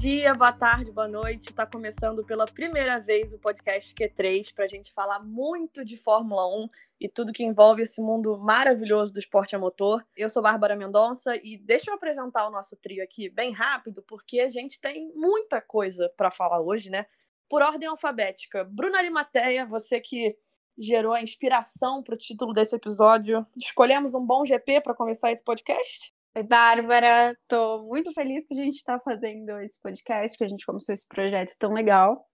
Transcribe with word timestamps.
dia, 0.00 0.32
boa 0.32 0.50
tarde, 0.50 0.90
boa 0.90 1.06
noite. 1.06 1.50
Está 1.50 1.66
começando 1.66 2.24
pela 2.24 2.46
primeira 2.46 2.98
vez 2.98 3.34
o 3.34 3.38
podcast 3.38 3.94
Q3 3.94 4.50
para 4.54 4.64
a 4.64 4.68
gente 4.68 4.90
falar 4.94 5.18
muito 5.22 5.84
de 5.84 5.94
Fórmula 5.98 6.46
1 6.46 6.68
e 6.98 7.06
tudo 7.06 7.34
que 7.34 7.44
envolve 7.44 7.82
esse 7.82 8.00
mundo 8.00 8.38
maravilhoso 8.38 9.12
do 9.12 9.18
esporte 9.18 9.54
a 9.54 9.58
motor. 9.58 10.02
Eu 10.16 10.30
sou 10.30 10.42
Bárbara 10.42 10.74
Mendonça 10.74 11.36
e 11.44 11.58
deixa 11.58 11.90
eu 11.90 11.94
apresentar 11.96 12.48
o 12.48 12.50
nosso 12.50 12.76
trio 12.76 13.04
aqui 13.04 13.28
bem 13.28 13.52
rápido, 13.52 14.02
porque 14.04 14.40
a 14.40 14.48
gente 14.48 14.80
tem 14.80 15.12
muita 15.14 15.60
coisa 15.60 16.10
para 16.16 16.30
falar 16.30 16.62
hoje, 16.62 16.88
né? 16.88 17.04
Por 17.46 17.60
ordem 17.60 17.86
alfabética. 17.86 18.64
Bruna 18.64 18.96
Arimateia, 18.96 19.66
você 19.66 20.00
que 20.00 20.34
gerou 20.78 21.12
a 21.12 21.20
inspiração 21.20 22.02
para 22.02 22.14
o 22.14 22.18
título 22.18 22.54
desse 22.54 22.74
episódio. 22.74 23.46
Escolhemos 23.54 24.14
um 24.14 24.24
bom 24.24 24.46
GP 24.46 24.80
para 24.80 24.94
começar 24.94 25.30
esse 25.30 25.44
podcast? 25.44 26.10
Oi, 26.36 26.44
Bárbara. 26.44 27.36
Tô 27.48 27.82
muito 27.88 28.12
feliz 28.12 28.46
que 28.46 28.54
a 28.54 28.56
gente 28.56 28.76
está 28.76 29.00
fazendo 29.00 29.58
esse 29.60 29.80
podcast, 29.80 30.38
que 30.38 30.44
a 30.44 30.48
gente 30.48 30.64
começou 30.64 30.94
esse 30.94 31.06
projeto 31.08 31.56
tão 31.58 31.72
legal. 31.72 32.24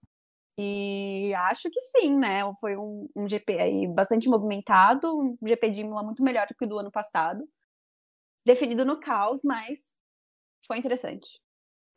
E 0.58 1.32
acho 1.34 1.70
que 1.70 1.80
sim, 1.80 2.18
né? 2.18 2.42
Foi 2.60 2.76
um, 2.76 3.08
um 3.16 3.26
GP 3.26 3.58
aí 3.58 3.88
bastante 3.88 4.28
movimentado, 4.28 5.08
um 5.18 5.38
GP 5.46 5.70
de 5.70 5.80
Imola 5.80 6.02
muito 6.02 6.22
melhor 6.22 6.46
do 6.46 6.54
que 6.54 6.66
o 6.66 6.68
do 6.68 6.78
ano 6.78 6.90
passado. 6.90 7.42
Definido 8.44 8.84
no 8.84 9.00
caos, 9.00 9.40
mas 9.42 9.96
foi 10.66 10.78
interessante. 10.78 11.40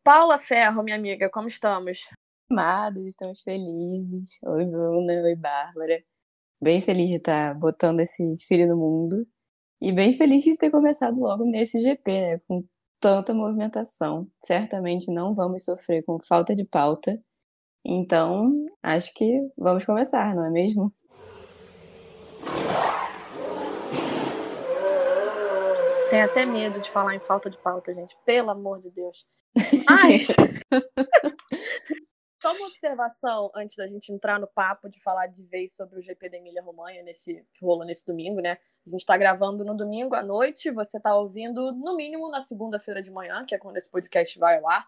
Paula 0.01 0.39
Ferro, 0.39 0.81
minha 0.81 0.95
amiga, 0.95 1.29
como 1.29 1.49
estamos? 1.49 2.09
Amados, 2.49 3.05
estamos 3.07 3.41
felizes. 3.41 4.39
Oi, 4.43 4.65
Bruna. 4.65 5.21
Oi, 5.21 5.35
Bárbara. 5.35 6.01
Bem 6.61 6.81
feliz 6.81 7.09
de 7.09 7.17
estar 7.17 7.53
botando 7.55 7.99
esse 7.99 8.23
filho 8.39 8.67
no 8.69 8.77
mundo. 8.77 9.27
E 9.81 9.91
bem 9.93 10.13
feliz 10.13 10.43
de 10.43 10.57
ter 10.57 10.69
começado 10.69 11.19
logo 11.19 11.45
nesse 11.45 11.79
GP, 11.79 12.11
né? 12.11 12.41
Com 12.47 12.63
tanta 12.99 13.33
movimentação. 13.33 14.27
Certamente 14.43 15.11
não 15.11 15.33
vamos 15.33 15.63
sofrer 15.63 16.03
com 16.03 16.19
falta 16.19 16.55
de 16.55 16.65
pauta. 16.65 17.17
Então, 17.85 18.51
acho 18.83 19.13
que 19.13 19.39
vamos 19.57 19.85
começar, 19.85 20.35
não 20.35 20.45
é 20.45 20.49
mesmo? 20.49 20.93
Tem 26.09 26.23
até 26.23 26.45
medo 26.45 26.81
de 26.81 26.89
falar 26.89 27.15
em 27.15 27.19
falta 27.19 27.49
de 27.49 27.57
pauta, 27.57 27.93
gente. 27.93 28.17
Pelo 28.25 28.49
amor 28.49 28.81
de 28.81 28.89
Deus. 28.89 29.25
Ai! 29.87 30.19
Só 32.49 32.55
uma 32.55 32.67
observação 32.67 33.51
antes 33.53 33.77
da 33.77 33.87
gente 33.87 34.11
entrar 34.11 34.39
no 34.39 34.47
papo 34.47 34.89
de 34.89 34.99
falar 35.03 35.27
de 35.27 35.43
vez 35.43 35.75
sobre 35.75 35.99
o 35.99 36.01
GP 36.01 36.29
da 36.29 36.37
Emília 36.37 36.63
Romanha, 36.63 37.03
nesse, 37.03 37.45
que 37.53 37.63
rolou 37.63 37.85
nesse 37.85 38.03
domingo, 38.03 38.41
né? 38.41 38.57
A 38.87 38.89
gente 38.89 39.01
está 39.01 39.15
gravando 39.15 39.63
no 39.63 39.77
domingo 39.77 40.15
à 40.15 40.23
noite, 40.23 40.71
você 40.71 40.97
está 40.97 41.15
ouvindo 41.15 41.71
no 41.73 41.95
mínimo 41.95 42.27
na 42.31 42.41
segunda-feira 42.41 43.03
de 43.03 43.11
manhã, 43.11 43.45
que 43.45 43.53
é 43.53 43.59
quando 43.59 43.77
esse 43.77 43.87
podcast 43.91 44.39
vai 44.39 44.57
ao 44.57 44.67
ar. 44.67 44.87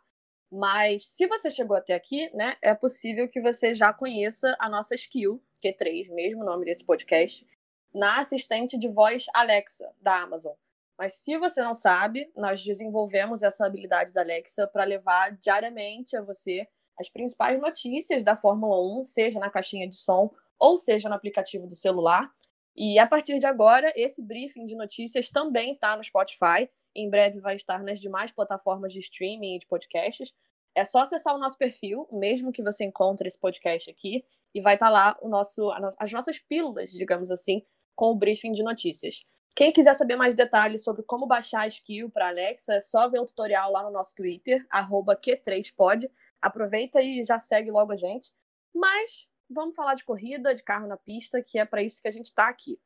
Mas 0.52 1.06
se 1.06 1.28
você 1.28 1.52
chegou 1.52 1.78
até 1.78 1.94
aqui, 1.94 2.36
né, 2.36 2.58
é 2.64 2.74
possível 2.74 3.30
que 3.30 3.40
você 3.40 3.76
já 3.76 3.94
conheça 3.94 4.56
a 4.60 4.68
nossa 4.68 4.96
skill, 4.96 5.40
Q3, 5.64 6.12
mesmo 6.16 6.44
nome 6.44 6.66
desse 6.66 6.84
podcast, 6.84 7.46
na 7.94 8.22
assistente 8.22 8.76
de 8.76 8.88
voz 8.88 9.26
Alexa, 9.36 9.88
da 10.02 10.20
Amazon. 10.24 10.56
Mas 10.98 11.14
se 11.14 11.38
você 11.38 11.62
não 11.62 11.76
sabe, 11.76 12.32
nós 12.36 12.64
desenvolvemos 12.64 13.44
essa 13.44 13.68
habilidade 13.68 14.12
da 14.14 14.22
Alexa 14.22 14.66
para 14.66 14.84
levar 14.84 15.38
diariamente 15.38 16.18
a 16.18 16.24
você 16.24 16.68
as 17.02 17.10
principais 17.10 17.60
notícias 17.60 18.24
da 18.24 18.38
Fórmula 18.38 18.80
1, 19.00 19.04
seja 19.04 19.40
na 19.40 19.50
caixinha 19.50 19.88
de 19.88 19.96
som 19.96 20.32
ou 20.58 20.78
seja 20.78 21.10
no 21.10 21.16
aplicativo 21.16 21.68
do 21.68 21.76
celular. 21.76 22.32
E 22.76 22.98
a 23.00 23.08
partir 23.08 23.40
de 23.40 23.46
agora, 23.46 23.92
esse 23.96 24.22
briefing 24.22 24.66
de 24.66 24.76
notícias 24.76 25.30
também 25.30 25.74
está 25.74 25.98
no 25.98 26.04
Spotify. 26.04 26.70
Em 26.96 27.10
breve 27.10 27.40
vai 27.40 27.56
estar 27.56 27.84
nas 27.84 28.00
demais 28.00 28.32
plataformas 28.32 28.94
de 28.94 29.00
streaming 29.00 29.56
e 29.56 29.60
de 29.60 29.68
podcasts. 29.68 30.34
É 30.74 30.86
só 30.86 31.00
acessar 31.00 31.36
o 31.36 31.40
nosso 31.40 31.58
perfil, 31.58 32.08
mesmo 32.12 32.52
que 32.52 32.64
você 32.64 32.86
encontre 32.86 33.28
esse 33.28 33.40
podcast 33.40 33.90
aqui, 33.90 34.24
e 34.54 34.62
vai 34.62 34.76
estar 34.76 34.86
tá 34.86 34.92
lá 34.92 35.18
o 35.22 35.28
nosso, 35.28 35.70
as 35.98 36.12
nossas 36.12 36.40
pílulas, 36.40 36.92
digamos 36.92 37.30
assim, 37.30 37.64
com 37.96 38.12
o 38.12 38.16
briefing 38.16 38.54
de 38.54 38.64
notícias. 38.64 39.26
Quem 39.54 39.72
quiser 39.72 39.94
saber 39.96 40.16
mais 40.16 40.34
detalhes 40.34 40.84
sobre 40.84 41.04
como 41.04 41.28
baixar 41.28 41.62
a 41.62 41.68
skill 41.68 42.10
para 42.10 42.30
Alexa, 42.30 42.76
é 42.76 42.82
só 42.82 43.10
ver 43.10 43.20
o 43.20 43.26
tutorial 43.26 43.72
lá 43.72 43.84
no 43.84 43.92
nosso 43.92 44.16
Twitter, 44.16 44.66
Q3pod. 44.72 46.10
Aproveita 46.42 47.02
e 47.02 47.24
já 47.24 47.40
segue 47.40 47.70
logo 47.72 47.92
a 47.92 47.96
gente. 47.96 48.34
Mas 48.74 49.28
vamos 49.50 49.76
falar 49.76 49.96
de 49.96 50.04
corrida, 50.04 50.56
de 50.56 50.64
carro 50.64 50.88
na 50.88 50.98
pista, 50.98 51.42
que 51.42 51.60
é 51.60 51.66
para 51.66 51.84
isso 51.84 52.02
que 52.02 52.08
a 52.08 52.12
gente 52.12 52.26
está 52.26 52.48
aqui. 52.48 52.80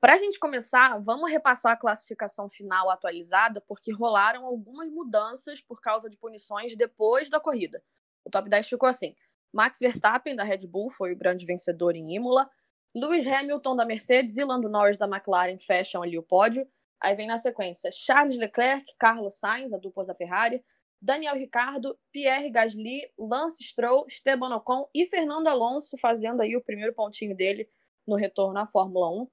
Para 0.00 0.14
a 0.14 0.18
gente 0.18 0.38
começar, 0.38 0.98
vamos 0.98 1.30
repassar 1.30 1.72
a 1.72 1.76
classificação 1.76 2.48
final 2.48 2.90
atualizada, 2.90 3.60
porque 3.60 3.90
rolaram 3.92 4.44
algumas 4.44 4.90
mudanças 4.90 5.60
por 5.60 5.80
causa 5.80 6.08
de 6.08 6.16
punições 6.16 6.76
depois 6.76 7.28
da 7.28 7.40
corrida. 7.40 7.82
O 8.24 8.30
top 8.30 8.48
10 8.48 8.68
ficou 8.68 8.88
assim: 8.88 9.14
Max 9.52 9.78
Verstappen, 9.80 10.36
da 10.36 10.44
Red 10.44 10.66
Bull, 10.66 10.90
foi 10.90 11.12
o 11.12 11.16
grande 11.16 11.46
vencedor 11.46 11.96
em 11.96 12.14
Imola. 12.14 12.48
Lewis 12.94 13.26
Hamilton, 13.26 13.74
da 13.74 13.84
Mercedes, 13.84 14.36
e 14.36 14.44
Lando 14.44 14.68
Norris, 14.68 14.96
da 14.96 15.06
McLaren, 15.06 15.58
fecham 15.58 16.02
ali 16.02 16.16
o 16.16 16.22
pódio. 16.22 16.68
Aí 17.04 17.14
vem 17.14 17.26
na 17.26 17.36
sequência 17.36 17.90
Charles 17.92 18.34
Leclerc, 18.34 18.94
Carlos 18.98 19.34
Sainz, 19.34 19.74
a 19.74 19.76
dupla 19.76 20.06
da 20.06 20.14
Ferrari, 20.14 20.64
Daniel 21.02 21.34
Ricardo, 21.34 21.98
Pierre 22.10 22.48
Gasly, 22.48 23.02
Lance 23.18 23.62
Stroll, 23.62 24.06
Esteban 24.08 24.56
Ocon 24.56 24.88
e 24.94 25.04
Fernando 25.04 25.48
Alonso 25.48 25.98
fazendo 25.98 26.40
aí 26.40 26.56
o 26.56 26.62
primeiro 26.62 26.94
pontinho 26.94 27.36
dele 27.36 27.68
no 28.06 28.16
retorno 28.16 28.58
à 28.58 28.66
Fórmula 28.66 29.10
1. 29.10 29.28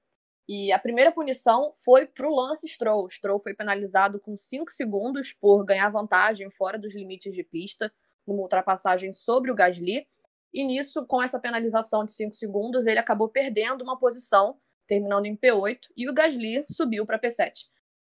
E 0.49 0.71
a 0.73 0.77
primeira 0.77 1.13
punição 1.13 1.71
foi 1.85 2.05
para 2.05 2.27
o 2.27 2.35
Lance 2.35 2.67
Stroll. 2.67 3.09
Stroll 3.09 3.39
foi 3.39 3.53
penalizado 3.53 4.19
com 4.19 4.35
5 4.35 4.69
segundos 4.69 5.31
por 5.31 5.63
ganhar 5.63 5.89
vantagem 5.89 6.49
fora 6.49 6.77
dos 6.77 6.93
limites 6.93 7.33
de 7.33 7.41
pista 7.41 7.89
numa 8.27 8.41
ultrapassagem 8.41 9.13
sobre 9.13 9.49
o 9.49 9.55
Gasly. 9.55 10.05
E 10.53 10.65
nisso, 10.65 11.05
com 11.05 11.23
essa 11.23 11.39
penalização 11.39 12.03
de 12.03 12.11
5 12.11 12.33
segundos, 12.33 12.85
ele 12.85 12.99
acabou 12.99 13.29
perdendo 13.29 13.81
uma 13.81 13.97
posição 13.97 14.59
terminando 14.91 15.25
em 15.25 15.37
P8, 15.37 15.87
e 15.95 16.09
o 16.09 16.13
Gasly 16.13 16.65
subiu 16.69 17.05
para 17.05 17.17
P7. 17.17 17.53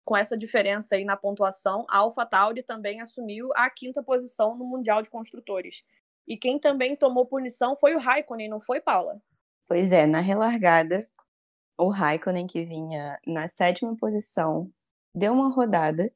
Com 0.06 0.16
essa 0.16 0.38
diferença 0.38 0.94
aí 0.94 1.04
na 1.04 1.18
pontuação, 1.18 1.84
a 1.86 1.98
AlphaTauri 1.98 2.62
também 2.62 3.02
assumiu 3.02 3.50
a 3.54 3.68
quinta 3.68 4.02
posição 4.02 4.56
no 4.56 4.64
Mundial 4.64 5.02
de 5.02 5.10
Construtores. 5.10 5.84
E 6.26 6.34
quem 6.34 6.58
também 6.58 6.96
tomou 6.96 7.26
punição 7.26 7.76
foi 7.76 7.94
o 7.94 7.98
Raikkonen, 7.98 8.48
não 8.48 8.58
foi, 8.58 8.80
Paula? 8.80 9.20
Pois 9.68 9.92
é, 9.92 10.06
na 10.06 10.20
relargada, 10.20 10.98
o 11.78 11.90
Raikkonen, 11.90 12.46
que 12.46 12.64
vinha 12.64 13.18
na 13.26 13.46
sétima 13.48 13.94
posição, 13.94 14.70
deu 15.14 15.34
uma 15.34 15.52
rodada 15.52 16.10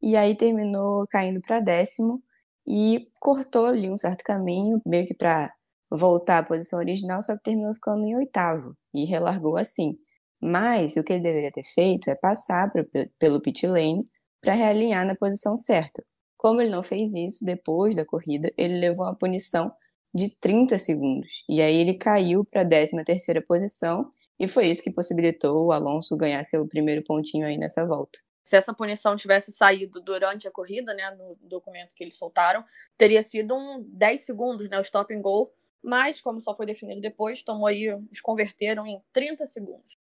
e 0.00 0.16
aí 0.16 0.34
terminou 0.34 1.06
caindo 1.06 1.42
para 1.42 1.60
décimo 1.60 2.22
e 2.66 3.10
cortou 3.20 3.66
ali 3.66 3.90
um 3.90 3.96
certo 3.98 4.24
caminho, 4.24 4.80
meio 4.86 5.06
que 5.06 5.12
para 5.12 5.52
voltar 5.90 6.38
à 6.38 6.42
posição 6.42 6.78
original, 6.78 7.22
só 7.22 7.36
que 7.36 7.42
terminou 7.42 7.74
ficando 7.74 8.06
em 8.06 8.16
oitavo 8.16 8.74
e 8.94 9.04
relargou 9.04 9.58
assim. 9.58 9.98
Mas 10.46 10.94
o 10.94 11.02
que 11.02 11.14
ele 11.14 11.22
deveria 11.22 11.50
ter 11.50 11.64
feito 11.64 12.10
é 12.10 12.14
passar 12.14 12.70
pro, 12.70 12.86
pelo 13.18 13.40
pit 13.40 13.66
lane 13.66 14.06
para 14.42 14.52
realinhar 14.52 15.06
na 15.06 15.14
posição 15.14 15.56
certa. 15.56 16.04
Como 16.36 16.60
ele 16.60 16.68
não 16.68 16.82
fez 16.82 17.14
isso, 17.14 17.46
depois 17.46 17.96
da 17.96 18.04
corrida, 18.04 18.52
ele 18.58 18.78
levou 18.78 19.06
uma 19.06 19.14
punição 19.14 19.72
de 20.14 20.28
30 20.38 20.78
segundos. 20.78 21.44
E 21.48 21.62
aí 21.62 21.74
ele 21.74 21.94
caiu 21.94 22.44
para 22.44 22.60
a 22.60 22.68
13 22.68 23.02
terceira 23.04 23.40
posição 23.40 24.10
e 24.38 24.46
foi 24.46 24.66
isso 24.66 24.82
que 24.82 24.92
possibilitou 24.92 25.64
o 25.64 25.72
Alonso 25.72 26.14
ganhar 26.14 26.44
seu 26.44 26.68
primeiro 26.68 27.02
pontinho 27.02 27.46
aí 27.46 27.56
nessa 27.56 27.86
volta. 27.86 28.18
Se 28.44 28.54
essa 28.54 28.74
punição 28.74 29.16
tivesse 29.16 29.50
saído 29.50 29.98
durante 30.02 30.46
a 30.46 30.50
corrida, 30.50 30.92
né, 30.92 31.10
no 31.12 31.38
documento 31.48 31.94
que 31.94 32.04
eles 32.04 32.18
soltaram, 32.18 32.62
teria 32.98 33.22
sido 33.22 33.56
um 33.56 33.82
10 33.82 34.20
segundos, 34.20 34.68
né, 34.68 34.76
o 34.76 34.82
stop 34.82 35.14
and 35.14 35.22
go, 35.22 35.50
mas 35.82 36.20
como 36.20 36.38
só 36.38 36.54
foi 36.54 36.66
definido 36.66 37.00
depois, 37.00 37.42
tomou 37.42 37.66
aí, 37.66 37.84
eles 37.84 38.20
converteram 38.20 38.86
em 38.86 39.00
30 39.10 39.46
segundos. 39.46 40.03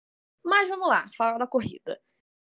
Mas 0.44 0.70
vamos 0.70 0.88
lá, 0.88 1.10
falar 1.16 1.38
da 1.38 1.48
corrida. 1.48 2.00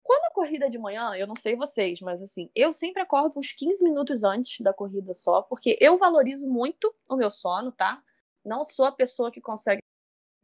Quando 0.04 0.26
a 0.26 0.32
corrida 0.32 0.70
de 0.70 0.78
manhã, 0.78 1.16
eu 1.16 1.26
não 1.26 1.36
sei 1.36 1.56
vocês, 1.56 2.00
mas 2.02 2.22
assim, 2.22 2.50
eu 2.54 2.72
sempre 2.74 3.02
acordo 3.02 3.40
uns 3.40 3.52
15 3.54 3.84
minutos 3.84 4.24
antes 4.24 4.60
da 4.62 4.72
corrida 4.72 5.14
só, 5.16 5.42
porque 5.42 5.78
eu 5.82 5.98
valorizo 5.98 6.48
muito 6.48 6.94
o 7.10 7.16
meu 7.16 7.32
sono, 7.32 7.72
tá? 7.72 8.04
Não 8.44 8.68
sou 8.68 8.86
a 8.86 8.92
pessoa 8.92 9.32
que 9.32 9.42
consegue 9.42 9.80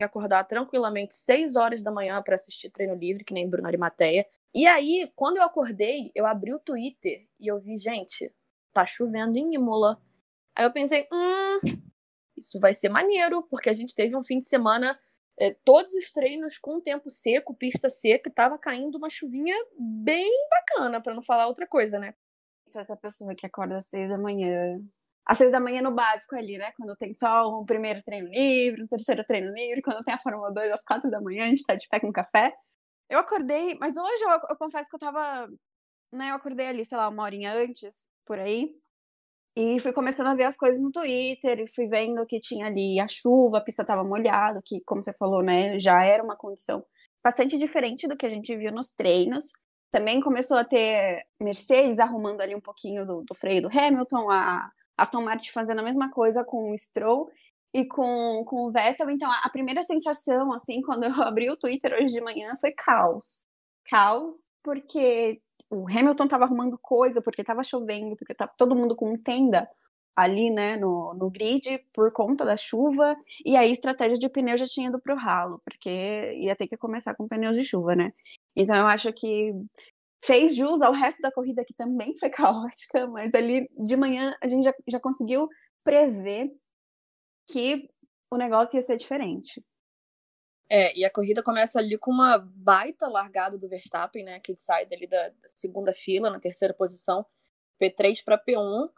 acordar 0.01 0.45
tranquilamente 0.45 1.13
6 1.13 1.55
horas 1.55 1.83
da 1.83 1.91
manhã 1.91 2.21
para 2.23 2.35
assistir 2.35 2.71
treino 2.71 2.95
livre, 2.95 3.23
que 3.23 3.33
nem 3.33 3.47
Bruno 3.47 3.67
Arimateia. 3.67 4.25
E 4.53 4.65
aí, 4.65 5.11
quando 5.15 5.37
eu 5.37 5.43
acordei, 5.43 6.11
eu 6.15 6.25
abri 6.25 6.53
o 6.53 6.59
Twitter 6.59 7.27
e 7.39 7.47
eu 7.47 7.59
vi, 7.59 7.77
gente, 7.77 8.33
tá 8.73 8.85
chovendo 8.85 9.37
em 9.37 9.53
Imola. 9.53 10.01
Aí 10.55 10.65
eu 10.65 10.71
pensei, 10.71 11.07
hum, 11.11 11.59
isso 12.35 12.59
vai 12.59 12.73
ser 12.73 12.89
maneiro, 12.89 13.43
porque 13.43 13.69
a 13.69 13.73
gente 13.73 13.93
teve 13.93 14.15
um 14.15 14.23
fim 14.23 14.39
de 14.39 14.45
semana 14.45 14.99
é, 15.41 15.55
todos 15.65 15.91
os 15.93 16.11
treinos 16.11 16.59
com 16.59 16.79
tempo 16.79 17.09
seco, 17.09 17.55
pista 17.55 17.89
seca, 17.89 18.29
tava 18.29 18.59
caindo 18.59 18.95
uma 18.95 19.09
chuvinha 19.09 19.55
bem 19.77 20.29
bacana, 20.49 21.01
para 21.01 21.15
não 21.15 21.23
falar 21.23 21.47
outra 21.47 21.65
coisa, 21.67 21.97
né? 21.97 22.13
Sou 22.67 22.79
essa 22.79 22.95
pessoa 22.95 23.33
que 23.33 23.47
acorda 23.47 23.77
às 23.77 23.87
seis 23.87 24.07
da 24.07 24.19
manhã. 24.19 24.79
Às 25.25 25.39
seis 25.39 25.51
da 25.51 25.59
manhã 25.59 25.81
no 25.81 25.91
básico 25.91 26.35
ali, 26.35 26.59
né? 26.59 26.71
Quando 26.77 26.95
tem 26.95 27.11
só 27.13 27.49
um 27.49 27.65
primeiro 27.65 28.03
treino 28.03 28.29
livre, 28.29 28.83
um 28.83 28.87
terceiro 28.87 29.23
treino 29.25 29.51
livre, 29.51 29.81
quando 29.81 30.03
tem 30.03 30.13
a 30.13 30.19
Fórmula 30.19 30.53
2 30.53 30.71
às 30.71 30.83
quatro 30.83 31.09
da 31.09 31.19
manhã, 31.19 31.45
a 31.45 31.47
gente 31.47 31.63
tá 31.63 31.73
de 31.73 31.87
pé 31.87 31.99
com 31.99 32.11
café. 32.11 32.53
Eu 33.09 33.17
acordei, 33.17 33.75
mas 33.79 33.97
hoje 33.97 34.23
eu, 34.23 34.29
eu 34.49 34.57
confesso 34.57 34.89
que 34.89 34.95
eu 34.95 34.99
tava 34.99 35.49
né, 36.11 36.31
eu 36.31 36.35
acordei 36.35 36.67
ali, 36.67 36.85
sei 36.85 36.97
lá, 36.97 37.07
uma 37.07 37.23
horinha 37.23 37.53
antes, 37.53 38.05
por 38.25 38.37
aí, 38.37 38.75
e 39.55 39.79
fui 39.79 39.91
começando 39.91 40.27
a 40.27 40.35
ver 40.35 40.45
as 40.45 40.55
coisas 40.55 40.81
no 40.81 40.91
Twitter, 40.91 41.59
e 41.59 41.67
fui 41.67 41.87
vendo 41.87 42.25
que 42.25 42.39
tinha 42.39 42.67
ali 42.67 42.99
a 42.99 43.07
chuva, 43.07 43.57
a 43.57 43.61
pista 43.61 43.81
estava 43.81 44.03
molhada, 44.03 44.61
que, 44.63 44.81
como 44.85 45.03
você 45.03 45.13
falou, 45.13 45.43
né, 45.43 45.77
já 45.79 46.03
era 46.03 46.23
uma 46.23 46.37
condição 46.37 46.83
bastante 47.23 47.57
diferente 47.57 48.07
do 48.07 48.17
que 48.17 48.25
a 48.25 48.29
gente 48.29 48.55
viu 48.55 48.71
nos 48.71 48.93
treinos. 48.93 49.51
Também 49.91 50.21
começou 50.21 50.57
a 50.57 50.63
ter 50.63 51.23
Mercedes 51.41 51.99
arrumando 51.99 52.41
ali 52.41 52.55
um 52.55 52.61
pouquinho 52.61 53.05
do, 53.05 53.23
do 53.23 53.35
freio 53.35 53.63
do 53.63 53.67
Hamilton, 53.67 54.31
a 54.31 54.71
Aston 54.97 55.21
Martin 55.21 55.51
fazendo 55.51 55.79
a 55.79 55.83
mesma 55.83 56.09
coisa 56.11 56.45
com 56.45 56.71
o 56.71 56.77
Stroll 56.77 57.29
e 57.73 57.85
com, 57.85 58.43
com 58.45 58.67
o 58.67 58.71
Vettel. 58.71 59.09
Então, 59.09 59.29
a, 59.29 59.41
a 59.43 59.49
primeira 59.49 59.83
sensação, 59.83 60.53
assim, 60.53 60.81
quando 60.83 61.03
eu 61.03 61.23
abri 61.23 61.49
o 61.49 61.57
Twitter 61.57 61.93
hoje 61.93 62.13
de 62.13 62.21
manhã, 62.21 62.55
foi 62.59 62.71
caos. 62.71 63.45
Caos, 63.89 64.51
porque 64.63 65.41
o 65.71 65.87
Hamilton 65.87 66.25
estava 66.25 66.43
arrumando 66.43 66.77
coisa, 66.81 67.21
porque 67.21 67.41
estava 67.41 67.63
chovendo, 67.63 68.15
porque 68.17 68.33
estava 68.33 68.51
todo 68.57 68.75
mundo 68.75 68.95
com 68.95 69.17
tenda 69.17 69.67
ali, 70.15 70.49
né, 70.49 70.75
no, 70.77 71.13
no 71.13 71.29
grid 71.31 71.79
por 71.93 72.11
conta 72.11 72.43
da 72.43 72.57
chuva, 72.57 73.15
e 73.45 73.55
aí 73.55 73.71
estratégia 73.71 74.17
de 74.17 74.29
pneu 74.29 74.57
já 74.57 74.65
tinha 74.65 74.89
ido 74.89 74.99
pro 75.01 75.15
ralo, 75.15 75.61
porque 75.63 75.89
ia 76.37 76.55
ter 76.55 76.67
que 76.67 76.77
começar 76.77 77.15
com 77.15 77.27
pneus 77.27 77.55
de 77.55 77.63
chuva, 77.63 77.95
né? 77.95 78.11
Então 78.55 78.75
eu 78.75 78.87
acho 78.87 79.11
que 79.13 79.53
fez 80.23 80.55
jus 80.55 80.81
ao 80.81 80.93
resto 80.93 81.21
da 81.21 81.31
corrida 81.31 81.63
que 81.65 81.73
também 81.73 82.15
foi 82.17 82.29
caótica, 82.29 83.07
mas 83.07 83.33
ali 83.33 83.69
de 83.77 83.95
manhã 83.95 84.35
a 84.43 84.47
gente 84.47 84.63
já, 84.65 84.73
já 84.87 84.99
conseguiu 84.99 85.47
prever 85.83 86.51
que 87.49 87.89
o 88.31 88.37
negócio 88.37 88.77
ia 88.77 88.81
ser 88.81 88.97
diferente. 88.97 89.63
É, 90.73 90.97
e 90.97 91.03
a 91.03 91.09
corrida 91.09 91.43
começa 91.43 91.79
ali 91.79 91.97
com 91.97 92.11
uma 92.11 92.37
baita 92.37 93.07
largada 93.07 93.57
do 93.57 93.67
Verstappen, 93.67 94.23
né? 94.23 94.39
Que 94.39 94.55
sai 94.57 94.85
dali 94.85 95.05
da, 95.05 95.27
da 95.27 95.49
segunda 95.49 95.91
fila, 95.91 96.29
na 96.29 96.39
terceira 96.39 96.73
posição, 96.73 97.25
P3 97.79 98.23
para 98.23 98.41
P1 98.41 98.89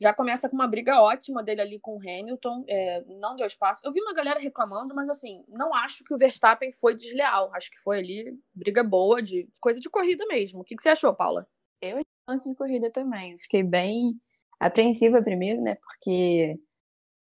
já 0.00 0.14
começa 0.14 0.48
com 0.48 0.54
uma 0.54 0.66
briga 0.68 1.00
ótima 1.00 1.42
dele 1.42 1.60
ali 1.60 1.80
com 1.80 1.96
o 1.96 1.98
Hamilton, 1.98 2.64
é, 2.68 3.04
não 3.20 3.34
deu 3.34 3.46
espaço. 3.46 3.82
Eu 3.84 3.92
vi 3.92 4.00
uma 4.00 4.14
galera 4.14 4.38
reclamando, 4.38 4.94
mas 4.94 5.08
assim, 5.08 5.44
não 5.48 5.74
acho 5.74 6.04
que 6.04 6.14
o 6.14 6.18
Verstappen 6.18 6.72
foi 6.72 6.96
desleal. 6.96 7.50
Acho 7.52 7.68
que 7.70 7.80
foi 7.80 7.98
ali 7.98 8.38
briga 8.54 8.84
boa, 8.84 9.20
de 9.20 9.48
coisa 9.60 9.80
de 9.80 9.90
corrida 9.90 10.24
mesmo. 10.26 10.60
O 10.60 10.64
que, 10.64 10.76
que 10.76 10.82
você 10.82 10.90
achou, 10.90 11.12
Paula? 11.12 11.48
Eu 11.82 12.00
antes 12.28 12.48
de 12.48 12.54
corrida 12.54 12.92
também. 12.92 13.36
Fiquei 13.38 13.62
bem 13.62 14.14
apreensiva 14.60 15.22
primeiro, 15.22 15.60
né? 15.60 15.74
Porque 15.76 16.60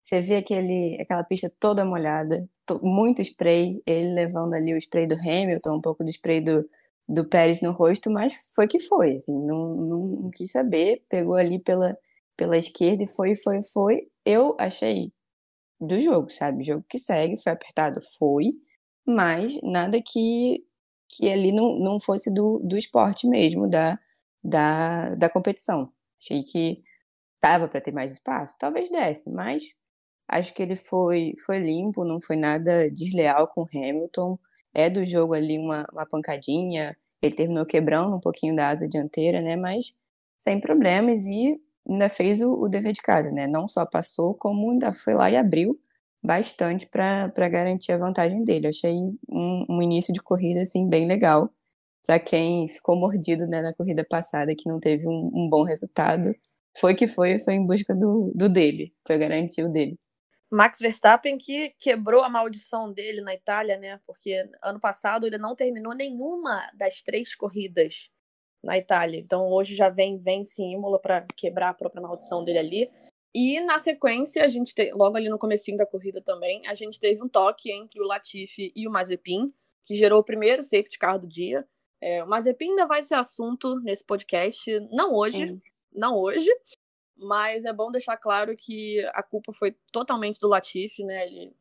você 0.08 0.22
vê 0.22 0.38
aquele, 0.38 0.98
aquela 1.02 1.24
pista 1.24 1.52
toda 1.60 1.84
molhada, 1.84 2.48
muito 2.82 3.22
spray, 3.22 3.82
ele 3.86 4.14
levando 4.14 4.54
ali 4.54 4.74
o 4.74 4.78
spray 4.78 5.06
do 5.06 5.16
Hamilton, 5.16 5.76
um 5.76 5.82
pouco 5.82 6.04
do 6.04 6.10
spray 6.10 6.40
do, 6.40 6.68
do 7.08 7.26
Pérez 7.26 7.62
no 7.62 7.74
rosto, 7.74 8.10
mas 8.10 8.48
foi 8.56 8.68
que 8.68 8.80
foi, 8.80 9.18
assim, 9.18 9.38
não, 9.38 9.76
não, 9.76 10.08
não 10.08 10.30
quis 10.30 10.52
saber, 10.52 11.04
pegou 11.10 11.36
ali 11.36 11.60
pela 11.60 11.98
pela 12.38 12.58
esquerda 12.58 13.04
e 13.04 13.10
foi, 13.10 13.36
foi, 13.36 13.62
foi. 13.64 14.08
Eu 14.24 14.56
achei 14.60 15.12
do 15.82 16.00
jogo, 16.00 16.30
sabe? 16.30 16.64
Jogo 16.64 16.86
que 16.88 17.00
segue, 17.00 17.42
foi 17.42 17.52
apertado, 17.52 18.00
foi, 18.18 18.54
mas 19.06 19.60
nada 19.64 20.00
que, 20.02 20.64
que 21.10 21.30
ali 21.30 21.52
não, 21.52 21.80
não 21.80 22.00
fosse 22.00 22.32
do, 22.34 22.60
do 22.60 22.78
esporte 22.78 23.28
mesmo, 23.28 23.68
da, 23.68 24.00
da, 24.44 25.16
da 25.16 25.30
competição. 25.30 25.92
Achei 26.22 26.44
que 26.44 26.82
tava 27.42 27.68
para 27.68 27.82
ter 27.82 27.92
mais 27.92 28.12
espaço, 28.12 28.56
talvez 28.60 28.90
desse, 28.90 29.32
mas 29.32 29.64
acho 30.28 30.54
que 30.54 30.62
ele 30.62 30.76
foi, 30.76 31.34
foi 31.46 31.60
limpo, 31.60 32.04
não 32.04 32.20
foi 32.22 32.36
nada 32.36 32.90
desleal 32.92 33.48
com 33.48 33.66
Hamilton. 33.74 34.38
É 34.74 34.90
do 34.90 35.06
jogo 35.06 35.34
ali 35.34 35.58
uma, 35.58 35.86
uma 35.92 36.06
pancadinha, 36.06 36.96
ele 37.22 37.36
terminou 37.36 37.66
quebrando 37.66 38.16
um 38.16 38.20
pouquinho 38.20 38.56
da 38.56 38.70
asa 38.70 38.88
dianteira, 38.88 39.42
né? 39.42 39.56
Mas 39.56 39.94
sem 40.38 40.60
problemas 40.60 41.26
e 41.26 41.60
ainda 41.90 42.10
fez 42.10 42.42
o, 42.42 42.54
o, 42.54 42.70
dever 42.70 42.94
de 42.94 43.02
casa, 43.02 43.32
né? 43.32 43.48
Não 43.48 43.68
só 43.68 43.86
passou, 43.86 44.34
como 44.36 44.72
ainda 44.72 44.94
foi 44.94 45.14
lá 45.16 45.32
e 45.32 45.38
abriu 45.38 45.80
bastante 46.24 46.88
para 46.88 47.50
garantir 47.50 47.94
a 47.94 47.98
vantagem 47.98 48.44
dele. 48.44 48.68
achei 48.68 48.94
um, 49.30 49.66
um, 49.70 49.82
início 49.82 50.14
de 50.14 50.22
corrida 50.22 50.64
assim 50.64 50.88
bem 50.88 51.08
legal 51.08 51.50
para 52.06 52.20
quem 52.20 52.68
ficou 52.68 52.96
mordido 52.96 53.48
né, 53.48 53.62
na 53.62 53.74
corrida 53.74 54.06
passada 54.10 54.54
que 54.58 54.70
não 54.70 54.80
teve 54.80 55.08
um, 55.08 55.32
um, 55.34 55.50
bom 55.50 55.64
resultado. 55.64 56.34
Foi 56.80 56.96
que 56.96 57.08
foi, 57.08 57.40
foi 57.40 57.56
em 57.56 57.66
busca 57.66 57.96
do, 57.96 58.32
do 58.36 58.50
dele, 58.50 58.94
foi 59.06 59.18
garantir 59.18 59.64
o 59.64 59.70
dele. 59.70 59.98
Max 60.50 60.80
Verstappen 60.80 61.38
que 61.38 61.72
quebrou 61.78 62.24
a 62.24 62.30
maldição 62.30 62.92
dele 62.92 63.22
na 63.22 63.34
Itália, 63.34 63.78
né? 63.78 64.00
Porque 64.06 64.50
ano 64.62 64.80
passado 64.80 65.28
ele 65.28 65.38
não 65.38 65.56
terminou 65.56 65.94
nenhuma 65.94 66.70
das 66.74 67.02
três 67.02 67.36
corridas 67.36 68.10
na 68.64 68.78
Itália. 68.78 69.20
Então 69.20 69.50
hoje 69.50 69.76
já 69.76 69.90
vem 69.90 70.18
vence 70.18 70.62
em 70.62 70.74
Imola 70.74 71.00
para 71.00 71.26
quebrar 71.36 71.70
a 71.70 71.74
própria 71.74 72.02
maldição 72.02 72.44
dele 72.44 72.60
ali. 72.60 72.92
E 73.36 73.60
na 73.60 73.78
sequência, 73.78 74.44
a 74.44 74.48
gente 74.48 74.74
te... 74.74 74.92
logo 74.94 75.16
ali 75.16 75.30
no 75.30 75.38
comecinho 75.38 75.78
da 75.78 75.86
corrida 75.86 76.22
também, 76.22 76.62
a 76.66 76.74
gente 76.74 77.00
teve 77.00 77.22
um 77.22 77.28
toque 77.28 77.72
entre 77.72 78.02
o 78.02 78.04
Latifi 78.04 78.72
e 78.76 78.88
o 78.88 78.92
Mazepin, 78.92 79.54
que 79.86 79.96
gerou 79.96 80.22
o 80.22 80.24
primeiro 80.24 80.64
safety 80.64 80.98
car 80.98 81.20
do 81.20 81.28
dia. 81.28 81.68
É, 82.02 82.24
o 82.24 82.28
Mazepin 82.28 82.70
ainda 82.70 82.88
vai 82.88 83.04
ser 83.04 83.16
assunto 83.16 83.80
nesse 83.82 84.04
podcast, 84.04 84.80
não 84.92 85.14
hoje, 85.14 85.38
Sim. 85.38 85.62
não 85.94 86.16
hoje, 86.16 86.50
mas 87.18 87.66
é 87.66 87.74
bom 87.74 87.92
deixar 87.92 88.18
claro 88.18 88.56
que 88.56 89.04
a 89.14 89.24
culpa 89.24 89.54
foi 89.54 89.76
totalmente 89.92 90.40
do 90.40 90.48
Latifi, 90.48 91.04
né? 91.04 91.26
Ele 91.26 91.56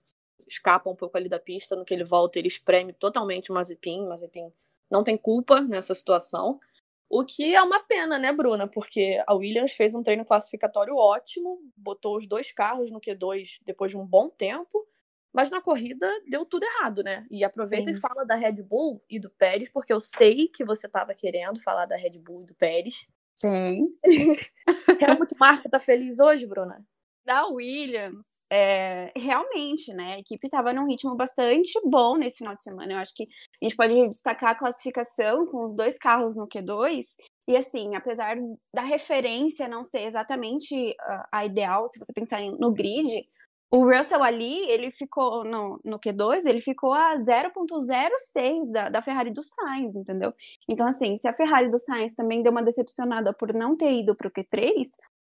escapa 0.46 0.88
um 0.88 0.94
pouco 0.94 1.16
ali 1.16 1.28
da 1.28 1.38
pista, 1.38 1.74
no 1.74 1.84
que 1.84 1.92
ele 1.92 2.04
volta, 2.04 2.38
ele 2.38 2.48
espreme 2.48 2.92
totalmente 2.92 3.50
o 3.50 3.54
Mazepin, 3.54 4.02
o 4.02 4.08
Mazepin 4.08 4.52
não 4.90 5.02
tem 5.02 5.16
culpa 5.16 5.60
nessa 5.60 5.94
situação. 5.94 6.60
O 7.08 7.24
que 7.24 7.54
é 7.54 7.62
uma 7.62 7.80
pena, 7.80 8.18
né, 8.18 8.32
Bruna? 8.32 8.66
Porque 8.66 9.22
a 9.26 9.34
Williams 9.34 9.72
fez 9.72 9.94
um 9.94 10.02
treino 10.02 10.24
classificatório 10.24 10.96
ótimo, 10.96 11.60
botou 11.76 12.16
os 12.16 12.26
dois 12.26 12.50
carros 12.50 12.90
no 12.90 13.00
Q2 13.00 13.60
depois 13.64 13.90
de 13.90 13.96
um 13.96 14.04
bom 14.04 14.28
tempo, 14.28 14.86
mas 15.32 15.50
na 15.50 15.60
corrida 15.60 16.08
deu 16.28 16.44
tudo 16.44 16.64
errado, 16.64 17.02
né? 17.04 17.26
E 17.30 17.44
aproveita 17.44 17.90
Sim. 17.90 17.96
e 17.96 18.00
fala 18.00 18.24
da 18.24 18.34
Red 18.34 18.62
Bull 18.62 19.04
e 19.08 19.20
do 19.20 19.30
Pérez, 19.30 19.68
porque 19.68 19.92
eu 19.92 20.00
sei 20.00 20.48
que 20.48 20.64
você 20.64 20.86
estava 20.86 21.14
querendo 21.14 21.60
falar 21.62 21.86
da 21.86 21.96
Red 21.96 22.18
Bull 22.18 22.42
e 22.42 22.46
do 22.46 22.54
Pérez. 22.54 23.06
Sim. 23.36 23.88
Helmut 25.00 25.34
Marko 25.38 25.68
tá 25.68 25.78
feliz 25.78 26.18
hoje, 26.18 26.46
Bruna? 26.46 26.84
da 27.26 27.44
Williams, 27.48 28.40
é, 28.48 29.10
realmente, 29.16 29.92
né, 29.92 30.14
a 30.14 30.20
equipe 30.20 30.46
estava 30.46 30.72
num 30.72 30.86
ritmo 30.86 31.16
bastante 31.16 31.72
bom 31.84 32.16
nesse 32.16 32.38
final 32.38 32.54
de 32.54 32.62
semana. 32.62 32.92
Eu 32.92 32.98
acho 32.98 33.12
que 33.14 33.24
a 33.60 33.64
gente 33.64 33.76
pode 33.76 34.08
destacar 34.08 34.50
a 34.50 34.54
classificação 34.54 35.44
com 35.44 35.64
os 35.64 35.74
dois 35.74 35.98
carros 35.98 36.36
no 36.36 36.46
Q2. 36.46 37.04
E 37.48 37.56
assim, 37.56 37.96
apesar 37.96 38.36
da 38.72 38.82
referência 38.82 39.66
não 39.66 39.82
ser 39.82 40.02
exatamente 40.06 40.94
a, 41.00 41.28
a 41.32 41.44
ideal, 41.44 41.88
se 41.88 41.98
você 41.98 42.12
pensar 42.12 42.40
no 42.40 42.72
grid, 42.72 43.28
o 43.70 43.84
Russell 43.84 44.22
ali, 44.22 44.68
ele 44.70 44.90
ficou 44.90 45.44
no, 45.44 45.80
no 45.84 45.98
Q2, 45.98 46.46
ele 46.46 46.60
ficou 46.60 46.92
a 46.92 47.16
0.06 47.16 48.70
da, 48.72 48.88
da 48.88 49.02
Ferrari 49.02 49.32
do 49.32 49.42
Sainz, 49.42 49.96
entendeu? 49.96 50.32
Então, 50.68 50.86
assim, 50.86 51.18
se 51.18 51.26
a 51.26 51.32
Ferrari 51.32 51.68
do 51.68 51.78
Sainz 51.78 52.14
também 52.14 52.42
deu 52.42 52.52
uma 52.52 52.62
decepcionada 52.62 53.32
por 53.32 53.52
não 53.52 53.76
ter 53.76 53.92
ido 53.92 54.14
para 54.14 54.28
o 54.28 54.30
Q3, 54.30 54.72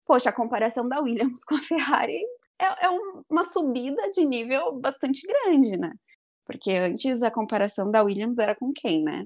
poxa, 0.06 0.30
a 0.30 0.34
comparação 0.34 0.88
da 0.88 1.02
Williams 1.02 1.44
com 1.46 1.56
a 1.56 1.62
Ferrari 1.62 2.22
é, 2.60 2.86
é 2.86 2.90
uma 3.30 3.44
subida 3.44 4.10
de 4.12 4.24
nível 4.26 4.80
bastante 4.80 5.26
grande, 5.26 5.78
né? 5.78 5.92
Porque 6.46 6.72
antes 6.72 7.24
a 7.24 7.32
comparação 7.32 7.90
da 7.90 8.04
Williams 8.04 8.38
era 8.38 8.56
com 8.56 8.72
quem, 8.72 9.04
né? 9.04 9.26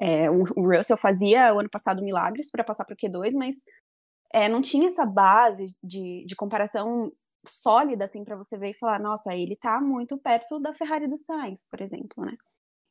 É, 0.00 0.30
o, 0.30 0.44
o 0.56 0.76
Russell 0.76 0.96
fazia 0.96 1.52
o 1.54 1.60
ano 1.60 1.70
passado 1.70 2.02
milagres 2.02 2.50
para 2.50 2.64
passar 2.64 2.84
para 2.84 2.94
o 2.94 2.96
Q2, 2.96 3.32
mas 3.34 3.56
é, 4.32 4.48
não 4.48 4.62
tinha 4.62 4.88
essa 4.88 5.04
base 5.04 5.74
de, 5.82 6.24
de 6.26 6.36
comparação 6.36 7.12
sólida 7.48 8.04
assim 8.04 8.24
para 8.24 8.36
você 8.36 8.58
ver 8.58 8.70
e 8.70 8.78
falar, 8.78 9.00
nossa, 9.00 9.34
ele 9.34 9.52
está 9.52 9.80
muito 9.80 10.18
perto 10.18 10.58
da 10.60 10.72
Ferrari 10.72 11.08
do 11.08 11.16
Sainz, 11.16 11.66
por 11.70 11.80
exemplo, 11.80 12.24
né? 12.24 12.36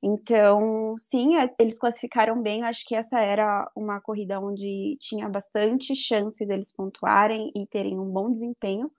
Então, 0.02 0.96
sim, 1.00 1.32
eles 1.60 1.78
classificaram 1.80 2.42
bem. 2.42 2.64
Acho 2.64 2.86
que 2.86 2.96
essa 2.96 3.20
era 3.20 3.70
uma 3.76 4.00
corrida 4.00 4.40
onde 4.40 4.96
tinha 5.00 5.28
bastante 5.28 5.96
chance 5.96 6.46
deles 6.46 6.72
pontuarem 6.72 7.52
e 7.56 7.66
terem 7.66 8.00
um 8.00 8.10
bom 8.10 8.30
desempenho. 8.30 8.90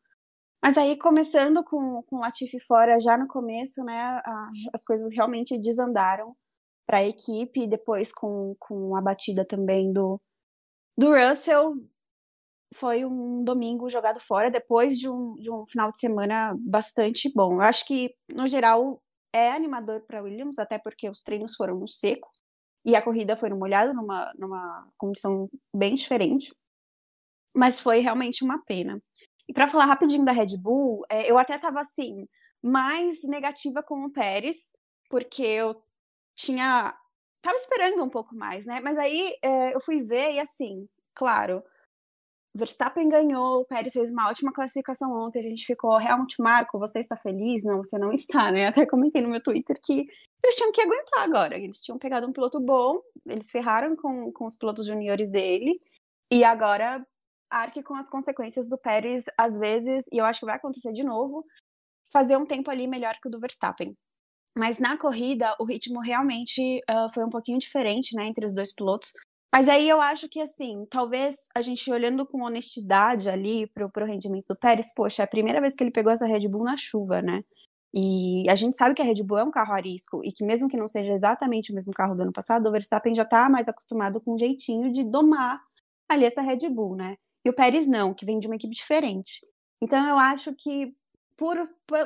Mas 0.63 0.77
aí, 0.77 0.99
começando 0.99 1.63
com, 1.63 2.03
com 2.09 2.17
o 2.17 2.21
Latifi 2.21 2.59
fora 2.59 2.99
já 2.99 3.17
no 3.17 3.29
começo, 3.29 3.85
né, 3.85 3.97
a, 4.25 4.51
as 4.75 4.85
coisas 4.85 5.13
realmente 5.15 5.57
desandaram 5.57 6.35
para 6.87 6.99
a 6.99 7.07
equipe. 7.07 7.69
Depois, 7.69 8.13
com, 8.13 8.57
com 8.59 8.97
a 8.97 9.01
batida 9.01 9.45
também 9.45 9.93
do, 9.93 10.21
do 10.97 11.15
Russell, 11.15 11.75
foi 12.75 13.05
um 13.05 13.43
domingo 13.43 13.89
jogado 13.89 14.21
fora, 14.21 14.51
depois 14.51 14.99
de 14.99 15.09
um, 15.09 15.35
de 15.37 15.51
um 15.51 15.67
final 15.67 15.91
de 15.91 15.99
semana 15.99 16.55
bastante 16.59 17.33
bom. 17.35 17.55
Eu 17.55 17.63
acho 17.63 17.87
que, 17.87 18.15
no 18.33 18.47
geral, 18.47 19.03
é 19.33 19.51
animador 19.51 20.03
para 20.07 20.23
Williams, 20.23 20.59
até 20.59 20.79
porque 20.79 21.09
os 21.09 21.21
treinos 21.21 21.55
foram 21.55 21.79
no 21.79 21.89
seco 21.89 22.31
e 22.85 22.95
a 22.95 23.03
corrida 23.03 23.37
foi 23.37 23.49
no 23.49 23.57
molhado, 23.57 23.95
numa, 23.95 24.33
numa 24.39 24.89
condição 24.97 25.49
bem 25.75 25.95
diferente. 25.95 26.55
Mas 27.55 27.81
foi 27.81 28.01
realmente 28.01 28.45
uma 28.45 28.63
pena. 28.65 29.01
E 29.49 29.53
para 29.53 29.69
falar 29.69 29.87
rapidinho 29.87 30.25
da 30.25 30.33
Red 30.33 30.57
Bull, 30.59 31.05
é, 31.11 31.31
eu 31.31 31.39
até 31.39 31.57
estava 31.57 31.81
assim, 31.81 32.27
mais 32.63 33.23
negativa 33.25 33.83
com 33.83 34.05
o 34.05 34.13
Pérez, 34.13 34.57
porque 35.09 35.43
eu 35.43 35.81
tinha 36.37 36.95
tava 37.43 37.57
esperando 37.57 38.03
um 38.03 38.11
pouco 38.11 38.35
mais, 38.35 38.67
né? 38.67 38.81
Mas 38.81 38.99
aí 38.99 39.37
é, 39.43 39.75
eu 39.75 39.81
fui 39.81 40.03
ver 40.03 40.33
e 40.33 40.41
assim, 40.41 40.89
claro, 41.15 41.63
Verstappen 42.55 43.09
ganhou, 43.09 43.61
o 43.61 43.65
Pérez 43.65 43.93
fez 43.93 44.11
uma 44.11 44.29
ótima 44.29 44.53
classificação 44.53 45.13
ontem, 45.13 45.41
a 45.41 45.49
gente 45.49 45.65
ficou, 45.65 45.97
realmente, 45.97 46.41
Marco, 46.41 46.79
você 46.79 47.01
está 47.01 47.17
feliz? 47.17 47.63
Não, 47.63 47.79
você 47.79 47.99
não 47.99 48.13
está, 48.13 48.51
né? 48.51 48.67
Até 48.69 48.87
comentei 48.87 49.23
no 49.23 49.29
meu 49.29 49.43
Twitter 49.43 49.77
que 49.83 50.07
eles 50.45 50.57
tinham 50.57 50.73
que 50.73 50.81
aguentar 50.81 51.25
agora, 51.25 51.57
eles 51.57 51.81
tinham 51.81 51.99
pegado 51.99 52.27
um 52.27 52.33
piloto 52.33 52.61
bom, 52.61 53.01
eles 53.27 53.51
ferraram 53.51 53.95
com, 53.97 54.33
com 54.33 54.47
os 54.47 54.57
pilotos 54.57 54.87
juniores 54.87 55.31
dele, 55.31 55.79
e 56.31 56.45
agora 56.45 57.01
arque 57.51 57.83
com 57.83 57.95
as 57.95 58.09
consequências 58.09 58.69
do 58.69 58.79
Pérez, 58.79 59.25
às 59.37 59.59
vezes, 59.59 60.05
e 60.13 60.19
eu 60.19 60.25
acho 60.25 60.41
que 60.41 60.47
vai 60.47 60.57
acontecer 60.57 60.93
de 60.93 61.03
novo, 61.03 61.45
fazer 62.13 62.37
um 62.37 62.47
tempo 62.47 62.71
ali 62.71 62.87
melhor 62.87 63.15
que 63.21 63.29
o 63.29 63.31
do 63.31 63.41
Verstappen. 63.41 63.95
Mas 64.57 64.79
na 64.79 64.97
corrida, 64.97 65.55
o 65.59 65.65
ritmo 65.65 66.01
realmente 66.01 66.81
uh, 66.91 67.13
foi 67.13 67.25
um 67.25 67.31
pouquinho 67.31 67.59
diferente, 67.59 68.15
né, 68.15 68.27
entre 68.27 68.47
os 68.47 68.55
dois 68.55 68.75
pilotos. 68.75 69.13
Mas 69.53 69.69
aí 69.69 69.89
eu 69.89 70.01
acho 70.01 70.29
que, 70.29 70.41
assim, 70.41 70.87
talvez 70.91 71.49
a 71.55 71.63
gente 71.63 71.91
olhando 71.91 72.27
com 72.27 72.43
honestidade 72.43 73.31
ali 73.31 73.67
pro, 73.69 73.91
pro 73.91 74.05
rendimento 74.05 74.47
do 74.47 74.57
Pérez, 74.57 74.93
poxa, 74.95 75.23
é 75.23 75.25
a 75.25 75.29
primeira 75.29 75.61
vez 75.61 75.75
que 75.75 75.83
ele 75.83 75.91
pegou 75.91 76.13
essa 76.13 76.27
Red 76.27 76.47
Bull 76.49 76.65
na 76.65 76.77
chuva, 76.77 77.23
né? 77.23 77.43
E 77.95 78.45
a 78.51 78.55
gente 78.55 78.77
sabe 78.77 78.95
que 78.95 79.01
a 79.01 79.05
Red 79.05 79.23
Bull 79.23 79.39
é 79.39 79.45
um 79.45 79.51
carro 79.51 79.73
a 79.73 79.81
risco 79.81 80.21
e 80.23 80.31
que 80.31 80.45
mesmo 80.45 80.69
que 80.69 80.77
não 80.77 80.87
seja 80.87 81.13
exatamente 81.13 81.73
o 81.73 81.75
mesmo 81.75 81.93
carro 81.93 82.15
do 82.15 82.23
ano 82.23 82.33
passado, 82.33 82.69
o 82.69 82.73
Verstappen 82.73 83.15
já 83.15 83.25
tá 83.25 83.49
mais 83.49 83.69
acostumado 83.69 84.21
com 84.21 84.35
um 84.35 84.39
jeitinho 84.39 84.93
de 84.93 85.03
domar 85.03 85.61
ali 86.09 86.27
essa 86.27 86.43
Red 86.43 86.69
Bull, 86.69 86.97
né? 86.97 87.17
E 87.45 87.49
o 87.49 87.55
Pérez 87.55 87.87
não, 87.87 88.13
que 88.13 88.27
vem 88.27 88.39
de 88.39 88.47
uma 88.47 88.57
equipe 88.57 88.75
diferente. 88.75 89.41
Então 89.83 90.07
eu 90.07 90.19
acho 90.19 90.55
que 90.55 90.95
por, 91.39 91.57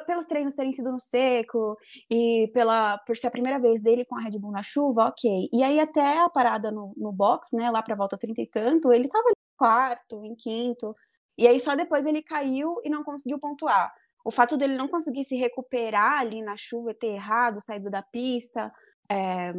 pelos 0.06 0.26
treinos 0.26 0.54
terem 0.54 0.72
sido 0.72 0.92
no 0.92 1.00
seco 1.00 1.76
e 2.10 2.50
pela 2.52 2.98
por 2.98 3.16
ser 3.16 3.28
a 3.28 3.30
primeira 3.30 3.58
vez 3.58 3.82
dele 3.82 4.04
com 4.04 4.14
a 4.14 4.20
Red 4.20 4.38
Bull 4.38 4.52
na 4.52 4.62
chuva, 4.62 5.06
ok. 5.06 5.48
E 5.50 5.64
aí 5.64 5.80
até 5.80 6.18
a 6.18 6.28
parada 6.28 6.70
no, 6.70 6.92
no 6.96 7.10
box, 7.10 7.56
né, 7.56 7.70
lá 7.70 7.82
para 7.82 7.96
volta 7.96 8.18
30 8.18 8.42
e 8.42 8.46
tanto, 8.46 8.92
ele 8.92 9.08
tava 9.08 9.24
em 9.30 9.56
quarto, 9.56 10.22
em 10.22 10.34
quinto. 10.36 10.94
E 11.38 11.48
aí 11.48 11.58
só 11.58 11.74
depois 11.74 12.04
ele 12.04 12.22
caiu 12.22 12.76
e 12.84 12.90
não 12.90 13.02
conseguiu 13.02 13.38
pontuar. 13.38 13.90
O 14.22 14.30
fato 14.30 14.56
dele 14.56 14.76
não 14.76 14.86
conseguir 14.86 15.24
se 15.24 15.34
recuperar 15.34 16.20
ali 16.20 16.42
na 16.42 16.56
chuva, 16.56 16.94
ter 16.94 17.14
errado, 17.14 17.62
saído 17.62 17.90
da 17.90 18.02
pista, 18.02 18.70
é, 19.10 19.54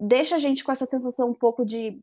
deixa 0.00 0.36
a 0.36 0.38
gente 0.38 0.64
com 0.64 0.72
essa 0.72 0.86
sensação 0.86 1.28
um 1.28 1.34
pouco 1.34 1.64
de 1.66 2.00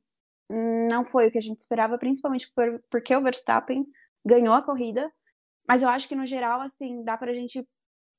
não 0.50 1.04
foi 1.04 1.28
o 1.28 1.32
que 1.32 1.38
a 1.40 1.42
gente 1.42 1.60
esperava, 1.60 1.98
principalmente 1.98 2.52
por, 2.56 2.82
porque 2.90 3.16
o 3.16 3.22
Verstappen 3.22 3.86
ganhou 4.26 4.54
a 4.54 4.62
corrida 4.62 5.12
mas 5.70 5.84
eu 5.84 5.90
acho 5.90 6.08
que, 6.08 6.16
no 6.16 6.26
geral, 6.26 6.62
assim, 6.62 7.04
dá 7.04 7.16
pra 7.16 7.32
gente 7.32 7.64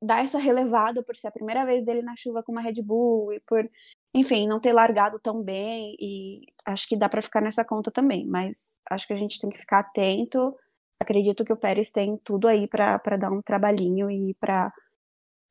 dar 0.01 0.23
essa 0.23 0.39
relevada 0.39 1.03
por 1.03 1.17
ser 1.17 1.27
a 1.27 1.33
primeira 1.33 1.67
vez 1.67 1.85
dele 1.85 2.01
na 2.01 2.15
chuva 2.17 2.43
com 2.43 2.53
uma 2.53 2.61
Red 2.61 2.81
Bull 2.83 3.33
e 3.33 3.41
por, 3.41 3.69
enfim, 4.15 4.47
não 4.47 4.61
ter 4.61 4.73
largado 4.73 5.19
tão 5.19 5.43
bem. 5.43 5.97
E 5.99 6.43
acho 6.65 6.89
que 6.89 6.97
dá 6.97 7.09
para 7.09 7.21
ficar 7.21 7.41
nessa 7.41 7.65
conta 7.65 7.91
também. 7.91 8.25
Mas 8.25 8.81
acho 8.89 9.07
que 9.07 9.13
a 9.13 9.17
gente 9.17 9.41
tem 9.41 9.51
que 9.51 9.59
ficar 9.59 9.81
atento. 9.81 10.57
Acredito 11.01 11.45
que 11.45 11.53
o 11.53 11.57
Pérez 11.57 11.91
tem 11.91 12.17
tudo 12.19 12.47
aí 12.47 12.69
para 12.69 13.17
dar 13.19 13.33
um 13.33 13.43
trabalhinho 13.43 14.11
e 14.11 14.33
para 14.35 14.71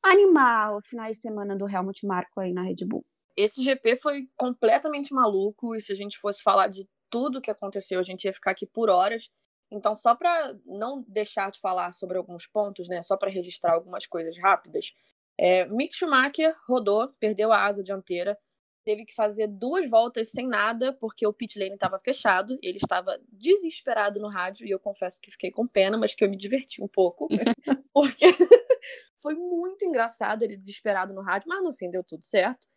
animar 0.01 0.75
os 0.77 0.87
finais 0.87 1.17
de 1.17 1.21
semana 1.21 1.55
do 1.55 1.69
Helmut 1.69 2.07
Marko 2.07 2.39
aí 2.39 2.53
na 2.53 2.63
Red 2.63 2.85
Bull. 2.87 3.05
Esse 3.35 3.61
GP 3.61 3.99
foi 4.01 4.27
completamente 4.37 5.13
maluco 5.13 5.75
e 5.75 5.81
se 5.81 5.91
a 5.91 5.95
gente 5.95 6.17
fosse 6.17 6.41
falar 6.41 6.67
de 6.67 6.87
tudo 7.09 7.41
que 7.41 7.51
aconteceu, 7.51 7.99
a 7.99 8.03
gente 8.03 8.23
ia 8.23 8.33
ficar 8.33 8.51
aqui 8.51 8.65
por 8.65 8.89
horas. 8.89 9.29
Então, 9.71 9.95
só 9.95 10.15
para 10.15 10.55
não 10.65 11.03
deixar 11.07 11.51
de 11.51 11.59
falar 11.59 11.93
sobre 11.93 12.17
alguns 12.17 12.47
pontos, 12.47 12.87
né? 12.87 13.03
Só 13.03 13.15
para 13.15 13.29
registrar 13.29 13.73
algumas 13.73 14.05
coisas 14.07 14.37
rápidas. 14.37 14.93
É, 15.37 15.65
Mick 15.67 15.95
Schumacher 15.95 16.55
rodou, 16.67 17.09
perdeu 17.19 17.51
a 17.53 17.65
asa 17.65 17.83
dianteira, 17.83 18.37
teve 18.83 19.05
que 19.05 19.13
fazer 19.13 19.47
duas 19.47 19.89
voltas 19.89 20.31
sem 20.31 20.47
nada, 20.47 20.91
porque 20.93 21.25
o 21.25 21.31
pit 21.31 21.59
lane 21.59 21.75
estava 21.75 21.99
fechado, 21.99 22.57
ele 22.61 22.77
estava 22.77 23.19
desesperado 23.31 24.19
no 24.19 24.27
rádio, 24.27 24.65
e 24.65 24.71
eu 24.71 24.79
confesso 24.79 25.21
que 25.21 25.31
fiquei 25.31 25.51
com 25.51 25.67
pena, 25.67 25.97
mas 25.97 26.15
que 26.15 26.23
eu 26.23 26.29
me 26.29 26.35
diverti 26.35 26.81
um 26.81 26.87
pouco, 26.87 27.27
porque 27.93 28.25
foi 29.15 29.35
muito 29.35 29.85
engraçado 29.85 30.43
ele 30.43 30.57
desesperado 30.57 31.13
no 31.13 31.21
rádio, 31.21 31.47
mas 31.47 31.63
no 31.63 31.71
fim 31.71 31.91
deu 31.91 32.03
tudo 32.03 32.25
certo. 32.25 32.67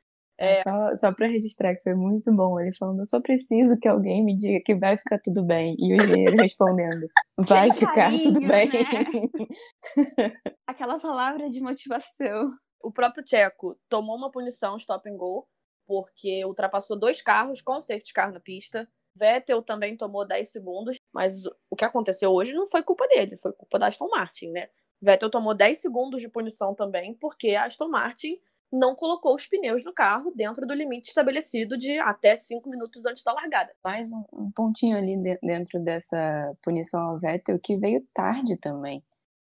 É... 0.42 0.60
Só, 0.64 0.96
só 0.96 1.14
para 1.14 1.28
registrar 1.28 1.76
que 1.76 1.84
foi 1.84 1.94
muito 1.94 2.34
bom 2.34 2.58
ele 2.58 2.74
falando, 2.74 2.98
eu 2.98 3.06
só 3.06 3.22
preciso 3.22 3.78
que 3.80 3.86
alguém 3.86 4.24
me 4.24 4.34
diga 4.34 4.60
que 4.64 4.74
vai 4.74 4.96
ficar 4.96 5.20
tudo 5.22 5.44
bem. 5.44 5.76
E 5.78 5.92
o 5.92 5.96
engenheiro 5.96 6.36
respondendo, 6.42 7.06
vai 7.38 7.68
que 7.70 7.76
ficar 7.76 7.94
carinho, 7.94 8.24
tudo 8.24 8.40
bem. 8.40 8.68
Né? 8.68 9.52
Aquela 10.66 10.98
palavra 10.98 11.48
de 11.48 11.60
motivação. 11.60 12.48
O 12.82 12.90
próprio 12.90 13.22
Tcheco 13.22 13.78
tomou 13.88 14.16
uma 14.16 14.32
punição 14.32 14.76
stop 14.78 15.08
and 15.08 15.16
go, 15.16 15.46
porque 15.86 16.44
ultrapassou 16.44 16.98
dois 16.98 17.22
carros 17.22 17.62
com 17.62 17.78
o 17.78 17.82
safety 17.82 18.12
car 18.12 18.32
na 18.32 18.40
pista. 18.40 18.88
Vettel 19.16 19.62
também 19.62 19.96
tomou 19.96 20.26
10 20.26 20.50
segundos, 20.50 20.96
mas 21.14 21.44
o 21.70 21.76
que 21.76 21.84
aconteceu 21.84 22.32
hoje 22.32 22.52
não 22.52 22.66
foi 22.66 22.82
culpa 22.82 23.06
dele, 23.06 23.36
foi 23.36 23.52
culpa 23.52 23.78
da 23.78 23.86
Aston 23.86 24.08
Martin, 24.08 24.50
né? 24.50 24.68
Vettel 25.00 25.30
tomou 25.30 25.54
10 25.54 25.78
segundos 25.78 26.20
de 26.20 26.28
punição 26.28 26.74
também, 26.74 27.14
porque 27.14 27.54
a 27.54 27.66
Aston 27.66 27.88
Martin 27.88 28.40
não 28.72 28.94
colocou 28.94 29.34
os 29.34 29.46
pneus 29.46 29.84
no 29.84 29.92
carro 29.92 30.32
dentro 30.34 30.66
do 30.66 30.72
limite 30.72 31.08
estabelecido 31.08 31.76
de 31.76 31.98
até 31.98 32.34
cinco 32.36 32.70
minutos 32.70 33.04
antes 33.04 33.22
da 33.22 33.32
largada. 33.32 33.72
Mais 33.84 34.10
um, 34.10 34.24
um 34.32 34.50
pontinho 34.50 34.96
ali 34.96 35.16
de, 35.16 35.38
dentro 35.42 35.78
dessa 35.78 36.56
punição 36.62 37.10
ao 37.10 37.18
Vettel 37.18 37.58
que 37.58 37.76
veio 37.76 38.00
tarde 38.14 38.56
também 38.56 39.04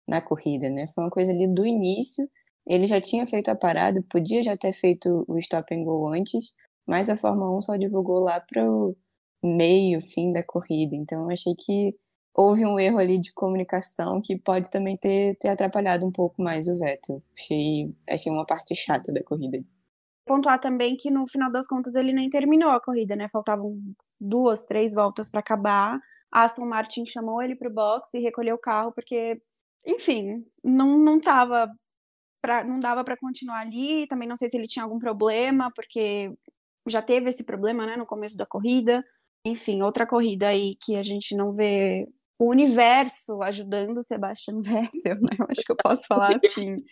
na 0.08 0.22
corrida, 0.22 0.70
né? 0.70 0.86
Foi 0.88 1.04
uma 1.04 1.10
coisa 1.10 1.32
ali 1.32 1.48
do 1.48 1.66
início. 1.66 2.30
Ele 2.68 2.86
já 2.86 3.02
tinha 3.02 3.26
feito 3.26 3.50
a 3.50 3.56
parada, 3.56 4.04
podia 4.08 4.44
já 4.44 4.56
ter 4.56 4.74
feito 4.74 5.26
o 5.28 5.38
stop 5.40 5.74
and 5.74 5.84
go 5.84 6.08
antes, 6.08 6.54
mas 6.86 7.10
a 7.10 7.18
Fórmula 7.18 7.58
1 7.58 7.62
só 7.62 7.76
divulgou 7.76 8.20
lá 8.20 8.40
para 8.40 8.64
o 8.70 8.96
meio, 9.44 10.02
fim 10.02 10.32
da 10.32 10.44
corrida. 10.44 10.96
Então 10.96 11.24
eu 11.24 11.32
achei 11.32 11.56
que 11.56 11.96
houve 12.36 12.66
um 12.66 12.78
erro 12.78 13.00
ali 13.00 13.18
de 13.18 13.34
comunicação 13.34 14.22
que 14.22 14.38
pode 14.38 14.70
também 14.70 14.98
ter, 14.98 15.38
ter 15.38 15.48
atrapalhado 15.48 16.06
um 16.06 16.12
pouco 16.12 16.42
mais 16.42 16.68
o 16.68 16.78
Vettel. 16.78 17.24
Achei, 17.34 17.96
achei 18.08 18.32
uma 18.32 18.46
parte 18.46 18.76
chata 18.76 19.12
da 19.12 19.24
corrida. 19.24 19.64
Pontuar 20.28 20.60
também 20.60 20.98
que 20.98 21.10
no 21.10 21.26
final 21.28 21.50
das 21.50 21.68
contas 21.68 21.96
ele 21.96 22.12
nem 22.12 22.30
terminou 22.30 22.72
a 22.72 22.82
corrida, 22.82 23.16
né? 23.16 23.30
Faltavam 23.30 23.80
duas, 24.20 24.66
três 24.66 24.94
voltas 24.94 25.30
para 25.30 25.40
acabar. 25.40 26.00
Aston 26.32 26.66
Martin 26.66 27.06
chamou 27.06 27.42
ele 27.42 27.56
para 27.56 27.70
o 27.70 27.74
box 27.74 28.14
e 28.14 28.20
recolheu 28.20 28.56
o 28.56 28.60
carro 28.60 28.92
porque, 28.92 29.42
enfim, 29.88 30.46
não, 30.64 30.98
não 30.98 31.22
tava 31.22 31.72
pra, 32.42 32.64
não 32.64 32.80
dava 32.80 33.04
para 33.04 33.16
continuar 33.16 33.62
ali. 33.62 34.08
Também 34.08 34.28
não 34.28 34.36
sei 34.36 34.50
se 34.50 34.58
ele 34.58 34.68
tinha 34.68 34.84
algum 34.84 35.00
problema, 35.00 35.72
porque 35.74 36.34
já 36.88 37.02
teve 37.02 37.30
esse 37.30 37.46
problema, 37.46 37.86
né, 37.86 37.96
no 37.96 38.06
começo 38.06 38.36
da 38.36 38.46
corrida. 38.46 39.06
Enfim, 39.46 39.84
outra 39.84 40.08
corrida 40.08 40.48
aí 40.48 40.76
que 40.84 40.96
a 40.98 41.04
gente 41.04 41.36
não 41.36 41.54
vê 41.54 42.08
o 42.38 42.50
universo 42.50 43.42
ajudando 43.42 43.98
o 43.98 44.04
Sebastian 44.04 44.62
Vettel, 44.62 45.16
né? 45.22 45.38
Eu 45.40 45.46
acho 45.50 45.62
que 45.66 45.72
eu 45.72 45.78
posso 45.78 46.04
falar 46.08 46.36
assim. 46.36 46.84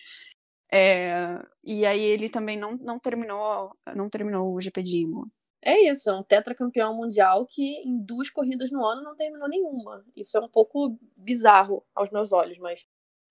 É, 0.72 1.40
e 1.64 1.86
aí 1.86 2.02
ele 2.02 2.30
também 2.30 2.58
não, 2.58 2.76
não 2.78 3.00
terminou 3.00 3.66
não 3.96 4.10
terminou 4.10 4.54
o 4.54 4.62
GP 4.62 4.82
de 4.84 4.98
Imola. 4.98 5.28
É 5.66 5.80
isso, 5.90 6.10
é 6.10 6.14
um 6.14 6.24
tetracampeão 6.24 6.94
mundial 6.94 7.46
que 7.46 7.64
em 7.88 7.98
duas 7.98 8.30
corridas 8.30 8.70
no 8.70 8.86
ano 8.86 9.02
não 9.02 9.16
terminou 9.16 9.48
nenhuma. 9.48 10.04
Isso 10.16 10.38
é 10.38 10.42
um 10.42 10.50
pouco 10.50 10.98
bizarro 11.16 11.86
aos 11.96 12.10
meus 12.10 12.34
olhos, 12.34 12.58
mas 12.58 12.86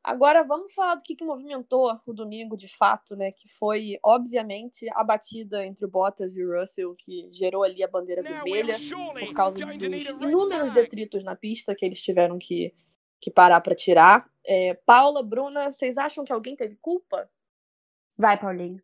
Agora 0.05 0.43
vamos 0.43 0.75
falar 0.75 0.97
do 0.97 1.03
que, 1.03 1.15
que 1.15 1.25
movimentou 1.25 2.01
o 2.05 2.13
domingo 2.13 2.57
de 2.57 2.67
fato, 2.67 3.15
né? 3.15 3.31
Que 3.31 3.49
foi, 3.49 3.99
obviamente, 4.05 4.87
a 4.95 5.05
batida 5.05 5.65
entre 5.65 5.85
o 5.85 5.89
Bottas 5.89 6.37
e 6.37 6.45
o 6.45 6.59
Russell, 6.59 6.95
que 6.97 7.31
gerou 7.31 7.63
ali 7.63 7.85
a 7.85 7.89
bandeira 7.89 8.21
vermelha 8.21 8.77
por 9.19 9.33
causa 9.33 9.59
dos 9.65 9.93
inúmeros 10.21 10.73
detritos 10.73 11.23
na 11.23 11.37
pista 11.37 11.75
que 11.75 11.85
eles 11.85 12.03
tiveram 12.03 12.37
que, 12.37 12.75
que 13.21 13.31
parar 13.31 13.61
para 13.61 13.77
tirar. 13.77 14.29
É, 14.45 14.75
Paula, 14.75 15.23
Bruna, 15.23 15.71
vocês 15.71 15.97
acham 15.97 16.25
que 16.25 16.33
alguém 16.33 16.57
teve 16.57 16.77
culpa? 16.77 17.31
Vai, 18.19 18.37
Paulinho. 18.37 18.83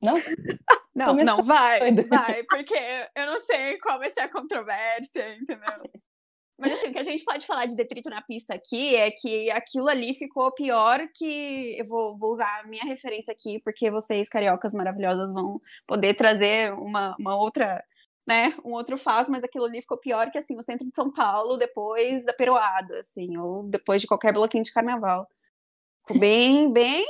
Não? 0.00 0.14
Não, 0.92 1.14
não, 1.14 1.44
vai, 1.44 1.78
vai, 1.78 2.42
porque 2.42 2.74
eu 3.14 3.26
não 3.26 3.38
sei 3.40 3.78
qual 3.78 3.96
vai 3.96 4.10
ser 4.10 4.20
a 4.20 4.28
controvérsia, 4.28 5.36
entendeu? 5.36 5.80
Mas 6.60 6.72
assim, 6.74 6.88
o 6.88 6.92
que 6.92 6.98
a 6.98 7.02
gente 7.02 7.24
pode 7.24 7.46
falar 7.46 7.64
de 7.64 7.74
detrito 7.74 8.10
na 8.10 8.20
pista 8.20 8.54
aqui 8.54 8.94
é 8.94 9.10
que 9.10 9.50
aquilo 9.50 9.88
ali 9.88 10.12
ficou 10.14 10.52
pior 10.52 11.00
que. 11.14 11.76
Eu 11.78 11.86
vou, 11.86 12.16
vou 12.18 12.32
usar 12.32 12.60
a 12.60 12.66
minha 12.66 12.84
referência 12.84 13.32
aqui, 13.32 13.58
porque 13.60 13.90
vocês, 13.90 14.28
cariocas 14.28 14.74
maravilhosas, 14.74 15.32
vão 15.32 15.58
poder 15.86 16.14
trazer 16.14 16.72
uma, 16.74 17.16
uma 17.18 17.36
outra. 17.36 17.82
Né, 18.28 18.54
um 18.64 18.74
outro 18.74 18.96
fato, 18.96 19.28
mas 19.28 19.42
aquilo 19.42 19.64
ali 19.64 19.80
ficou 19.80 19.98
pior 19.98 20.30
que 20.30 20.38
assim, 20.38 20.56
o 20.56 20.62
centro 20.62 20.86
de 20.86 20.94
São 20.94 21.10
Paulo 21.10 21.56
depois 21.56 22.24
da 22.24 22.32
peroada, 22.32 23.00
assim, 23.00 23.36
ou 23.36 23.64
depois 23.64 24.00
de 24.00 24.06
qualquer 24.06 24.32
bloquinho 24.32 24.62
de 24.62 24.72
carnaval. 24.72 25.26
Ficou 26.06 26.20
bem, 26.20 26.70
bem 26.72 27.04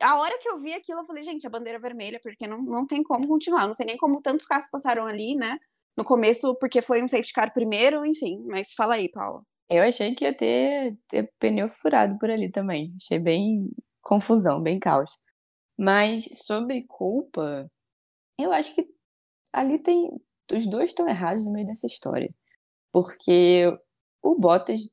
a 0.00 0.16
hora 0.16 0.38
que 0.38 0.48
eu 0.48 0.58
vi 0.58 0.72
aquilo, 0.72 1.00
eu 1.00 1.04
falei, 1.04 1.22
gente, 1.22 1.46
a 1.46 1.50
bandeira 1.50 1.78
vermelha, 1.78 2.18
porque 2.22 2.46
não, 2.46 2.62
não 2.62 2.86
tem 2.86 3.02
como 3.02 3.28
continuar. 3.28 3.66
Não 3.66 3.74
sei 3.74 3.84
nem 3.84 3.98
como 3.98 4.22
tantos 4.22 4.46
carros 4.46 4.70
passaram 4.70 5.06
ali, 5.06 5.34
né? 5.34 5.58
No 5.96 6.04
começo, 6.04 6.54
porque 6.56 6.82
foi 6.82 7.02
um 7.02 7.08
safety 7.08 7.32
car 7.32 7.52
primeiro, 7.52 8.04
enfim. 8.04 8.42
Mas 8.46 8.74
fala 8.74 8.94
aí, 8.94 9.10
Paula. 9.10 9.42
Eu 9.68 9.84
achei 9.84 10.14
que 10.14 10.24
ia 10.24 10.36
ter, 10.36 10.96
ter 11.08 11.32
pneu 11.38 11.68
furado 11.68 12.18
por 12.18 12.30
ali 12.30 12.50
também. 12.50 12.92
Achei 13.00 13.18
bem 13.18 13.70
confusão, 14.02 14.60
bem 14.60 14.78
caos. 14.78 15.16
Mas 15.78 16.28
sobre 16.32 16.84
culpa, 16.88 17.70
eu 18.38 18.52
acho 18.52 18.74
que 18.74 18.88
ali 19.52 19.78
tem. 19.78 20.10
Os 20.52 20.66
dois 20.66 20.90
estão 20.90 21.08
errados 21.08 21.44
no 21.44 21.52
meio 21.52 21.66
dessa 21.66 21.86
história. 21.86 22.34
Porque 22.92 23.66
o 24.22 24.34
Bottas, 24.34 24.88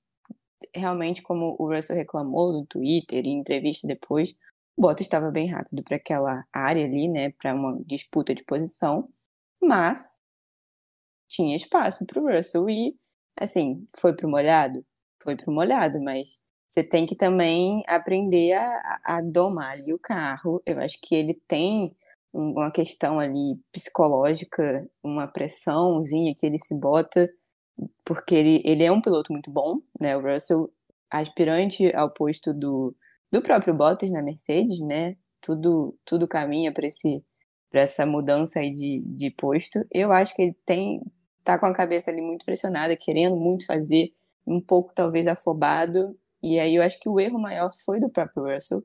realmente, 0.74 1.22
como 1.22 1.56
o 1.60 1.74
Russell 1.74 1.96
reclamou 1.96 2.54
no 2.54 2.66
Twitter 2.66 3.25
e 3.25 3.30
em 3.30 3.39
entrevista 3.39 3.88
depois, 3.88 4.36
o 4.77 4.82
Bottas 4.82 5.08
estava 5.08 5.32
bem 5.32 5.50
rápido 5.50 5.84
para 5.84 5.98
aquela 5.98 6.46
área 6.54 6.86
ali, 6.86 7.08
né, 7.08 7.32
para 7.32 7.56
uma 7.56 7.82
disputa 7.84 8.36
de 8.36 8.44
posição, 8.44 9.10
mas 9.62 10.22
tinha 11.27 11.55
espaço 11.55 12.05
para 12.05 12.22
o 12.22 12.27
Russell 12.27 12.69
e, 12.69 12.96
assim, 13.39 13.86
foi 13.98 14.15
para 14.15 14.27
o 14.27 14.29
molhado? 14.29 14.86
Foi 15.22 15.36
para 15.36 15.50
o 15.50 15.53
molhado, 15.53 16.01
mas 16.01 16.43
você 16.67 16.84
tem 16.84 17.05
que 17.05 17.15
também 17.15 17.81
aprender 17.88 18.53
a, 18.53 19.00
a 19.03 19.22
domar 19.22 19.72
ali 19.72 19.93
o 19.93 20.00
carro. 20.00 20.62
Eu 20.65 20.79
acho 20.79 21.00
que 21.01 21.15
ele 21.15 21.34
tem 21.48 21.96
uma 22.34 22.72
questão 22.72 23.19
ali 23.19 23.60
psicológica, 23.72 24.88
uma 25.03 25.27
pressãozinha 25.27 26.34
que 26.36 26.46
ele 26.46 26.60
se 26.60 26.79
bota, 26.79 27.29
porque 28.05 28.36
ele, 28.36 28.62
ele 28.65 28.84
é 28.84 28.91
um 28.91 29.01
piloto 29.01 29.31
muito 29.31 29.50
bom, 29.50 29.79
né? 30.00 30.15
O 30.17 30.22
Russell, 30.22 30.72
aspirante 31.10 31.93
ao 31.96 32.12
posto 32.12 32.53
do, 32.53 32.96
do 33.31 33.41
próprio 33.41 33.74
Bottas 33.74 34.12
na 34.12 34.22
Mercedes, 34.22 34.79
né? 34.81 35.15
Tudo, 35.41 35.98
tudo 36.05 36.27
caminha 36.27 36.72
para 36.72 36.88
esse 36.88 37.24
para 37.69 37.81
essa 37.81 38.05
mudança 38.05 38.60
aí 38.60 38.74
de, 38.74 39.01
de 39.05 39.29
posto. 39.29 39.86
Eu 39.91 40.12
acho 40.12 40.34
que 40.34 40.41
ele 40.41 40.55
tem 40.65 41.01
tá 41.48 41.58
com 41.58 41.66
a 41.66 41.74
cabeça 41.74 42.12
ali 42.12 42.22
muito 42.22 42.46
pressionada, 42.46 42.98
querendo 42.98 43.38
muito 43.38 43.66
fazer, 43.66 44.13
um 44.46 44.60
pouco 44.60 44.94
talvez 44.94 45.27
afobado. 45.27 46.18
E 46.44 46.60
aí 46.60 46.75
eu 46.75 46.84
acho 46.84 47.00
que 47.00 47.08
o 47.08 47.20
erro 47.20 47.39
maior 47.39 47.72
foi 47.86 48.01
do 48.01 48.10
próprio 48.10 48.54
Russell, 48.54 48.84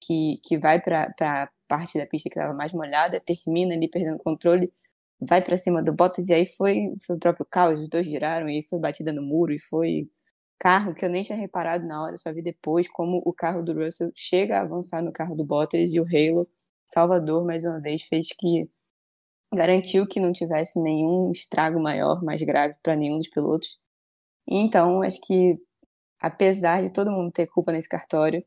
que, 0.00 0.40
que 0.44 0.58
vai 0.58 0.80
para 0.82 1.14
a 1.20 1.48
parte 1.68 1.98
da 1.98 2.06
pista 2.06 2.28
que 2.28 2.36
estava 2.36 2.52
mais 2.52 2.72
molhada, 2.72 3.20
termina 3.20 3.74
ali 3.74 3.88
perdendo 3.88 4.18
controle, 4.18 4.72
vai 5.20 5.40
para 5.42 5.56
cima 5.56 5.82
do 5.82 5.92
Bottas 5.92 6.28
e 6.28 6.34
aí 6.34 6.46
foi, 6.46 6.94
foi 7.06 7.16
o 7.16 7.18
próprio 7.18 7.46
caos, 7.48 7.80
os 7.80 7.88
dois 7.88 8.06
giraram 8.06 8.48
e 8.48 8.62
foi 8.68 8.80
batida 8.80 9.12
no 9.12 9.22
muro 9.22 9.52
e 9.52 9.60
foi 9.60 10.10
carro 10.58 10.94
que 10.94 11.04
eu 11.04 11.10
nem 11.10 11.22
tinha 11.22 11.38
reparado 11.38 11.86
na 11.86 12.02
hora, 12.02 12.16
só 12.18 12.32
vi 12.32 12.42
depois 12.42 12.88
como 12.88 13.22
o 13.24 13.32
carro 13.32 13.62
do 13.62 13.72
Russell 13.72 14.10
chega 14.16 14.58
a 14.58 14.62
avançar 14.62 15.02
no 15.02 15.12
carro 15.12 15.36
do 15.36 15.44
Bottas 15.44 15.92
e 15.94 16.00
o 16.00 16.04
Halo 16.04 16.48
Salvador 16.84 17.44
mais 17.46 17.64
uma 17.64 17.80
vez 17.80 18.02
fez 18.02 18.28
que 18.36 18.68
garantiu 19.52 20.06
que 20.06 20.20
não 20.20 20.32
tivesse 20.32 20.80
nenhum 20.80 21.30
estrago 21.32 21.80
maior, 21.80 22.22
mais 22.22 22.42
grave 22.42 22.74
para 22.82 22.96
nenhum 22.96 23.18
dos 23.18 23.28
pilotos. 23.28 23.80
Então, 24.48 25.02
acho 25.02 25.20
que 25.22 25.58
apesar 26.20 26.82
de 26.82 26.92
todo 26.92 27.10
mundo 27.10 27.32
ter 27.32 27.46
culpa 27.46 27.72
nesse 27.72 27.88
cartório, 27.88 28.44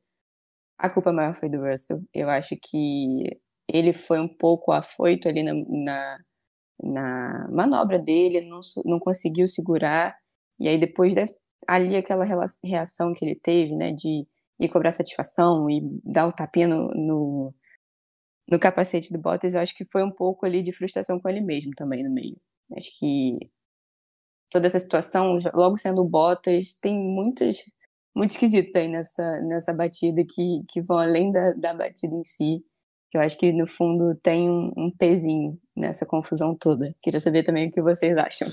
a 0.77 0.89
culpa 0.89 1.13
maior 1.13 1.33
foi 1.33 1.50
do 1.50 1.62
Russell. 1.62 2.01
Eu 2.13 2.29
acho 2.29 2.55
que 2.62 3.39
ele 3.67 3.93
foi 3.93 4.19
um 4.19 4.27
pouco 4.27 4.72
afoito 4.72 5.27
ali 5.27 5.43
na, 5.43 5.53
na, 5.53 6.19
na 6.83 7.48
manobra 7.51 8.00
dele, 8.00 8.41
não, 8.41 8.60
não 8.86 9.00
conseguiu 9.00 9.48
segurar, 9.48 10.17
e 10.60 10.67
aí 10.67 10.77
depois 10.77 11.13
deve, 11.15 11.31
ali 11.67 11.95
aquela 11.95 12.25
reação 12.63 13.13
que 13.13 13.25
ele 13.25 13.36
teve, 13.36 13.75
né, 13.75 13.91
de 13.91 14.27
ir 14.60 14.69
cobrar 14.69 14.91
satisfação 14.91 15.69
e 15.69 15.81
dar 16.03 16.25
o 16.25 16.29
um 16.29 16.31
tapinha 16.31 16.67
no, 16.67 16.89
no, 16.93 17.55
no 18.50 18.59
capacete 18.59 19.12
do 19.12 19.19
Bottas, 19.19 19.53
eu 19.53 19.62
acho 19.62 19.75
que 19.75 19.85
foi 19.85 20.03
um 20.03 20.12
pouco 20.12 20.45
ali 20.45 20.62
de 20.62 20.71
frustração 20.71 21.19
com 21.19 21.29
ele 21.29 21.41
mesmo 21.41 21.71
também 21.75 22.03
no 22.03 22.13
meio. 22.13 22.38
Acho 22.75 22.89
que 23.00 23.38
toda 24.50 24.67
essa 24.67 24.79
situação, 24.79 25.38
logo 25.53 25.77
sendo 25.77 26.01
o 26.01 26.07
Bottas, 26.07 26.75
tem 26.75 26.95
muitas 26.95 27.63
muito 28.15 28.31
esquisitos 28.31 28.75
aí 28.75 28.88
nessa, 28.88 29.41
nessa 29.41 29.73
batida 29.73 30.23
que, 30.23 30.63
que 30.69 30.81
vão 30.81 31.00
além 31.00 31.31
da, 31.31 31.51
da 31.53 31.73
batida 31.73 32.13
em 32.15 32.23
si. 32.23 32.63
Que 33.09 33.17
eu 33.17 33.21
acho 33.21 33.38
que 33.38 33.51
no 33.51 33.67
fundo 33.67 34.15
tem 34.15 34.50
um, 34.50 34.71
um 34.77 34.91
pezinho 34.91 35.60
nessa 35.75 36.06
confusão 36.06 36.56
toda. 36.56 36.95
Queria 37.01 37.19
saber 37.19 37.43
também 37.43 37.67
o 37.67 37.71
que 37.71 37.82
vocês 37.82 38.17
acham. 38.17 38.47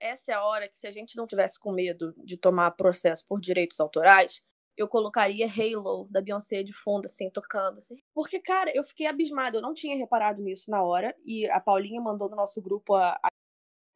Essa 0.00 0.32
é 0.32 0.34
a 0.34 0.44
hora 0.44 0.68
que, 0.68 0.78
se 0.78 0.86
a 0.86 0.92
gente 0.92 1.16
não 1.16 1.26
tivesse 1.26 1.58
com 1.58 1.72
medo 1.72 2.14
de 2.24 2.36
tomar 2.36 2.70
processo 2.72 3.24
por 3.26 3.40
direitos 3.40 3.80
autorais, 3.80 4.40
eu 4.78 4.86
colocaria 4.86 5.46
Halo 5.46 6.06
da 6.08 6.22
Beyoncé 6.22 6.62
de 6.62 6.72
fundo, 6.72 7.06
assim, 7.06 7.28
tocando. 7.28 7.78
Assim. 7.78 7.96
Porque, 8.14 8.38
cara, 8.38 8.70
eu 8.74 8.84
fiquei 8.84 9.06
abismada, 9.06 9.58
eu 9.58 9.62
não 9.62 9.74
tinha 9.74 9.96
reparado 9.96 10.40
nisso 10.40 10.70
na 10.70 10.82
hora. 10.82 11.14
E 11.26 11.50
a 11.50 11.58
Paulinha 11.58 12.00
mandou 12.00 12.30
no 12.30 12.36
nosso 12.36 12.62
grupo 12.62 12.94
a, 12.94 13.18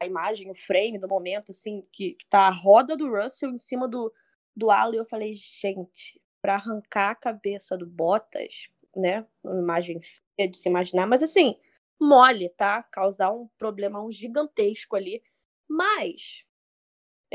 a 0.02 0.06
imagem, 0.06 0.50
o 0.50 0.54
frame 0.54 0.98
do 0.98 1.06
momento, 1.06 1.52
assim, 1.52 1.86
que, 1.92 2.14
que 2.14 2.26
tá 2.28 2.48
a 2.48 2.50
roda 2.50 2.96
do 2.96 3.08
Russell 3.08 3.50
em 3.50 3.58
cima 3.58 3.86
do, 3.86 4.12
do 4.56 4.72
halo. 4.72 4.94
E 4.94 4.98
eu 4.98 5.04
falei, 5.04 5.32
gente, 5.34 6.20
para 6.42 6.54
arrancar 6.54 7.10
a 7.10 7.14
cabeça 7.14 7.78
do 7.78 7.86
Bottas, 7.86 8.68
né? 8.94 9.24
Uma 9.44 9.62
imagem 9.62 10.00
feia 10.00 10.50
de 10.50 10.58
se 10.58 10.68
imaginar, 10.68 11.06
mas 11.06 11.22
assim, 11.22 11.56
mole, 12.00 12.48
tá? 12.48 12.82
Causar 12.82 13.30
um 13.30 13.48
problema 13.56 14.02
um 14.02 14.10
gigantesco 14.10 14.96
ali. 14.96 15.22
Mas 15.68 16.44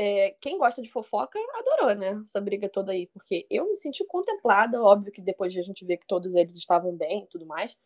é, 0.00 0.30
quem 0.40 0.56
gosta 0.56 0.80
de 0.80 0.88
fofoca 0.88 1.36
adorou, 1.54 1.92
né? 1.96 2.20
Essa 2.22 2.40
briga 2.40 2.68
toda 2.68 2.92
aí, 2.92 3.08
porque 3.08 3.44
eu 3.50 3.66
me 3.66 3.74
senti 3.74 4.04
contemplada, 4.06 4.80
óbvio 4.80 5.10
que 5.10 5.20
depois 5.20 5.52
de 5.52 5.58
a 5.58 5.62
gente 5.62 5.84
ver 5.84 5.96
que 5.96 6.06
todos 6.06 6.36
eles 6.36 6.54
estavam 6.54 6.94
bem 6.94 7.24
e 7.24 7.26
tudo 7.26 7.44
mais, 7.44 7.76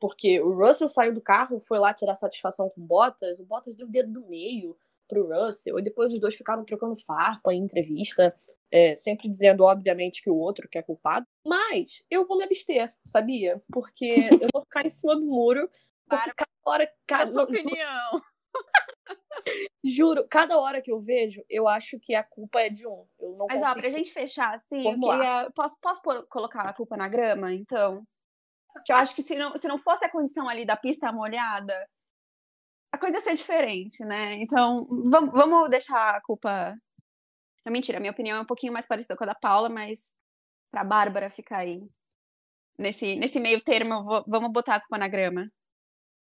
porque 0.00 0.40
o 0.40 0.52
Russell 0.52 0.88
saiu 0.88 1.14
do 1.14 1.20
carro, 1.20 1.60
foi 1.60 1.78
lá 1.78 1.94
tirar 1.94 2.16
satisfação 2.16 2.68
com 2.68 2.80
o 2.80 2.84
Bottas, 2.84 3.38
o 3.38 3.46
Bottas 3.46 3.76
deu 3.76 3.86
o 3.86 3.90
dedo 3.90 4.12
do 4.12 4.26
meio 4.26 4.76
pro 5.08 5.28
Russell, 5.28 5.78
e 5.78 5.82
depois 5.82 6.12
os 6.12 6.18
dois 6.18 6.34
ficaram 6.34 6.64
trocando 6.64 6.96
farpa 6.96 7.54
em 7.54 7.62
entrevista, 7.62 8.34
é, 8.68 8.96
sempre 8.96 9.28
dizendo, 9.28 9.62
obviamente, 9.62 10.24
que 10.24 10.30
o 10.30 10.36
outro 10.36 10.68
que 10.68 10.76
é 10.76 10.82
culpado, 10.82 11.24
mas 11.46 12.02
eu 12.10 12.26
vou 12.26 12.36
me 12.36 12.42
abster, 12.42 12.92
sabia? 13.06 13.62
Porque 13.72 14.06
eu 14.42 14.48
vou 14.52 14.62
ficar 14.62 14.84
em 14.84 14.90
cima 14.90 15.14
do 15.14 15.24
muro, 15.24 15.70
porque 16.08 16.32
cada 16.34 16.50
hora... 16.64 16.92
Cada... 17.06 17.22
A 17.22 17.26
sua 17.28 17.44
opinião! 17.44 18.10
Juro, 19.84 20.26
cada 20.28 20.58
hora 20.58 20.82
que 20.82 20.92
eu 20.92 21.00
vejo, 21.00 21.42
eu 21.48 21.66
acho 21.66 21.98
que 22.00 22.14
a 22.14 22.22
culpa 22.22 22.60
é 22.60 22.68
de 22.68 22.86
um. 22.86 23.06
Eu 23.18 23.30
não 23.36 23.46
Mas, 23.48 23.60
consigo... 23.60 23.78
ó, 23.78 23.80
pra 23.80 23.88
gente 23.88 24.12
fechar, 24.12 24.54
assim, 24.54 24.86
eu 24.86 24.98
queria... 24.98 25.50
Posso, 25.54 25.78
posso 25.80 26.02
colocar 26.28 26.62
a 26.62 26.72
culpa 26.72 26.96
na 26.96 27.08
grama, 27.08 27.52
então? 27.54 28.04
Que 28.84 28.92
eu 28.92 28.96
acho 28.96 29.14
que 29.14 29.22
se 29.22 29.36
não, 29.36 29.56
se 29.56 29.66
não 29.66 29.78
fosse 29.78 30.04
a 30.04 30.10
condição 30.10 30.48
ali 30.48 30.64
da 30.64 30.76
pista 30.76 31.10
molhada, 31.12 31.88
a 32.92 32.98
coisa 32.98 33.16
ia 33.16 33.20
ser 33.22 33.34
diferente, 33.34 34.04
né? 34.04 34.34
Então, 34.34 34.86
vamos, 34.88 35.30
vamos 35.30 35.70
deixar 35.70 36.16
a 36.16 36.20
culpa... 36.20 36.76
Não, 37.64 37.72
mentira, 37.72 37.98
a 37.98 38.00
minha 38.00 38.12
opinião 38.12 38.38
é 38.38 38.40
um 38.40 38.46
pouquinho 38.46 38.72
mais 38.72 38.86
parecida 38.86 39.16
com 39.16 39.24
a 39.24 39.28
da 39.28 39.34
Paula, 39.34 39.68
mas 39.68 40.14
pra 40.70 40.84
Bárbara 40.84 41.30
ficar 41.30 41.58
aí. 41.58 41.86
Nesse, 42.78 43.16
nesse 43.16 43.38
meio 43.38 43.62
termo, 43.62 44.02
vou, 44.04 44.24
vamos 44.26 44.50
botar 44.50 44.76
a 44.76 44.80
culpa 44.80 44.98
na 44.98 45.08
grama. 45.08 45.50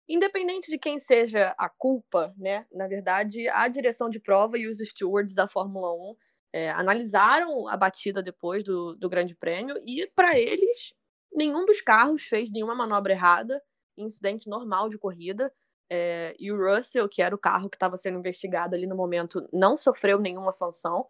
Independente 0.08 0.70
de 0.70 0.78
quem 0.78 1.00
seja 1.00 1.54
a 1.58 1.68
culpa, 1.68 2.32
né? 2.36 2.66
Na 2.72 2.86
verdade, 2.86 3.48
a 3.48 3.66
direção 3.66 4.08
de 4.08 4.20
prova 4.20 4.56
e 4.56 4.68
os 4.68 4.78
stewards 4.78 5.34
da 5.34 5.48
Fórmula 5.48 5.92
1 5.92 6.16
é, 6.52 6.70
analisaram 6.70 7.66
a 7.68 7.76
batida 7.76 8.22
depois 8.22 8.62
do, 8.62 8.94
do 8.94 9.08
Grande 9.08 9.34
Prêmio 9.34 9.76
e, 9.84 10.10
para 10.14 10.38
eles, 10.38 10.94
nenhum 11.32 11.66
dos 11.66 11.80
carros 11.80 12.22
fez 12.22 12.50
nenhuma 12.52 12.74
manobra 12.74 13.12
errada, 13.12 13.60
incidente 13.96 14.48
normal 14.48 14.88
de 14.88 14.98
corrida. 14.98 15.52
É, 15.90 16.34
e 16.38 16.50
o 16.52 16.56
Russell, 16.56 17.08
que 17.08 17.22
era 17.22 17.34
o 17.34 17.38
carro 17.38 17.68
que 17.68 17.76
estava 17.76 17.96
sendo 17.96 18.18
investigado 18.18 18.74
ali 18.74 18.86
no 18.86 18.96
momento, 18.96 19.48
não 19.52 19.76
sofreu 19.76 20.18
nenhuma 20.20 20.52
sanção. 20.52 21.06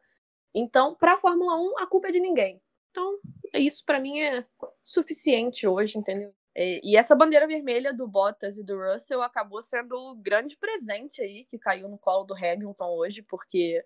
Então, 0.54 0.94
para 0.94 1.14
a 1.14 1.18
Fórmula 1.18 1.56
1, 1.56 1.78
a 1.80 1.86
culpa 1.86 2.08
é 2.08 2.12
de 2.12 2.20
ninguém. 2.20 2.62
Então, 2.90 3.18
isso 3.54 3.84
para 3.84 4.00
mim 4.00 4.20
é 4.20 4.46
suficiente 4.82 5.66
hoje, 5.66 5.98
entendeu? 5.98 6.34
É, 6.58 6.80
e 6.82 6.96
essa 6.96 7.14
bandeira 7.14 7.46
vermelha 7.46 7.92
do 7.92 8.08
Bottas 8.08 8.56
e 8.56 8.62
do 8.64 8.78
Russell 8.78 9.22
acabou 9.22 9.60
sendo 9.62 9.94
o 9.94 10.16
grande 10.16 10.56
presente 10.56 11.20
aí 11.20 11.44
que 11.44 11.58
caiu 11.58 11.86
no 11.88 11.98
colo 11.98 12.24
do 12.24 12.34
Hamilton 12.34 12.88
hoje, 12.96 13.22
porque 13.22 13.84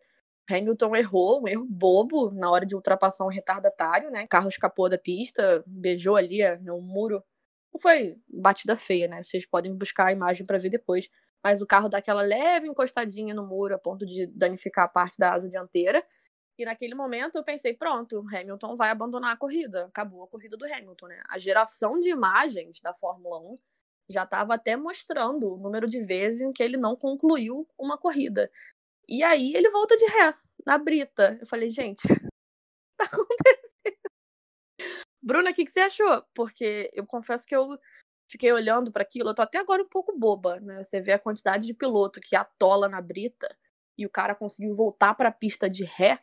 Hamilton 0.48 0.94
errou, 0.96 1.42
um 1.42 1.48
erro 1.48 1.66
bobo 1.68 2.30
na 2.30 2.48
hora 2.50 2.64
de 2.64 2.76
ultrapassar 2.76 3.24
um 3.24 3.28
retardatário, 3.28 4.11
né? 4.11 4.24
O 4.24 4.28
carro 4.28 4.48
escapou 4.48 4.88
da 4.88 4.96
pista, 4.98 5.64
beijou 5.66 6.14
ali 6.16 6.40
no 6.59 6.80
muro. 6.80 7.24
Não 7.72 7.80
foi 7.80 8.16
batida 8.28 8.76
feia, 8.76 9.09
né? 9.09 9.22
Vocês 9.22 9.46
podem 9.46 9.74
buscar 9.74 10.06
a 10.06 10.12
imagem 10.12 10.46
para 10.46 10.59
ver 10.59 10.70
depois. 10.70 11.09
Mas 11.42 11.62
o 11.62 11.66
carro 11.66 11.88
dá 11.88 11.98
aquela 11.98 12.22
leve 12.22 12.68
encostadinha 12.68 13.35
no 13.35 13.46
muro 13.46 13.74
a 13.74 13.78
ponto 13.78 14.06
de 14.06 14.26
danificar 14.26 14.85
a 14.87 14.88
parte 14.88 15.18
da 15.18 15.33
asa 15.35 15.48
dianteira. 15.48 16.04
E 16.61 16.64
naquele 16.66 16.94
momento 16.94 17.37
eu 17.37 17.42
pensei, 17.42 17.73
pronto, 17.73 18.23
Hamilton 18.31 18.77
vai 18.77 18.90
abandonar 18.90 19.33
a 19.33 19.37
corrida. 19.37 19.87
Acabou 19.87 20.23
a 20.23 20.29
corrida 20.29 20.59
do 20.59 20.66
Hamilton, 20.66 21.07
né? 21.07 21.23
A 21.27 21.38
geração 21.38 21.99
de 21.99 22.11
imagens 22.11 22.83
da 22.83 22.92
Fórmula 22.92 23.38
1 23.38 23.57
já 24.11 24.25
estava 24.25 24.57
até 24.57 24.77
mostrando 24.77 25.55
o 25.55 25.57
número 25.57 25.88
de 25.88 26.03
vezes 26.03 26.42
em 26.42 26.53
que 26.53 26.62
ele 26.62 26.77
não 26.77 26.94
concluiu 26.94 27.66
uma 27.79 27.96
corrida. 27.96 28.51
E 29.09 29.23
aí 29.23 29.55
ele 29.55 29.70
volta 29.70 29.96
de 29.96 30.05
ré, 30.05 30.35
na 30.66 30.77
brita. 30.77 31.38
Eu 31.40 31.46
falei, 31.46 31.70
gente, 31.70 32.03
tá 32.99 33.07
acontecendo? 33.07 34.11
Bruna, 35.23 35.53
o 35.53 35.55
que, 35.55 35.64
que 35.64 35.70
você 35.70 35.81
achou? 35.81 36.23
Porque 36.35 36.90
eu 36.92 37.07
confesso 37.07 37.46
que 37.46 37.57
eu 37.57 37.79
fiquei 38.31 38.53
olhando 38.53 38.92
para 38.92 39.03
aquilo, 39.03 39.31
eu 39.31 39.35
tô 39.35 39.40
até 39.40 39.57
agora 39.57 39.83
um 39.83 39.88
pouco 39.88 40.14
boba, 40.14 40.61
né? 40.61 40.85
Você 40.85 41.01
vê 41.01 41.12
a 41.12 41.18
quantidade 41.18 41.64
de 41.64 41.73
piloto 41.73 42.20
que 42.20 42.37
atola 42.37 42.87
na 42.87 43.01
brita 43.01 43.49
e 43.96 44.05
o 44.05 44.11
cara 44.11 44.35
conseguiu 44.35 44.75
voltar 44.75 45.14
para 45.14 45.31
a 45.31 45.33
pista 45.33 45.66
de 45.66 45.85
ré 45.85 46.23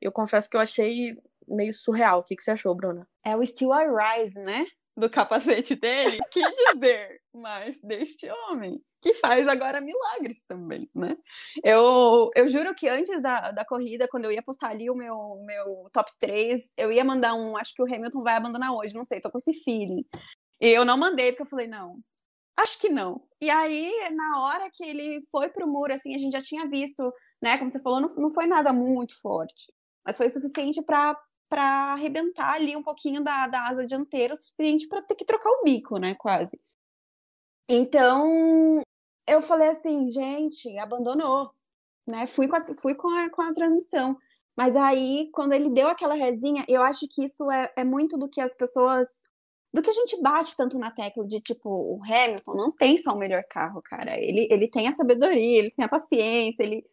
eu 0.00 0.12
confesso 0.12 0.48
que 0.48 0.56
eu 0.56 0.60
achei 0.60 1.16
meio 1.46 1.72
surreal. 1.72 2.20
O 2.20 2.22
que, 2.22 2.36
que 2.36 2.42
você 2.42 2.50
achou, 2.50 2.74
Bruna? 2.74 3.08
É 3.24 3.36
o 3.36 3.44
Still 3.44 3.72
I 3.72 3.86
Rise, 3.86 4.38
né? 4.40 4.66
Do 4.96 5.08
capacete 5.08 5.76
dele. 5.76 6.18
que 6.30 6.40
dizer 6.72 7.20
mais 7.32 7.80
deste 7.80 8.30
homem? 8.30 8.82
que 9.00 9.14
faz 9.14 9.46
agora 9.46 9.80
milagres 9.80 10.42
também, 10.42 10.90
né? 10.94 11.16
Eu, 11.62 12.30
eu 12.34 12.48
juro 12.48 12.74
que 12.74 12.88
antes 12.88 13.22
da, 13.22 13.52
da 13.52 13.64
corrida, 13.64 14.08
quando 14.08 14.24
eu 14.24 14.32
ia 14.32 14.42
postar 14.42 14.70
ali 14.70 14.90
o 14.90 14.94
meu, 14.94 15.40
meu 15.44 15.88
top 15.92 16.10
3, 16.18 16.72
eu 16.76 16.90
ia 16.90 17.04
mandar 17.04 17.34
um, 17.34 17.56
acho 17.56 17.74
que 17.74 17.82
o 17.82 17.86
Hamilton 17.86 18.22
vai 18.22 18.34
abandonar 18.34 18.72
hoje, 18.72 18.94
não 18.94 19.04
sei, 19.04 19.20
tô 19.20 19.30
com 19.30 19.38
esse 19.38 19.54
feeling. 19.62 20.04
E 20.60 20.68
eu 20.68 20.84
não 20.84 20.98
mandei, 20.98 21.30
porque 21.30 21.42
eu 21.42 21.46
falei, 21.46 21.68
não, 21.68 22.00
acho 22.56 22.78
que 22.78 22.88
não. 22.88 23.22
E 23.40 23.48
aí, 23.48 23.92
na 24.10 24.42
hora 24.42 24.68
que 24.72 24.84
ele 24.84 25.20
foi 25.30 25.48
pro 25.48 25.68
muro, 25.68 25.92
assim, 25.92 26.14
a 26.14 26.18
gente 26.18 26.32
já 26.32 26.42
tinha 26.42 26.68
visto, 26.68 27.12
né, 27.40 27.56
como 27.56 27.70
você 27.70 27.80
falou, 27.80 28.00
não, 28.00 28.08
não 28.16 28.32
foi 28.32 28.46
nada 28.46 28.72
muito 28.72 29.18
forte, 29.20 29.72
mas 30.08 30.16
foi 30.16 30.28
suficiente 30.30 30.82
para 30.82 31.14
para 31.50 31.94
arrebentar 31.94 32.54
ali 32.54 32.76
um 32.76 32.82
pouquinho 32.82 33.24
da, 33.24 33.46
da 33.46 33.68
asa 33.68 33.86
dianteira, 33.86 34.34
o 34.34 34.36
suficiente 34.36 34.86
para 34.86 35.00
ter 35.00 35.14
que 35.14 35.24
trocar 35.24 35.48
o 35.48 35.62
bico, 35.64 35.98
né, 35.98 36.14
quase. 36.14 36.60
Então, 37.66 38.82
eu 39.26 39.40
falei 39.40 39.70
assim, 39.70 40.10
gente, 40.10 40.76
abandonou, 40.78 41.50
né? 42.06 42.26
Fui 42.26 42.48
com 42.48 42.56
a, 42.56 42.62
fui 42.78 42.94
com 42.94 43.08
a, 43.08 43.30
com 43.30 43.40
a 43.40 43.54
transmissão. 43.54 44.14
Mas 44.54 44.76
aí, 44.76 45.30
quando 45.32 45.54
ele 45.54 45.70
deu 45.70 45.88
aquela 45.88 46.14
resinha, 46.14 46.66
eu 46.68 46.82
acho 46.82 47.06
que 47.08 47.24
isso 47.24 47.50
é, 47.50 47.72
é 47.76 47.84
muito 47.84 48.18
do 48.18 48.28
que 48.28 48.42
as 48.42 48.54
pessoas. 48.54 49.22
Do 49.72 49.80
que 49.80 49.88
a 49.88 49.94
gente 49.94 50.20
bate 50.20 50.54
tanto 50.54 50.78
na 50.78 50.90
tecla 50.90 51.26
de 51.26 51.40
tipo, 51.40 51.70
o 51.70 52.02
Hamilton 52.04 52.54
não 52.54 52.72
tem 52.72 52.98
só 52.98 53.12
o 53.12 53.18
melhor 53.18 53.42
carro, 53.48 53.80
cara. 53.82 54.18
Ele, 54.18 54.46
ele 54.50 54.68
tem 54.68 54.86
a 54.86 54.94
sabedoria, 54.94 55.58
ele 55.58 55.70
tem 55.70 55.84
a 55.84 55.88
paciência, 55.88 56.62
ele, 56.62 56.84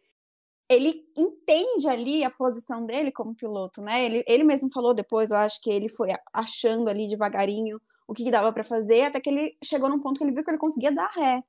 ele 0.68 1.04
entende 1.16 1.88
ali 1.88 2.24
a 2.24 2.30
posição 2.30 2.84
dele 2.84 3.12
como 3.12 3.34
piloto, 3.34 3.80
né? 3.80 4.04
Ele, 4.04 4.24
ele 4.26 4.44
mesmo 4.44 4.70
falou 4.72 4.92
depois, 4.92 5.30
eu 5.30 5.36
acho 5.36 5.60
que 5.60 5.70
ele 5.70 5.88
foi 5.88 6.10
achando 6.32 6.88
ali 6.88 7.08
devagarinho 7.08 7.80
o 8.06 8.14
que, 8.14 8.24
que 8.24 8.30
dava 8.30 8.52
para 8.52 8.64
fazer, 8.64 9.02
até 9.02 9.20
que 9.20 9.30
ele 9.30 9.56
chegou 9.62 9.88
num 9.88 10.00
ponto 10.00 10.18
que 10.18 10.24
ele 10.24 10.32
viu 10.32 10.44
que 10.44 10.50
ele 10.50 10.58
conseguia 10.58 10.92
dar 10.92 11.10
ré. 11.10 11.42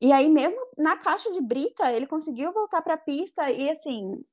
E 0.00 0.12
aí, 0.12 0.28
mesmo 0.30 0.58
na 0.78 0.96
caixa 0.96 1.30
de 1.30 1.42
brita, 1.42 1.92
ele 1.92 2.06
conseguiu 2.06 2.52
voltar 2.52 2.82
para 2.82 2.94
a 2.94 2.98
pista 2.98 3.50
e, 3.50 3.68
assim, 3.70 4.24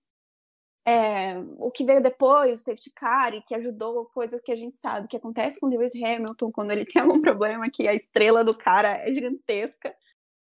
é, 0.88 1.38
o 1.58 1.70
que 1.70 1.84
veio 1.84 2.02
depois, 2.02 2.62
o 2.62 2.64
safety 2.64 2.92
car, 2.96 3.34
e 3.34 3.42
que 3.42 3.54
ajudou, 3.54 4.06
coisas 4.14 4.40
que 4.40 4.54
a 4.54 4.56
gente 4.56 4.78
sabe 4.78 5.10
que 5.10 5.18
acontece 5.18 5.60
com 5.60 5.68
Lewis 5.68 5.92
Hamilton 5.94 6.50
quando 6.52 6.72
ele 6.72 6.86
tem 6.88 7.02
algum 7.02 7.22
problema, 7.22 7.70
que 7.70 7.88
a 7.88 7.94
estrela 7.94 8.44
do 8.44 8.58
cara 8.58 8.94
é 8.94 9.12
gigantesca. 9.12 9.94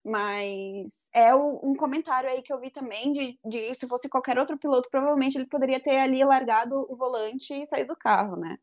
Mas 0.08 1.10
é 1.13 1.36
um 1.36 1.76
comentário 1.76 2.30
aí 2.30 2.41
que 2.41 2.54
eu 2.54 2.60
vi 2.62 2.72
também 2.72 3.12
de, 3.12 3.38
de 3.46 3.76
se 3.76 3.86
fosse 3.89 4.08
qualquer 4.08 4.39
outro 4.39 4.58
piloto, 4.58 4.89
provavelmente 4.89 5.38
ele 5.38 5.46
poderia 5.46 5.82
ter 5.82 5.98
ali 5.98 6.24
largado 6.24 6.86
o 6.89 6.96
volante 6.96 7.54
e 7.54 7.65
saído 7.65 7.93
do 7.93 8.00
carro, 8.00 8.38
né? 8.38 8.58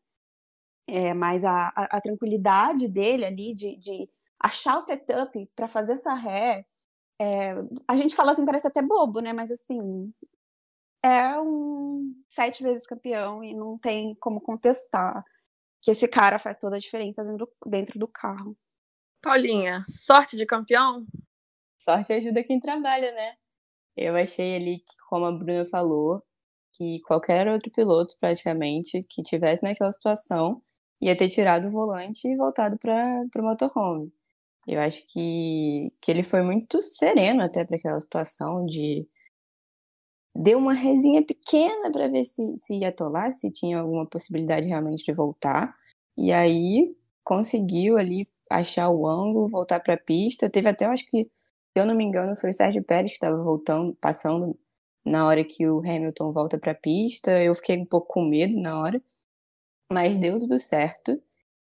É, 0.87 1.13
mas 1.13 1.45
a, 1.45 1.67
a, 1.75 1.97
a, 1.97 2.01
tranquilidade 2.01 2.87
dele 2.87 3.25
ali 3.25 3.53
de, 3.53 3.77
de 3.77 4.09
achar 4.39 4.77
o 4.77 4.81
setup 4.81 5.47
para 5.55 5.67
fazer 5.67 5.93
essa 5.93 6.15
ré, 6.15 6.65
é, 7.21 7.53
a 7.87 7.95
gente 7.95 8.15
fala 8.15 8.31
assim, 8.31 8.45
parece 8.45 8.67
até 8.67 8.81
bobo, 8.81 9.19
né? 9.19 9.31
Mas 9.31 9.51
assim, 9.51 10.11
é 11.03 11.39
um 11.39 12.11
sete 12.27 12.63
vezes 12.63 12.87
campeão 12.87 13.43
e 13.43 13.55
não 13.55 13.77
tem 13.77 14.15
como 14.15 14.41
contestar 14.41 15.23
que 15.79 15.91
esse 15.91 16.07
cara 16.07 16.39
faz 16.39 16.57
toda 16.57 16.77
a 16.77 16.79
diferença 16.79 17.23
dentro, 17.23 17.47
dentro 17.67 17.99
do 17.99 18.07
carro. 18.07 18.57
Paulinha, 19.21 19.85
sorte 19.87 20.35
de 20.35 20.45
campeão? 20.45 21.05
Sorte 21.85 22.13
ajuda 22.13 22.43
quem 22.43 22.59
trabalha, 22.59 23.11
né? 23.13 23.35
Eu 23.97 24.15
achei 24.15 24.55
ali 24.55 24.79
que, 24.79 24.95
como 25.09 25.25
a 25.25 25.31
Bruna 25.31 25.65
falou, 25.65 26.23
que 26.75 26.99
qualquer 27.01 27.47
outro 27.47 27.71
piloto, 27.71 28.15
praticamente, 28.19 29.03
que 29.03 29.23
tivesse 29.23 29.63
naquela 29.63 29.91
situação, 29.91 30.61
ia 31.01 31.15
ter 31.15 31.29
tirado 31.29 31.67
o 31.67 31.71
volante 31.71 32.27
e 32.27 32.35
voltado 32.35 32.77
para 32.79 33.27
o 33.37 33.43
motorhome. 33.43 34.11
Eu 34.67 34.81
acho 34.81 35.03
que, 35.07 35.93
que 36.01 36.11
ele 36.11 36.23
foi 36.23 36.41
muito 36.41 36.81
sereno 36.81 37.43
até 37.43 37.65
para 37.65 37.77
aquela 37.77 38.01
situação 38.01 38.65
de 38.65 39.07
deu 40.35 40.57
uma 40.57 40.73
resinha 40.73 41.23
pequena 41.25 41.91
para 41.91 42.07
ver 42.07 42.25
se, 42.25 42.57
se 42.57 42.75
ia 42.79 42.89
atolar, 42.89 43.31
se 43.31 43.51
tinha 43.51 43.79
alguma 43.79 44.05
possibilidade 44.05 44.67
realmente 44.67 45.05
de 45.05 45.13
voltar. 45.13 45.75
E 46.17 46.31
aí 46.33 46.95
conseguiu 47.23 47.97
ali 47.97 48.27
achar 48.49 48.89
o 48.89 49.07
ângulo, 49.07 49.47
voltar 49.49 49.79
para 49.79 49.93
a 49.95 49.97
pista. 49.97 50.49
Teve 50.49 50.69
até, 50.69 50.85
eu 50.85 50.91
acho 50.91 51.05
que, 51.09 51.29
se 51.75 51.81
eu 51.81 51.85
não 51.85 51.93
me 51.95 52.05
engano, 52.05 52.37
foi 52.37 52.51
o 52.51 52.53
Sérgio 52.53 52.81
Pérez 52.81 53.11
que 53.11 53.17
estava 53.17 53.35
voltando, 53.43 53.93
passando 53.99 54.57
na 55.05 55.27
hora 55.27 55.43
que 55.43 55.67
o 55.67 55.79
Hamilton 55.79 56.31
volta 56.31 56.57
para 56.57 56.71
a 56.71 56.75
pista. 56.75 57.43
Eu 57.43 57.53
fiquei 57.53 57.77
um 57.77 57.85
pouco 57.85 58.07
com 58.13 58.23
medo 58.23 58.57
na 58.59 58.79
hora, 58.79 59.01
mas 59.91 60.17
deu 60.17 60.39
tudo 60.39 60.57
certo. 60.57 61.21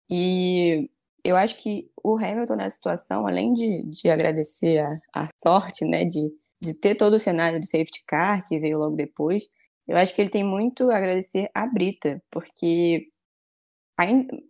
E 0.08 0.88
eu 1.24 1.36
acho 1.36 1.56
que 1.56 1.90
o 2.04 2.16
Hamilton 2.16 2.54
nessa 2.56 2.76
situação, 2.76 3.26
além 3.26 3.52
de, 3.52 3.82
de 3.84 4.08
agradecer 4.08 4.78
a, 4.78 5.24
a 5.24 5.28
sorte, 5.36 5.84
né, 5.84 6.04
de, 6.04 6.32
de 6.60 6.74
ter 6.74 6.94
todo 6.94 7.14
o 7.14 7.20
cenário 7.20 7.58
do 7.58 7.66
safety 7.66 8.04
car 8.06 8.46
que 8.46 8.60
veio 8.60 8.78
logo 8.78 8.94
depois, 8.94 9.48
eu 9.88 9.96
acho 9.96 10.14
que 10.14 10.20
ele 10.20 10.30
tem 10.30 10.44
muito 10.44 10.88
a 10.90 10.96
agradecer 10.98 11.50
a 11.52 11.66
Brita, 11.66 12.22
porque 12.30 13.08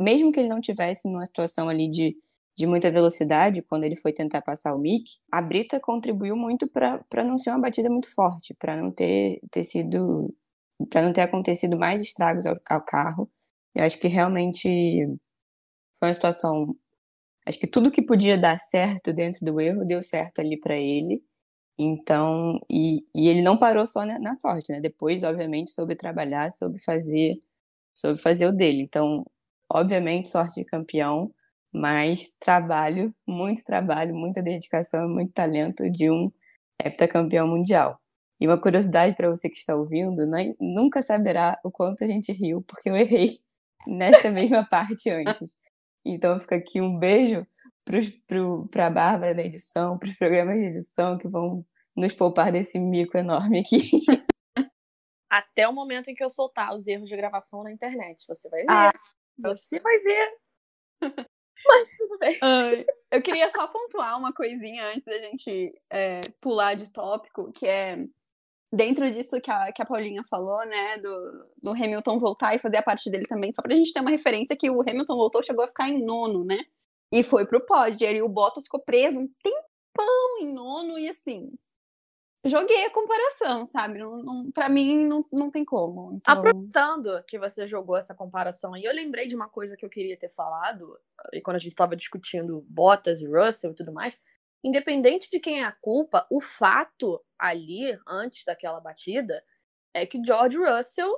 mesmo 0.01 0.33
que 0.33 0.41
ele 0.41 0.49
não 0.49 0.61
tivesse 0.61 1.09
numa 1.09 1.25
situação 1.25 1.69
ali 1.69 1.89
de, 1.89 2.17
de 2.57 2.67
muita 2.67 2.91
velocidade, 2.91 3.63
quando 3.63 3.85
ele 3.85 3.97
foi 3.97 4.13
tentar 4.13 4.43
passar 4.43 4.75
o 4.75 4.79
Mick, 4.79 5.19
a 5.31 5.43
Brita 5.43 5.79
contribuiu 5.79 6.37
muito 6.37 6.67
para 6.71 7.25
não 7.25 7.39
ser 7.39 7.51
uma 7.51 7.61
batida 7.61 7.91
muito 7.91 8.13
forte, 8.15 8.55
para 8.55 8.77
não 8.77 8.91
ter, 8.91 9.41
ter 9.51 9.65
sido 9.65 10.35
para 10.91 11.03
não 11.03 11.13
ter 11.13 11.23
acontecido 11.23 11.77
mais 11.79 12.01
estragos 12.01 12.47
ao, 12.47 12.57
ao 12.69 12.83
carro. 12.85 13.31
Eu 13.75 13.85
acho 13.85 13.99
que 13.99 14.09
realmente 14.09 14.69
foi 15.99 16.09
uma 16.09 16.15
situação. 16.15 16.77
Acho 17.47 17.59
que 17.59 17.67
tudo 17.67 17.91
que 17.91 18.03
podia 18.03 18.39
dar 18.39 18.59
certo 18.59 19.13
dentro 19.13 19.45
do 19.45 19.61
erro 19.61 19.85
deu 19.87 20.03
certo 20.03 20.41
ali 20.41 20.59
para 20.59 20.77
ele. 20.77 21.23
Então, 21.79 22.61
e, 22.71 23.07
e 23.15 23.29
ele 23.29 23.43
não 23.43 23.59
parou 23.59 23.87
só 23.87 24.07
na, 24.07 24.19
na, 24.19 24.35
sorte, 24.37 24.73
né? 24.73 24.81
Depois, 24.81 25.23
obviamente, 25.23 25.71
soube 25.73 25.97
trabalhar, 25.97 26.53
soube 26.53 26.79
fazer, 26.83 27.39
soube 27.97 28.21
fazer 28.21 28.47
o 28.47 28.53
dele. 28.53 28.83
Então, 28.83 29.25
obviamente, 29.71 30.29
sorte 30.29 30.57
de 30.63 30.65
campeão, 30.67 31.33
mas 31.77 32.35
trabalho, 32.41 33.15
muito 33.27 33.63
trabalho, 33.63 34.15
muita 34.15 34.43
dedicação, 34.43 35.07
muito 35.07 35.33
talento 35.33 35.91
de 35.91 36.11
um 36.11 36.33
heptacampeão 36.83 37.47
mundial. 37.47 38.01
E 38.41 38.47
uma 38.47 38.59
curiosidade 38.59 39.15
para 39.15 39.29
você 39.29 39.51
que 39.51 39.59
está 39.59 39.77
ouvindo, 39.77 40.27
né? 40.27 40.55
nunca 40.59 41.03
saberá 41.03 41.59
o 41.63 41.71
quanto 41.71 42.03
a 42.03 42.07
gente 42.07 42.33
riu, 42.33 42.63
porque 42.63 42.89
eu 42.89 42.97
errei 42.97 43.41
nessa 43.87 44.31
mesma 44.31 44.67
parte 44.67 45.11
antes. 45.11 45.55
Então 46.03 46.41
fica 46.41 46.57
aqui 46.57 46.81
um 46.81 46.99
beijo 46.99 47.47
para 48.71 48.87
a 48.87 48.91
Bárbara 48.91 49.35
da 49.35 49.43
edição, 49.43 49.99
para 49.99 50.09
os 50.09 50.17
programas 50.17 50.57
de 50.57 50.65
edição 50.65 51.19
que 51.19 51.29
vão 51.29 51.63
nos 51.95 52.15
poupar 52.15 52.51
desse 52.51 52.79
mico 52.79 53.19
enorme 53.19 53.61
aqui. 53.61 53.79
Até 55.29 55.69
o 55.69 55.75
momento 55.75 56.09
em 56.09 56.15
que 56.15 56.25
eu 56.25 56.31
soltar 56.31 56.75
os 56.75 56.87
erros 56.87 57.09
de 57.09 57.17
gravação 57.17 57.63
na 57.63 57.71
internet. 57.71 58.25
Você 58.27 58.49
vai 58.49 58.61
ver. 58.61 58.71
Ah, 58.71 58.93
você 59.39 59.79
vai 59.79 59.99
ver. 59.99 61.27
Mas 61.67 61.97
tudo 61.97 62.19
bem. 62.19 62.39
Ai, 62.43 62.87
eu 63.11 63.23
queria 63.23 63.51
só 63.51 63.67
pontuar 63.67 64.19
uma 64.19 64.33
coisinha 64.33 64.89
antes 64.89 65.05
da 65.05 65.19
gente 65.19 65.75
é, 65.91 66.21
pular 66.43 66.75
de 66.75 66.91
tópico, 66.91 67.53
que 67.53 67.67
é 67.67 68.05
dentro 68.73 69.11
disso 69.11 69.41
que 69.41 69.51
a, 69.51 69.73
que 69.73 69.81
a 69.81 69.87
Paulinha 69.87 70.23
falou, 70.25 70.65
né, 70.67 70.99
do, 70.99 71.47
do 71.63 71.71
Hamilton 71.71 72.19
voltar 72.19 72.55
e 72.55 72.59
fazer 72.59 72.77
a 72.79 72.83
parte 72.83 73.11
dele 73.11 73.25
também, 73.25 73.53
só 73.53 73.63
pra 73.63 73.75
gente 73.75 73.93
ter 73.93 74.01
uma 74.01 74.11
referência 74.11 74.57
que 74.57 74.71
o 74.71 74.81
Hamilton 74.81 75.17
voltou, 75.17 75.43
chegou 75.43 75.65
a 75.65 75.69
ficar 75.69 75.89
em 75.89 76.05
nono, 76.05 76.45
né? 76.45 76.59
E 77.13 77.23
foi 77.23 77.47
pro 77.47 77.65
pódio. 77.65 78.09
E 78.09 78.23
o 78.23 78.29
Bottas 78.29 78.65
ficou 78.65 78.81
preso 78.81 79.21
um 79.21 79.29
tempão 79.43 80.41
em 80.41 80.53
nono 80.53 80.99
e 80.99 81.09
assim. 81.09 81.53
Joguei 82.47 82.85
a 82.85 82.91
comparação, 82.91 83.67
sabe? 83.67 83.99
Não, 83.99 84.17
não, 84.23 84.51
pra 84.53 84.69
mim 84.69 85.07
não, 85.07 85.25
não 85.33 85.51
tem 85.51 85.65
como. 85.65 86.15
Então... 86.15 86.35
Aproveitando 86.35 87.23
que 87.27 87.39
você 87.39 87.67
jogou 87.67 87.97
essa 87.97 88.15
comparação 88.15 88.75
aí, 88.75 88.85
eu 88.85 88.95
lembrei 88.95 89.27
de 89.27 89.35
uma 89.35 89.49
coisa 89.49 89.77
que 89.77 89.85
eu 89.85 89.91
queria 89.91 90.17
ter 90.17 90.31
falado, 90.31 90.99
quando 91.43 91.57
a 91.57 91.61
gente 91.61 91.75
tava 91.75 91.97
discutindo 91.97 92.65
Bottas 92.69 93.21
e 93.21 93.27
Russell 93.27 93.73
e 93.73 93.75
tudo 93.75 93.93
mais, 93.93 94.19
independente 94.63 95.29
de 95.31 95.41
quem 95.41 95.61
é 95.61 95.65
a 95.65 95.73
culpa, 95.73 96.27
o 96.31 96.41
fato 96.41 97.23
ali, 97.39 97.99
antes 98.07 98.45
daquela 98.45 98.81
batida, 98.81 99.43
é 99.93 100.05
que 100.07 100.23
George 100.25 100.59
Russell, 100.59 101.13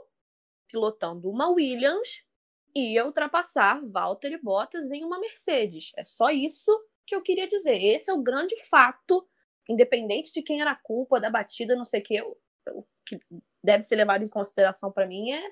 pilotando 0.69 1.31
uma 1.31 1.49
Williams, 1.49 2.25
ia 2.75 3.05
ultrapassar 3.05 3.81
Valtteri 3.85 4.39
Bottas 4.41 4.91
em 4.91 5.05
uma 5.05 5.19
Mercedes. 5.19 5.91
É 5.97 6.05
só 6.05 6.31
isso 6.31 6.71
que 7.07 7.15
eu 7.15 7.23
queria 7.23 7.49
dizer. 7.49 7.77
Esse 7.83 8.11
é 8.11 8.15
o 8.15 8.23
grande 8.23 8.55
fato, 8.69 9.27
independente 9.69 10.33
de 10.33 10.43
quem 10.43 10.61
era 10.61 10.73
a 10.73 10.81
culpa 10.83 11.21
da 11.21 11.31
batida, 11.31 11.77
não 11.77 11.85
sei 11.85 12.01
o 12.01 12.03
que, 12.03 12.23
o 12.23 12.85
que 13.07 13.21
deve 13.63 13.83
ser 13.83 13.97
levado 13.97 14.25
em 14.25 14.29
consideração 14.29 14.91
para 14.91 15.07
mim 15.07 15.31
é, 15.33 15.43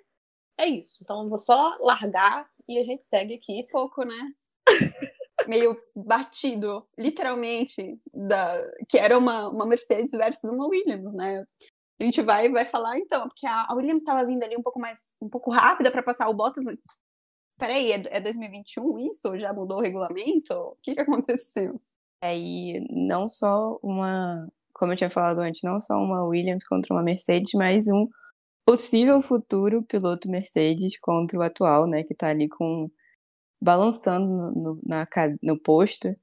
é 0.59 0.67
isso. 0.67 0.99
Então 1.03 1.23
eu 1.23 1.29
vou 1.29 1.39
só 1.39 1.77
largar 1.81 2.49
e 2.69 2.79
a 2.79 2.85
gente 2.85 3.03
segue 3.03 3.35
aqui. 3.35 3.67
Pouco, 3.71 4.05
né? 4.05 4.33
meio 5.47 5.81
batido, 5.95 6.87
literalmente, 6.99 7.99
da, 8.13 8.73
que 8.89 8.99
era 8.99 9.19
uma, 9.19 9.49
uma 9.49 9.67
Mercedes 9.67 10.13
versus 10.13 10.51
uma 10.51 10.67
Williams, 10.67 11.13
né? 11.13 11.45
A 12.01 12.05
gente 12.05 12.21
vai 12.21 12.51
vai 12.51 12.65
falar 12.65 12.99
então, 12.99 13.29
porque 13.29 13.47
a, 13.47 13.67
a 13.69 13.75
Williams 13.75 14.03
estava 14.03 14.25
vindo 14.25 14.43
ali 14.43 14.57
um 14.57 14.63
pouco 14.63 14.79
mais 14.79 15.17
um 15.23 15.29
pouco 15.29 15.51
rápida 15.51 15.91
para 15.91 16.03
passar 16.03 16.29
o 16.29 16.35
Bottas. 16.35 16.65
Peraí, 17.59 17.91
é, 17.91 18.17
é 18.17 18.21
2021 18.21 19.11
isso? 19.11 19.39
Já 19.39 19.53
mudou 19.53 19.79
o 19.79 19.83
regulamento? 19.83 20.53
O 20.53 20.77
que, 20.83 20.95
que 20.95 21.01
aconteceu? 21.01 21.81
Aí 22.23 22.85
não 22.91 23.29
só 23.29 23.79
uma, 23.83 24.49
como 24.75 24.93
eu 24.93 24.97
tinha 24.97 25.11
falado 25.11 25.41
antes, 25.41 25.63
não 25.63 25.81
só 25.81 25.95
uma 25.97 26.25
Williams 26.25 26.67
contra 26.67 26.95
uma 26.95 27.03
Mercedes, 27.03 27.53
mas 27.55 27.89
um 27.89 28.09
possível 28.67 29.23
futuro 29.23 29.83
piloto 29.85 30.31
Mercedes 30.31 30.99
contra 31.01 31.39
o 31.39 31.43
atual, 31.43 31.87
né, 31.87 32.05
que 32.05 32.15
tá 32.15 32.29
ali 32.29 32.49
com 32.49 32.91
balançando 33.61 34.27
no, 34.55 34.81
na, 34.87 35.07
no 35.43 35.59
posto. 35.61 36.15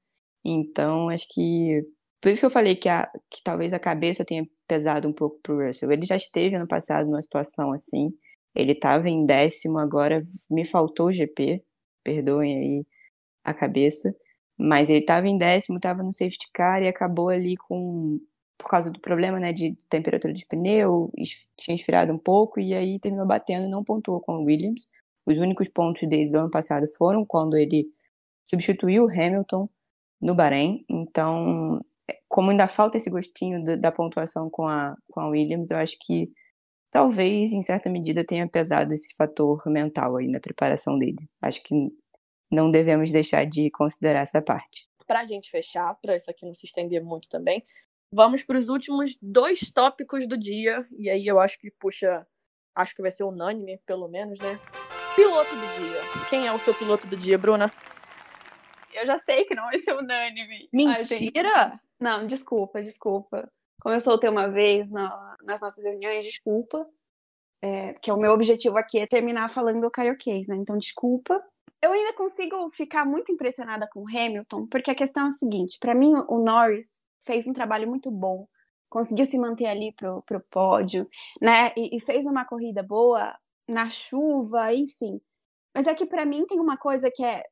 Então, 0.44 1.08
acho 1.10 1.26
que 1.30 1.82
por 2.24 2.30
isso 2.30 2.40
que 2.40 2.46
eu 2.46 2.50
falei 2.50 2.74
que, 2.74 2.88
a, 2.88 3.06
que 3.30 3.42
talvez 3.44 3.74
a 3.74 3.78
cabeça 3.78 4.24
tenha 4.24 4.46
pesado 4.66 5.06
um 5.06 5.12
pouco 5.12 5.38
pro 5.42 5.66
Russell. 5.66 5.92
Ele 5.92 6.06
já 6.06 6.16
esteve 6.16 6.58
no 6.58 6.66
passado 6.66 7.06
numa 7.06 7.20
situação 7.20 7.70
assim. 7.72 8.10
Ele 8.54 8.72
estava 8.72 9.10
em 9.10 9.26
décimo, 9.26 9.78
agora 9.78 10.22
me 10.50 10.64
faltou 10.64 11.08
o 11.08 11.12
GP, 11.12 11.62
perdoem 12.02 12.56
aí 12.56 12.86
a 13.44 13.52
cabeça. 13.52 14.14
Mas 14.58 14.88
ele 14.88 15.00
estava 15.00 15.28
em 15.28 15.36
décimo, 15.36 15.76
estava 15.78 16.02
no 16.02 16.12
safety 16.12 16.48
car 16.52 16.82
e 16.82 16.88
acabou 16.88 17.28
ali 17.28 17.56
com. 17.56 18.20
Por 18.56 18.70
causa 18.70 18.90
do 18.90 19.00
problema 19.00 19.40
né, 19.40 19.52
de 19.52 19.76
temperatura 19.90 20.32
de 20.32 20.46
pneu, 20.46 21.10
tinha 21.56 21.74
esfriado 21.74 22.12
um 22.12 22.18
pouco 22.18 22.60
e 22.60 22.72
aí 22.72 23.00
terminou 23.00 23.26
batendo 23.26 23.66
e 23.66 23.70
não 23.70 23.82
pontuou 23.82 24.20
com 24.20 24.36
o 24.36 24.44
Williams. 24.44 24.88
Os 25.26 25.38
únicos 25.38 25.68
pontos 25.68 26.08
dele 26.08 26.30
do 26.30 26.38
ano 26.38 26.50
passado 26.50 26.86
foram 26.96 27.24
quando 27.26 27.56
ele 27.56 27.88
substituiu 28.44 29.04
o 29.04 29.10
Hamilton 29.10 29.68
no 30.20 30.34
Bahrein. 30.34 30.84
Então, 30.88 31.80
como 32.28 32.50
ainda 32.50 32.68
falta 32.68 32.96
esse 32.96 33.10
gostinho 33.10 33.62
da, 33.64 33.76
da 33.76 33.92
pontuação 33.92 34.48
com 34.50 34.66
a, 34.66 34.96
com 35.10 35.20
a 35.20 35.28
Williams, 35.28 35.70
eu 35.70 35.78
acho 35.78 35.96
que 36.00 36.30
talvez, 36.90 37.52
em 37.52 37.62
certa 37.62 37.90
medida, 37.90 38.24
tenha 38.24 38.48
pesado 38.48 38.94
esse 38.94 39.14
fator 39.16 39.62
mental 39.66 40.16
aí 40.16 40.28
na 40.28 40.40
preparação 40.40 40.98
dele. 40.98 41.28
Acho 41.42 41.62
que 41.62 41.74
não 42.54 42.70
devemos 42.70 43.10
deixar 43.10 43.44
de 43.44 43.70
considerar 43.70 44.20
essa 44.20 44.40
parte. 44.40 44.88
Para 45.06 45.20
a 45.20 45.26
gente 45.26 45.50
fechar, 45.50 45.94
para 46.00 46.16
isso 46.16 46.30
aqui 46.30 46.46
não 46.46 46.54
se 46.54 46.64
estender 46.64 47.02
muito 47.02 47.28
também, 47.28 47.64
vamos 48.10 48.42
para 48.42 48.58
os 48.58 48.68
últimos 48.68 49.16
dois 49.20 49.70
tópicos 49.70 50.26
do 50.26 50.36
dia. 50.36 50.86
E 50.98 51.10
aí 51.10 51.26
eu 51.26 51.40
acho 51.40 51.58
que, 51.58 51.70
puxa, 51.72 52.26
acho 52.74 52.94
que 52.94 53.02
vai 53.02 53.10
ser 53.10 53.24
unânime, 53.24 53.78
pelo 53.84 54.08
menos, 54.08 54.38
né? 54.38 54.58
Piloto 55.14 55.54
do 55.54 55.66
dia. 55.78 56.00
Quem 56.30 56.46
é 56.46 56.52
o 56.52 56.58
seu 56.58 56.74
piloto 56.74 57.06
do 57.06 57.16
dia, 57.16 57.36
Bruna? 57.36 57.70
Eu 58.92 59.06
já 59.06 59.18
sei 59.18 59.44
que 59.44 59.54
não 59.54 59.64
vai 59.64 59.78
ser 59.80 59.94
unânime. 59.94 60.68
Mentira! 60.72 61.72
Ai, 61.72 61.78
não, 62.00 62.26
desculpa, 62.26 62.82
desculpa. 62.82 63.50
Como 63.80 63.94
eu 63.94 64.00
soltei 64.00 64.30
uma 64.30 64.48
vez 64.48 64.90
na, 64.90 65.36
nas 65.42 65.60
nossas 65.60 65.84
reuniões, 65.84 66.24
desculpa. 66.24 66.88
É, 67.62 67.94
que 67.94 68.10
é 68.10 68.14
o 68.14 68.18
meu 68.18 68.32
objetivo 68.32 68.76
aqui 68.76 68.98
é 68.98 69.06
terminar 69.06 69.48
falando 69.48 69.84
o 69.84 69.90
karaokês, 69.90 70.48
né? 70.48 70.56
Então, 70.56 70.76
desculpa. 70.76 71.42
Eu 71.84 71.92
ainda 71.92 72.14
consigo 72.14 72.70
ficar 72.70 73.04
muito 73.04 73.30
impressionada 73.30 73.86
com 73.92 74.00
o 74.00 74.08
Hamilton, 74.08 74.66
porque 74.68 74.90
a 74.90 74.94
questão 74.94 75.24
é 75.24 75.26
a 75.26 75.30
seguinte: 75.30 75.76
para 75.78 75.94
mim, 75.94 76.12
o 76.28 76.38
Norris 76.38 76.86
fez 77.20 77.46
um 77.46 77.52
trabalho 77.52 77.86
muito 77.86 78.10
bom, 78.10 78.48
conseguiu 78.88 79.26
se 79.26 79.38
manter 79.38 79.66
ali 79.66 79.92
pro, 79.92 80.22
pro 80.22 80.40
pódio, 80.50 81.06
né? 81.42 81.74
E, 81.76 81.94
e 81.94 82.00
fez 82.00 82.26
uma 82.26 82.46
corrida 82.46 82.82
boa 82.82 83.36
na 83.68 83.90
chuva, 83.90 84.72
enfim. 84.72 85.20
Mas 85.74 85.86
é 85.86 85.92
que 85.92 86.06
para 86.06 86.24
mim 86.24 86.46
tem 86.46 86.58
uma 86.58 86.78
coisa 86.78 87.10
que 87.14 87.22
é 87.22 87.42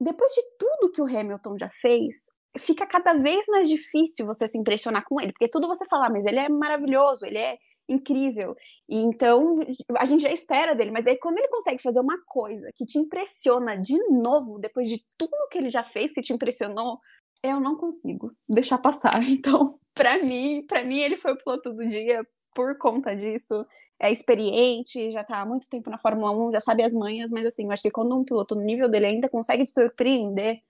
depois 0.00 0.32
de 0.32 0.42
tudo 0.58 0.90
que 0.90 1.00
o 1.00 1.06
Hamilton 1.06 1.56
já 1.58 1.70
fez, 1.70 2.32
fica 2.58 2.86
cada 2.86 3.14
vez 3.14 3.46
mais 3.46 3.68
difícil 3.68 4.26
você 4.26 4.48
se 4.48 4.58
impressionar 4.58 5.04
com 5.04 5.20
ele, 5.20 5.32
porque 5.32 5.48
tudo 5.48 5.68
você 5.68 5.86
fala, 5.86 6.06
ah, 6.06 6.10
mas 6.10 6.26
ele 6.26 6.40
é 6.40 6.48
maravilhoso, 6.48 7.24
ele 7.24 7.38
é 7.38 7.56
incrível. 7.88 8.56
E 8.88 8.96
então 8.98 9.60
a 9.98 10.04
gente 10.04 10.22
já 10.22 10.30
espera 10.30 10.74
dele, 10.74 10.90
mas 10.90 11.06
aí 11.06 11.16
quando 11.16 11.38
ele 11.38 11.48
consegue 11.48 11.82
fazer 11.82 12.00
uma 12.00 12.18
coisa 12.26 12.70
que 12.74 12.84
te 12.84 12.98
impressiona 12.98 13.76
de 13.76 13.96
novo, 14.10 14.58
depois 14.58 14.88
de 14.88 15.02
tudo 15.16 15.32
que 15.50 15.58
ele 15.58 15.70
já 15.70 15.82
fez 15.84 16.12
que 16.12 16.22
te 16.22 16.32
impressionou, 16.32 16.96
eu 17.42 17.60
não 17.60 17.76
consigo 17.76 18.32
deixar 18.48 18.78
passar. 18.78 19.20
Então, 19.28 19.78
para 19.94 20.18
mim, 20.18 20.64
para 20.66 20.84
mim 20.84 20.98
ele 20.98 21.16
foi 21.16 21.32
o 21.32 21.38
piloto 21.38 21.72
do 21.72 21.86
dia 21.86 22.26
por 22.54 22.76
conta 22.78 23.14
disso. 23.14 23.62
É 24.00 24.10
experiente, 24.10 25.10
já 25.12 25.22
tá 25.24 25.40
há 25.40 25.46
muito 25.46 25.68
tempo 25.68 25.90
na 25.90 25.98
Fórmula 25.98 26.32
1, 26.48 26.52
já 26.52 26.60
sabe 26.60 26.82
as 26.82 26.94
manhas, 26.94 27.30
mas 27.30 27.46
assim, 27.46 27.64
eu 27.64 27.72
acho 27.72 27.82
que 27.82 27.90
quando 27.90 28.16
um 28.16 28.24
piloto 28.24 28.54
no 28.54 28.62
nível 28.62 28.88
dele 28.88 29.06
ainda 29.06 29.28
consegue 29.28 29.64
te 29.64 29.72
surpreender, 29.72 30.60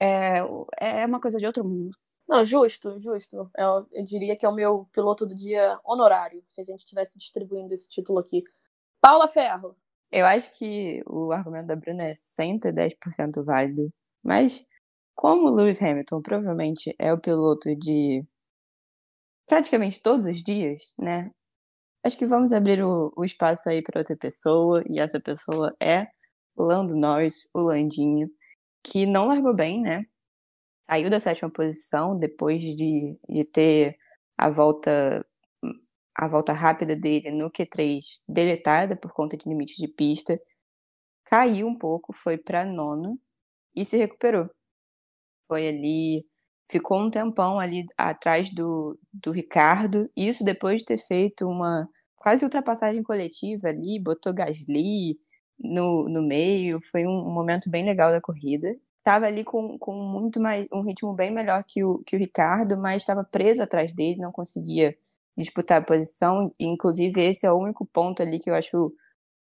é, 0.00 0.38
é 0.78 1.06
uma 1.06 1.20
coisa 1.20 1.38
de 1.38 1.46
outro 1.46 1.64
mundo. 1.64 1.96
Não, 2.28 2.44
justo, 2.44 3.00
justo. 3.00 3.50
Eu, 3.56 3.86
eu, 3.90 4.04
diria 4.04 4.36
que 4.36 4.44
é 4.44 4.48
o 4.48 4.54
meu 4.54 4.86
piloto 4.92 5.26
do 5.26 5.34
dia 5.34 5.80
honorário, 5.84 6.42
se 6.46 6.60
a 6.60 6.64
gente 6.64 6.80
estivesse 6.80 7.18
distribuindo 7.18 7.72
esse 7.72 7.88
título 7.88 8.18
aqui. 8.18 8.44
Paula 9.00 9.26
Ferro. 9.28 9.76
Eu 10.12 10.26
acho 10.26 10.56
que 10.58 11.02
o 11.06 11.32
argumento 11.32 11.66
da 11.66 11.76
Bruna 11.76 12.04
é 12.04 12.14
110% 12.14 13.44
válido, 13.44 13.90
mas 14.22 14.66
como 15.14 15.50
Lewis 15.50 15.82
Hamilton 15.82 16.22
provavelmente 16.22 16.94
é 16.98 17.12
o 17.12 17.20
piloto 17.20 17.74
de 17.76 18.24
praticamente 19.46 20.02
todos 20.02 20.26
os 20.26 20.42
dias, 20.42 20.92
né? 20.98 21.30
Acho 22.04 22.16
que 22.18 22.26
vamos 22.26 22.52
abrir 22.52 22.82
o, 22.84 23.12
o 23.16 23.24
espaço 23.24 23.68
aí 23.68 23.82
para 23.82 24.00
outra 24.00 24.16
pessoa, 24.16 24.82
e 24.88 25.00
essa 25.00 25.20
pessoa 25.20 25.74
é 25.80 26.06
Lando 26.56 26.96
Norris, 26.96 27.48
o 27.54 27.60
Landinho 27.60 28.30
que 28.82 29.06
não 29.06 29.28
largou 29.28 29.54
bem, 29.54 29.80
né? 29.80 30.06
Saiu 30.88 31.10
da 31.10 31.20
sétima 31.20 31.50
posição 31.50 32.18
depois 32.18 32.62
de, 32.62 33.18
de 33.28 33.44
ter 33.44 33.96
a 34.36 34.48
volta 34.50 35.24
a 36.16 36.26
volta 36.26 36.52
rápida 36.52 36.96
dele 36.96 37.30
no 37.30 37.50
Q3 37.50 38.20
deletada 38.28 38.96
por 38.96 39.12
conta 39.12 39.36
de 39.36 39.48
limite 39.48 39.76
de 39.76 39.86
pista. 39.86 40.40
Caiu 41.24 41.68
um 41.68 41.78
pouco, 41.78 42.12
foi 42.12 42.38
para 42.38 42.64
nono 42.66 43.18
e 43.76 43.84
se 43.84 43.96
recuperou. 43.98 44.50
Foi 45.46 45.68
ali, 45.68 46.26
ficou 46.70 47.00
um 47.00 47.10
tempão 47.10 47.58
ali 47.58 47.86
atrás 47.96 48.50
do, 48.52 48.98
do 49.12 49.30
Ricardo, 49.32 50.10
isso 50.16 50.44
depois 50.44 50.80
de 50.80 50.86
ter 50.86 50.98
feito 50.98 51.46
uma 51.46 51.88
quase 52.16 52.44
ultrapassagem 52.44 53.02
coletiva 53.02 53.68
ali, 53.68 53.98
botou 54.00 54.34
Gasly, 54.34 55.18
no, 55.58 56.08
no 56.08 56.22
meio, 56.22 56.80
foi 56.90 57.06
um, 57.06 57.10
um 57.28 57.32
momento 57.32 57.70
bem 57.70 57.84
legal 57.84 58.10
da 58.12 58.20
corrida. 58.20 58.68
Estava 59.08 59.24
ali 59.26 59.42
com, 59.42 59.78
com 59.78 59.94
muito 59.94 60.38
mais 60.38 60.66
um 60.70 60.82
ritmo 60.82 61.14
bem 61.14 61.30
melhor 61.30 61.64
que 61.66 61.82
o, 61.82 62.00
que 62.04 62.14
o 62.14 62.18
Ricardo, 62.18 62.76
mas 62.76 63.00
estava 63.00 63.24
preso 63.24 63.62
atrás 63.62 63.94
dele, 63.94 64.20
não 64.20 64.30
conseguia 64.30 64.94
disputar 65.34 65.80
a 65.80 65.82
posição. 65.82 66.52
Inclusive, 66.60 67.18
esse 67.22 67.46
é 67.46 67.50
o 67.50 67.56
único 67.56 67.86
ponto 67.86 68.20
ali 68.22 68.38
que 68.38 68.50
eu 68.50 68.54
acho 68.54 68.92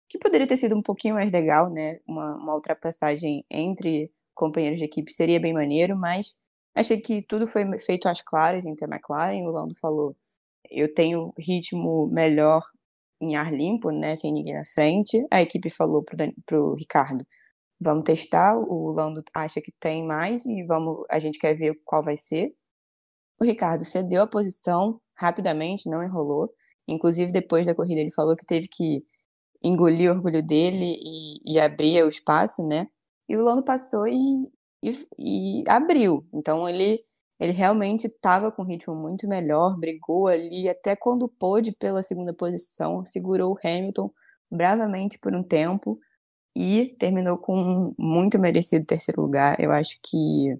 que 0.07 0.17
poderia 0.17 0.47
ter 0.47 0.55
sido 0.55 0.73
um 0.73 0.81
pouquinho 0.81 1.15
mais 1.15 1.29
legal, 1.33 1.69
né? 1.69 1.99
Uma, 2.07 2.37
uma 2.37 2.55
ultrapassagem 2.55 3.43
entre 3.51 4.09
companheiros 4.33 4.79
de 4.79 4.85
equipe 4.85 5.11
seria 5.11 5.37
bem 5.37 5.53
maneiro, 5.53 5.97
mas 5.97 6.33
achei 6.73 7.01
que 7.01 7.21
tudo 7.21 7.45
foi 7.45 7.65
feito 7.77 8.07
às 8.07 8.21
claras 8.21 8.65
entre 8.65 8.85
a 8.85 8.87
McLaren. 8.87 9.43
O 9.43 9.51
Lando 9.51 9.75
falou: 9.75 10.15
eu 10.71 10.93
tenho 10.93 11.33
ritmo 11.37 12.07
melhor 12.07 12.61
em 13.19 13.35
ar 13.35 13.51
limpo, 13.53 13.91
né, 13.91 14.15
sem 14.15 14.31
ninguém 14.31 14.53
na 14.53 14.65
frente. 14.65 15.27
A 15.29 15.41
equipe 15.41 15.69
falou 15.69 16.05
Dan, 16.13 16.31
pro 16.45 16.73
Ricardo, 16.75 17.27
vamos 17.79 18.03
testar, 18.03 18.57
o 18.57 18.91
Lando 18.91 19.23
acha 19.33 19.61
que 19.61 19.71
tem 19.79 20.05
mais 20.05 20.45
e 20.45 20.63
vamos, 20.63 21.05
a 21.09 21.19
gente 21.19 21.39
quer 21.39 21.55
ver 21.55 21.79
qual 21.85 22.03
vai 22.03 22.17
ser. 22.17 22.53
O 23.39 23.45
Ricardo 23.45 23.83
cedeu 23.83 24.23
a 24.23 24.27
posição 24.27 24.99
rapidamente, 25.15 25.89
não 25.89 26.03
enrolou. 26.03 26.51
Inclusive, 26.87 27.31
depois 27.31 27.67
da 27.67 27.75
corrida, 27.75 28.01
ele 28.01 28.13
falou 28.13 28.35
que 28.35 28.45
teve 28.45 28.67
que 28.67 29.03
engolir 29.63 30.11
o 30.11 30.15
orgulho 30.15 30.41
dele 30.43 30.95
e, 30.99 31.53
e 31.55 31.59
abrir 31.59 32.03
o 32.03 32.09
espaço, 32.09 32.65
né? 32.65 32.87
E 33.29 33.35
o 33.35 33.43
Lando 33.43 33.63
passou 33.63 34.07
e, 34.07 34.49
e, 34.83 34.91
e 35.19 35.63
abriu. 35.67 36.25
Então, 36.33 36.67
ele 36.67 37.03
ele 37.39 37.51
realmente 37.51 38.07
estava 38.07 38.51
com 38.51 38.63
um 38.63 38.65
ritmo 38.65 38.95
muito 38.95 39.27
melhor, 39.27 39.77
brigou 39.77 40.27
ali 40.27 40.67
até 40.67 40.95
quando 40.95 41.29
pôde 41.29 41.71
pela 41.71 42.01
segunda 42.01 42.33
posição, 42.33 43.05
segurou 43.05 43.53
o 43.53 43.57
Hamilton 43.63 44.11
bravamente 44.49 45.19
por 45.19 45.35
um 45.35 45.43
tempo 45.43 45.99
e 46.57 46.95
terminou 46.97 47.37
com 47.37 47.53
um 47.55 47.95
muito 47.99 48.39
merecido 48.39 48.83
terceiro 48.83 49.21
lugar. 49.21 49.59
Eu 49.59 49.71
acho 49.71 49.99
que 50.01 50.57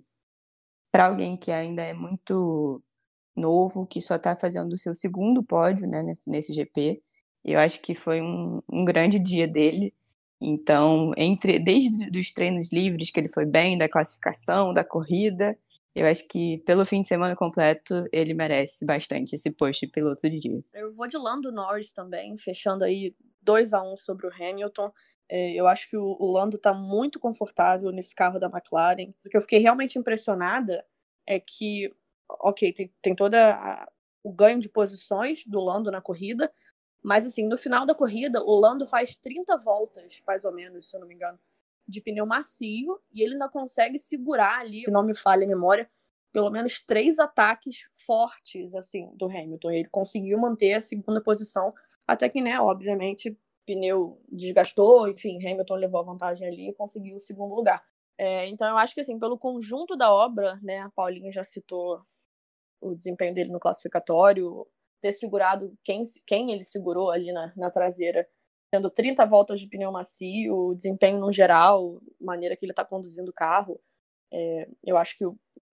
para 0.91 1.07
alguém 1.07 1.35
que 1.35 1.51
ainda 1.51 1.81
é 1.81 1.91
muito 1.91 2.83
novo, 3.35 3.87
que 3.87 3.99
só 3.99 4.15
está 4.15 4.35
fazendo 4.35 4.73
o 4.73 4.77
seu 4.77 4.93
segundo 4.93 5.41
pódio 5.43 5.87
né, 5.87 6.03
nesse, 6.03 6.29
nesse 6.29 6.53
GP, 6.53 7.01
eu 7.43 7.59
acho 7.59 7.81
que 7.81 7.95
foi 7.95 8.21
um, 8.21 8.61
um 8.71 8.85
grande 8.85 9.17
dia 9.17 9.47
dele. 9.47 9.91
Então, 10.39 11.13
entre 11.17 11.57
desde 11.57 12.19
os 12.19 12.31
treinos 12.31 12.71
livres 12.71 13.09
que 13.09 13.19
ele 13.19 13.29
foi 13.29 13.45
bem, 13.45 13.75
da 13.75 13.89
classificação, 13.89 14.71
da 14.73 14.83
corrida, 14.83 15.57
eu 15.95 16.05
acho 16.05 16.27
que 16.27 16.59
pelo 16.59 16.85
fim 16.85 17.01
de 17.01 17.07
semana 17.07 17.35
completo 17.35 18.07
ele 18.11 18.35
merece 18.35 18.85
bastante 18.85 19.33
esse 19.33 19.49
post 19.49 19.83
de 19.83 19.91
piloto 19.91 20.29
de 20.29 20.37
dia. 20.37 20.63
Eu 20.75 20.93
vou 20.93 21.07
de 21.07 21.17
Lando 21.17 21.51
Norris 21.51 21.91
também, 21.91 22.37
fechando 22.37 22.83
aí 22.83 23.15
2 23.41 23.73
a 23.73 23.81
1 23.81 23.93
um 23.93 23.97
sobre 23.97 24.27
o 24.27 24.31
Hamilton. 24.31 24.91
É, 25.29 25.53
eu 25.53 25.67
acho 25.67 25.89
que 25.89 25.97
o, 25.97 26.15
o 26.19 26.31
Lando 26.31 26.57
está 26.57 26.73
muito 26.73 27.19
confortável 27.19 27.91
nesse 27.91 28.15
carro 28.15 28.39
da 28.39 28.47
McLaren. 28.47 29.13
O 29.25 29.29
que 29.29 29.37
eu 29.37 29.41
fiquei 29.41 29.59
realmente 29.59 29.99
impressionada 29.99 30.85
é 31.25 31.39
que, 31.39 31.93
ok, 32.29 32.71
tem, 32.73 32.93
tem 33.01 33.15
toda 33.15 33.87
o 34.23 34.31
ganho 34.31 34.59
de 34.59 34.69
posições 34.69 35.43
do 35.45 35.59
Lando 35.59 35.91
na 35.91 36.01
corrida, 36.01 36.51
mas 37.03 37.25
assim, 37.25 37.47
no 37.47 37.57
final 37.57 37.85
da 37.85 37.95
corrida, 37.95 38.43
o 38.43 38.59
Lando 38.59 38.85
faz 38.87 39.15
30 39.15 39.57
voltas, 39.57 40.21
mais 40.27 40.43
ou 40.45 40.51
menos, 40.53 40.89
se 40.89 40.95
eu 40.95 40.99
não 40.99 41.07
me 41.07 41.15
engano. 41.15 41.39
de 41.87 42.01
pneu 42.01 42.25
macio 42.25 42.99
e 43.13 43.21
ele 43.23 43.33
ainda 43.33 43.49
consegue 43.49 43.97
segurar 43.99 44.59
ali, 44.59 44.81
se 44.81 44.91
não 44.91 45.03
me 45.03 45.15
falha 45.15 45.45
a 45.45 45.47
memória, 45.47 45.89
pelo 46.33 46.49
menos 46.49 46.81
três 46.85 47.19
ataques 47.19 47.85
fortes 47.93 48.75
assim 48.75 49.09
do 49.15 49.25
Hamilton. 49.27 49.71
Ele 49.71 49.89
conseguiu 49.89 50.37
manter 50.39 50.73
a 50.75 50.81
segunda 50.81 51.21
posição, 51.21 51.73
até 52.05 52.29
que, 52.29 52.41
né, 52.41 52.59
obviamente, 52.59 53.37
pneu 53.67 54.19
desgastou, 54.31 55.07
enfim, 55.09 55.37
Hamilton 55.45 55.75
levou 55.75 55.99
a 55.99 56.03
vantagem 56.03 56.47
ali 56.47 56.69
e 56.69 56.73
conseguiu 56.73 57.17
o 57.17 57.19
segundo 57.19 57.53
lugar. 57.53 57.83
É, 58.17 58.47
então 58.47 58.67
eu 58.67 58.77
acho 58.77 58.95
que 58.95 59.01
assim, 59.01 59.19
pelo 59.19 59.37
conjunto 59.37 59.95
da 59.95 60.11
obra, 60.11 60.59
né, 60.63 60.79
a 60.79 60.89
Paulinha 60.89 61.31
já 61.31 61.43
citou 61.43 62.01
o 62.81 62.95
desempenho 62.95 63.33
dele 63.33 63.51
no 63.51 63.59
classificatório, 63.59 64.65
ter 65.01 65.13
segurado 65.13 65.77
quem, 65.83 66.03
quem 66.25 66.51
ele 66.51 66.63
segurou 66.63 67.11
ali 67.11 67.31
na, 67.31 67.53
na 67.55 67.69
traseira, 67.69 68.27
tendo 68.71 68.89
30 68.89 69.25
voltas 69.25 69.59
de 69.59 69.67
pneu 69.67 69.91
macio, 69.91 70.55
o 70.55 70.75
desempenho 70.75 71.19
no 71.19 71.31
geral, 71.31 72.01
maneira 72.19 72.55
que 72.55 72.65
ele 72.65 72.71
está 72.71 72.85
conduzindo 72.85 73.29
o 73.29 73.33
carro, 73.33 73.79
é, 74.31 74.67
eu 74.83 74.97
acho 74.97 75.17
que 75.17 75.25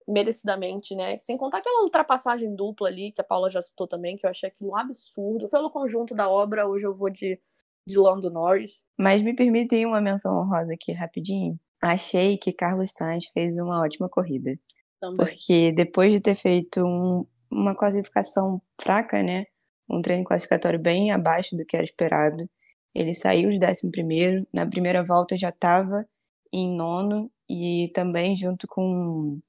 merecidamente, 0.07 0.95
né? 0.95 1.17
Sem 1.21 1.35
contar 1.37 1.59
aquela 1.59 1.83
ultrapassagem 1.83 2.55
dupla 2.55 2.87
ali, 2.87 3.11
que 3.11 3.21
a 3.21 3.23
Paula 3.23 3.49
já 3.49 3.61
citou 3.61 3.87
também, 3.87 4.15
que 4.15 4.25
eu 4.25 4.29
achei 4.29 4.47
aquilo 4.47 4.71
um 4.71 4.77
absurdo. 4.77 5.49
Pelo 5.49 5.69
conjunto 5.71 6.13
da 6.13 6.29
obra, 6.29 6.67
hoje 6.67 6.85
eu 6.85 6.95
vou 6.95 7.09
de, 7.09 7.41
de 7.87 7.97
Lando 7.97 8.29
Norris. 8.29 8.83
Mas 8.97 9.21
me 9.21 9.35
permitem 9.35 9.85
uma 9.85 10.01
menção 10.01 10.37
honrosa 10.37 10.73
aqui 10.73 10.91
rapidinho. 10.91 11.59
Achei 11.81 12.37
que 12.37 12.51
Carlos 12.51 12.91
Sainz 12.91 13.27
fez 13.27 13.57
uma 13.57 13.81
ótima 13.81 14.09
corrida. 14.09 14.57
Também. 14.99 15.17
Porque 15.17 15.71
depois 15.71 16.11
de 16.11 16.19
ter 16.19 16.35
feito 16.35 16.83
um, 16.83 17.25
uma 17.51 17.75
classificação 17.75 18.61
fraca, 18.81 19.21
né? 19.21 19.45
Um 19.89 20.01
treino 20.01 20.23
classificatório 20.23 20.79
bem 20.79 21.11
abaixo 21.11 21.55
do 21.55 21.65
que 21.65 21.75
era 21.75 21.83
esperado. 21.83 22.49
Ele 22.93 23.13
saiu 23.13 23.49
de 23.49 23.59
11 23.59 24.47
na 24.53 24.65
primeira 24.65 25.03
volta 25.03 25.37
já 25.37 25.49
estava 25.49 26.07
em 26.51 26.75
nono 26.75 27.29
e 27.49 27.91
também 27.93 28.35
junto 28.35 28.67
com 28.67 29.39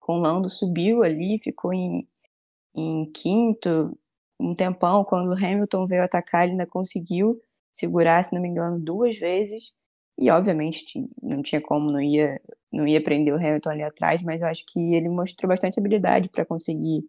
com 0.00 0.18
o 0.18 0.20
Lando 0.20 0.50
subiu 0.50 1.04
ali, 1.04 1.38
ficou 1.40 1.72
em, 1.72 2.08
em 2.74 3.08
quinto 3.12 3.96
um 4.38 4.52
tempão. 4.52 5.04
Quando 5.04 5.28
o 5.30 5.36
Hamilton 5.36 5.86
veio 5.86 6.02
atacar, 6.02 6.42
ele 6.42 6.52
ainda 6.52 6.66
conseguiu 6.66 7.40
segurar, 7.72 8.22
se 8.24 8.34
não 8.34 8.42
me 8.42 8.48
engano, 8.48 8.78
duas 8.78 9.18
vezes. 9.18 9.72
E 10.18 10.30
obviamente 10.30 10.84
não 11.22 11.42
tinha 11.42 11.60
como, 11.60 11.90
não 11.90 12.00
ia, 12.00 12.40
não 12.72 12.86
ia 12.86 13.02
prender 13.02 13.34
o 13.34 13.36
Hamilton 13.36 13.70
ali 13.70 13.82
atrás, 13.82 14.22
mas 14.22 14.42
eu 14.42 14.48
acho 14.48 14.64
que 14.68 14.78
ele 14.94 15.08
mostrou 15.08 15.48
bastante 15.48 15.80
habilidade 15.80 16.28
para 16.28 16.44
conseguir 16.44 17.02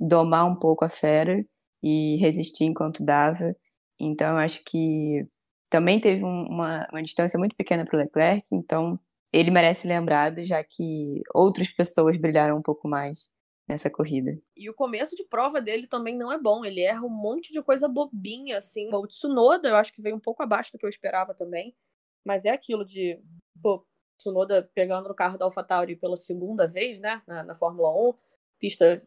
domar 0.00 0.46
um 0.46 0.56
pouco 0.56 0.84
a 0.84 0.88
fera 0.88 1.44
e 1.82 2.16
resistir 2.18 2.64
enquanto 2.64 3.04
dava. 3.04 3.56
Então 4.00 4.32
eu 4.32 4.38
acho 4.38 4.62
que 4.64 5.26
também 5.70 6.00
teve 6.00 6.24
uma, 6.24 6.86
uma 6.90 7.02
distância 7.02 7.38
muito 7.38 7.56
pequena 7.56 7.84
para 7.84 7.96
o 7.96 8.00
Leclerc, 8.00 8.44
então 8.52 8.98
ele 9.32 9.50
merece 9.50 9.86
lembrado, 9.86 10.42
já 10.44 10.62
que 10.64 11.22
outras 11.34 11.68
pessoas 11.70 12.16
brilharam 12.16 12.56
um 12.56 12.62
pouco 12.62 12.88
mais 12.88 13.30
nessa 13.68 13.90
corrida. 13.90 14.40
E 14.56 14.70
o 14.70 14.74
começo 14.74 15.14
de 15.14 15.24
prova 15.24 15.60
dele 15.60 15.86
também 15.86 16.16
não 16.16 16.32
é 16.32 16.38
bom. 16.38 16.64
Ele 16.64 16.80
erra 16.80 17.04
um 17.04 17.10
monte 17.10 17.52
de 17.52 17.62
coisa 17.62 17.86
bobinha, 17.86 18.58
assim. 18.58 18.88
O 18.94 19.06
Tsunoda, 19.06 19.68
eu 19.68 19.76
acho 19.76 19.92
que 19.92 20.00
veio 20.00 20.16
um 20.16 20.20
pouco 20.20 20.42
abaixo 20.42 20.72
do 20.72 20.78
que 20.78 20.86
eu 20.86 20.90
esperava 20.90 21.34
também. 21.34 21.76
Mas 22.24 22.44
é 22.46 22.50
aquilo 22.50 22.84
de, 22.84 23.20
pô, 23.62 23.86
Tsunoda 24.16 24.68
pegando 24.74 25.08
no 25.08 25.14
carro 25.14 25.36
da 25.36 25.44
AlphaTauri 25.44 25.96
pela 25.96 26.16
segunda 26.16 26.66
vez, 26.66 26.98
né, 26.98 27.22
na, 27.26 27.42
na 27.42 27.54
Fórmula 27.54 27.90
1. 28.10 28.14
Pista 28.58 29.02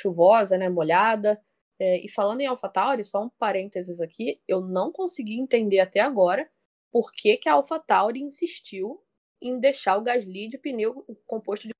chuvosa, 0.00 0.56
né, 0.56 0.68
molhada. 0.68 1.40
É, 1.78 1.98
e 2.04 2.08
falando 2.08 2.40
em 2.40 2.46
AlphaTauri, 2.46 3.04
só 3.04 3.24
um 3.24 3.28
parênteses 3.28 4.00
aqui, 4.00 4.40
eu 4.48 4.60
não 4.60 4.90
consegui 4.90 5.38
entender 5.38 5.80
até 5.80 6.00
agora 6.00 6.48
por 6.90 7.12
que, 7.12 7.36
que 7.36 7.48
a 7.48 7.54
AlphaTauri 7.54 8.20
insistiu 8.20 9.02
em 9.40 9.58
deixar 9.58 9.96
o 9.96 10.02
Gasly 10.02 10.48
de 10.48 10.58
pneu 10.58 11.04
composto 11.26 11.66
de 11.66 11.74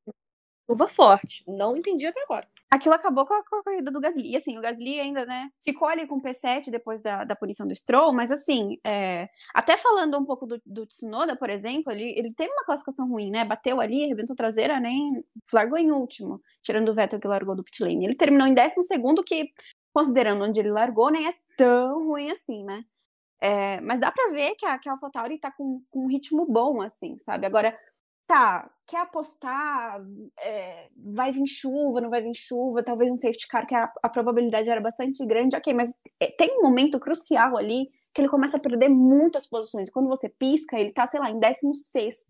curva 0.73 0.89
forte. 0.89 1.45
Não 1.47 1.77
entendi 1.77 2.07
até 2.07 2.23
agora. 2.23 2.49
Aquilo 2.71 2.95
acabou 2.95 3.27
com 3.27 3.35
a, 3.35 3.45
com 3.45 3.57
a, 3.57 3.63
corrida 3.63 3.91
do 3.91 4.01
Gasly. 4.01 4.35
Assim, 4.35 4.57
o 4.57 4.63
Gasly 4.63 4.99
ainda, 4.99 5.27
né, 5.27 5.51
ficou 5.63 5.87
ali 5.87 6.07
com 6.07 6.17
o 6.17 6.23
P7 6.23 6.71
depois 6.71 7.03
da, 7.03 7.25
da 7.25 7.37
punição 7.37 7.67
do 7.67 7.75
Stroll, 7.75 8.15
mas 8.15 8.31
assim, 8.31 8.79
é, 8.83 9.29
até 9.55 9.77
falando 9.77 10.19
um 10.19 10.25
pouco 10.25 10.47
do, 10.47 10.61
do 10.65 10.87
Tsunoda, 10.87 11.37
por 11.37 11.51
exemplo, 11.51 11.93
ele, 11.93 12.15
ele 12.17 12.33
teve 12.33 12.51
uma 12.51 12.65
classificação 12.65 13.07
ruim, 13.07 13.31
né? 13.31 13.45
Bateu 13.45 13.79
ali, 13.81 14.05
arrebentou 14.05 14.35
traseira, 14.35 14.81
nem 14.81 15.23
largou 15.53 15.79
em 15.79 15.93
último, 15.93 16.41
tirando 16.63 16.89
o 16.89 16.95
Vettel 16.95 17.21
que 17.21 17.29
largou 17.29 17.55
do 17.55 17.63
pit 17.63 17.83
lane. 17.83 18.07
Ele 18.07 18.17
terminou 18.17 18.47
em 18.47 18.55
décimo 18.55 18.83
segundo, 18.83 19.23
que, 19.23 19.53
considerando 19.93 20.45
onde 20.45 20.59
ele 20.59 20.71
largou, 20.71 21.11
nem 21.11 21.29
é 21.29 21.35
tão 21.59 22.07
ruim 22.07 22.31
assim, 22.31 22.65
né? 22.65 22.83
É, 23.39 23.81
mas 23.81 24.01
dá 24.01 24.11
pra 24.11 24.31
ver 24.31 24.55
que 24.55 24.65
a, 24.65 24.79
que 24.79 24.89
a 24.89 24.93
AlphaTauri 24.93 25.37
tá 25.37 25.51
com, 25.51 25.83
com 25.91 26.05
um 26.05 26.09
ritmo 26.09 26.47
bom, 26.47 26.81
assim, 26.81 27.19
sabe? 27.19 27.45
Agora, 27.45 27.77
tá, 28.27 28.71
quer 28.87 28.99
apostar, 28.99 30.01
é, 30.39 30.89
vai 30.97 31.33
vir 31.33 31.47
chuva, 31.47 32.01
não 32.01 32.11
vai 32.11 32.23
vir 32.23 32.35
chuva, 32.35 32.83
talvez 32.83 33.13
um 33.13 33.17
safety 33.17 33.47
car, 33.49 33.67
que 33.67 33.75
a, 33.75 33.93
a 34.03 34.09
probabilidade 34.09 34.69
era 34.69 34.81
bastante 34.81 35.25
grande, 35.27 35.57
ok, 35.57 35.73
mas 35.75 35.93
é, 36.21 36.27
tem 36.29 36.59
um 36.59 36.63
momento 36.63 36.99
crucial 37.01 37.57
ali 37.57 37.91
que 38.15 38.21
ele 38.21 38.29
começa 38.29 38.57
a 38.57 38.61
perder 38.61 38.89
muitas 38.89 39.47
posições. 39.47 39.91
Quando 39.91 40.09
você 40.09 40.29
pisca, 40.29 40.79
ele 40.79 40.93
tá, 40.93 41.07
sei 41.07 41.19
lá, 41.21 41.31
em 41.31 41.39
16 41.39 42.29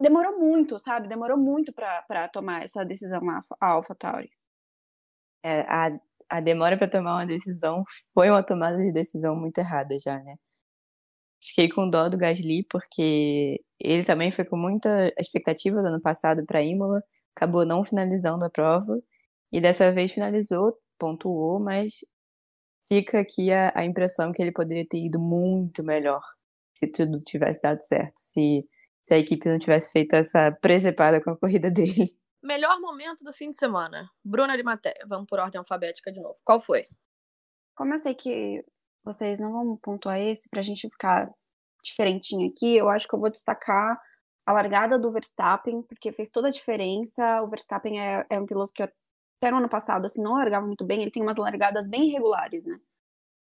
Demorou 0.00 0.38
muito, 0.38 0.78
sabe? 0.78 1.08
Demorou 1.08 1.36
muito 1.36 1.72
para 1.72 2.28
tomar 2.28 2.62
essa 2.62 2.84
decisão 2.84 3.20
a, 3.28 3.42
a 3.60 3.66
AlphaTauri. 3.72 4.30
É, 5.42 5.60
a, 5.62 5.98
a 6.28 6.40
demora 6.40 6.76
para 6.76 6.88
tomar 6.88 7.16
uma 7.16 7.26
decisão 7.26 7.84
foi 8.14 8.30
uma 8.30 8.42
tomada 8.42 8.76
de 8.78 8.92
decisão 8.92 9.34
muito 9.34 9.58
errada 9.58 9.98
já, 9.98 10.18
né? 10.22 10.36
Fiquei 11.40 11.68
com 11.68 11.88
dó 11.88 12.08
do 12.08 12.18
Gasly, 12.18 12.64
porque 12.64 13.60
ele 13.78 14.04
também 14.04 14.32
foi 14.32 14.44
com 14.44 14.56
muita 14.56 15.12
expectativa 15.18 15.80
do 15.80 15.88
ano 15.88 16.00
passado 16.00 16.44
para 16.44 16.62
Imola, 16.62 17.02
acabou 17.34 17.64
não 17.64 17.84
finalizando 17.84 18.44
a 18.44 18.50
prova, 18.50 19.00
e 19.52 19.60
dessa 19.60 19.92
vez 19.92 20.12
finalizou, 20.12 20.76
pontuou, 20.98 21.60
mas 21.60 22.00
fica 22.88 23.20
aqui 23.20 23.52
a, 23.52 23.72
a 23.74 23.84
impressão 23.84 24.32
que 24.32 24.42
ele 24.42 24.52
poderia 24.52 24.86
ter 24.86 24.98
ido 24.98 25.18
muito 25.20 25.84
melhor 25.84 26.22
se 26.74 26.86
tudo 26.86 27.20
tivesse 27.20 27.60
dado 27.60 27.82
certo, 27.82 28.16
se, 28.16 28.68
se 29.00 29.14
a 29.14 29.18
equipe 29.18 29.48
não 29.48 29.58
tivesse 29.58 29.90
feito 29.90 30.14
essa 30.14 30.52
presepada 30.52 31.20
com 31.22 31.30
a 31.30 31.36
corrida 31.36 31.70
dele. 31.72 32.16
Melhor 32.42 32.80
momento 32.80 33.24
do 33.24 33.32
fim 33.32 33.50
de 33.50 33.58
semana. 33.58 34.08
Bruna 34.24 34.56
de 34.56 34.62
Matéia. 34.62 35.04
Vamos 35.08 35.26
por 35.26 35.40
ordem 35.40 35.58
alfabética 35.58 36.12
de 36.12 36.20
novo. 36.20 36.36
Qual 36.44 36.60
foi? 36.60 36.86
Como 37.74 37.92
eu 37.92 37.98
sei 37.98 38.14
que 38.14 38.64
vocês 39.04 39.38
não 39.38 39.52
vão 39.52 39.76
pontuar 39.76 40.18
esse 40.20 40.48
pra 40.48 40.62
gente 40.62 40.88
ficar 40.88 41.30
diferentinho 41.82 42.50
aqui, 42.50 42.76
eu 42.76 42.88
acho 42.88 43.08
que 43.08 43.14
eu 43.14 43.20
vou 43.20 43.30
destacar 43.30 44.00
a 44.46 44.52
largada 44.52 44.98
do 44.98 45.12
Verstappen, 45.12 45.82
porque 45.82 46.12
fez 46.12 46.30
toda 46.30 46.48
a 46.48 46.50
diferença. 46.50 47.42
O 47.42 47.48
Verstappen 47.48 48.00
é, 48.00 48.26
é 48.30 48.40
um 48.40 48.46
piloto 48.46 48.72
que 48.72 48.82
até 48.82 49.50
no 49.50 49.58
ano 49.58 49.68
passado 49.68 50.04
assim, 50.06 50.22
não 50.22 50.32
largava 50.32 50.66
muito 50.66 50.84
bem, 50.84 51.00
ele 51.02 51.10
tem 51.10 51.22
umas 51.22 51.36
largadas 51.36 51.86
bem 51.86 52.08
irregulares, 52.08 52.64
né? 52.64 52.78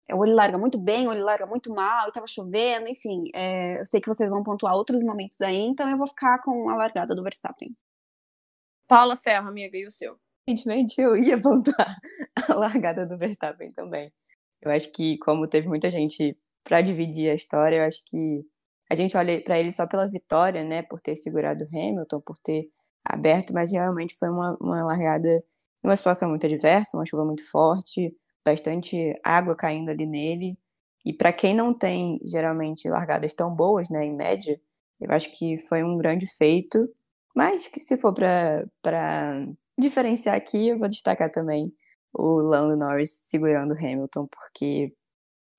É, 0.08 0.14
ou 0.14 0.24
ele 0.24 0.34
larga 0.34 0.56
muito 0.56 0.78
bem, 0.78 1.06
ou 1.06 1.12
ele 1.12 1.22
larga 1.22 1.46
muito 1.46 1.74
mal, 1.74 2.08
e 2.08 2.12
tava 2.12 2.26
chovendo, 2.26 2.88
enfim. 2.88 3.24
É, 3.34 3.80
eu 3.80 3.84
sei 3.84 4.00
que 4.00 4.08
vocês 4.08 4.30
vão 4.30 4.42
pontuar 4.42 4.74
outros 4.74 5.02
momentos 5.02 5.40
aí, 5.40 5.58
então 5.58 5.88
eu 5.90 5.98
vou 5.98 6.06
ficar 6.06 6.40
com 6.42 6.70
a 6.70 6.76
largada 6.76 7.14
do 7.14 7.22
Verstappen. 7.22 7.76
Paula 8.88 9.16
Ferro, 9.16 9.48
amiga, 9.48 9.76
e 9.76 9.86
o 9.86 9.90
seu? 9.90 10.18
Evidentemente, 10.48 11.00
eu 11.00 11.16
ia 11.16 11.40
pontuar 11.40 11.98
a 12.48 12.54
largada 12.54 13.04
do 13.04 13.18
Verstappen 13.18 13.72
também. 13.72 14.04
Eu 14.66 14.72
acho 14.72 14.92
que, 14.92 15.18
como 15.18 15.46
teve 15.46 15.68
muita 15.68 15.90
gente 15.90 16.36
para 16.64 16.80
dividir 16.80 17.30
a 17.30 17.34
história, 17.34 17.76
eu 17.76 17.84
acho 17.84 18.02
que 18.06 18.44
a 18.90 18.94
gente 18.94 19.16
olha 19.16 19.42
para 19.42 19.58
ele 19.58 19.72
só 19.72 19.86
pela 19.86 20.08
vitória, 20.08 20.64
né, 20.64 20.82
por 20.82 21.00
ter 21.00 21.16
segurado 21.16 21.64
o 21.64 21.68
Hamilton, 21.68 22.20
por 22.20 22.38
ter 22.38 22.68
aberto, 23.04 23.52
mas 23.52 23.72
realmente 23.72 24.14
foi 24.14 24.28
uma, 24.28 24.56
uma 24.60 24.84
largada 24.84 25.44
uma 25.82 25.96
situação 25.96 26.28
muito 26.28 26.44
adversa, 26.46 26.96
uma 26.96 27.06
chuva 27.06 27.24
muito 27.24 27.48
forte, 27.48 28.14
bastante 28.44 29.14
água 29.22 29.54
caindo 29.54 29.90
ali 29.90 30.04
nele. 30.04 30.58
E 31.04 31.12
para 31.12 31.32
quem 31.32 31.54
não 31.54 31.72
tem 31.72 32.18
geralmente 32.24 32.88
largadas 32.88 33.32
tão 33.34 33.54
boas, 33.54 33.88
né, 33.88 34.04
em 34.04 34.14
média, 34.14 34.60
eu 35.00 35.10
acho 35.12 35.30
que 35.36 35.56
foi 35.56 35.84
um 35.84 35.96
grande 35.96 36.26
feito. 36.26 36.88
Mas 37.34 37.68
que 37.68 37.80
se 37.80 37.96
for 37.96 38.12
para 38.12 39.46
diferenciar 39.78 40.34
aqui, 40.34 40.68
eu 40.68 40.78
vou 40.78 40.88
destacar 40.88 41.30
também 41.30 41.72
o 42.18 42.40
Lando 42.40 42.76
Norris 42.76 43.10
segurando 43.10 43.72
o 43.72 43.78
Hamilton, 43.78 44.26
porque 44.26 44.94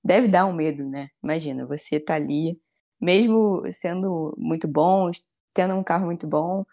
deve 0.04 0.28
dar 0.28 0.46
um 0.46 0.54
medo, 0.54 0.84
né? 0.84 1.10
Imagina, 1.24 1.66
você 1.66 2.00
tá 2.00 2.16
ali, 2.16 2.60
mesmo 3.00 3.64
sendo 3.72 4.34
muito 4.38 4.68
bom, 4.68 5.12
tendo 5.54 5.76
um 5.76 5.84
carro 5.84 6.06
muito 6.06 6.28
bom, 6.28 6.66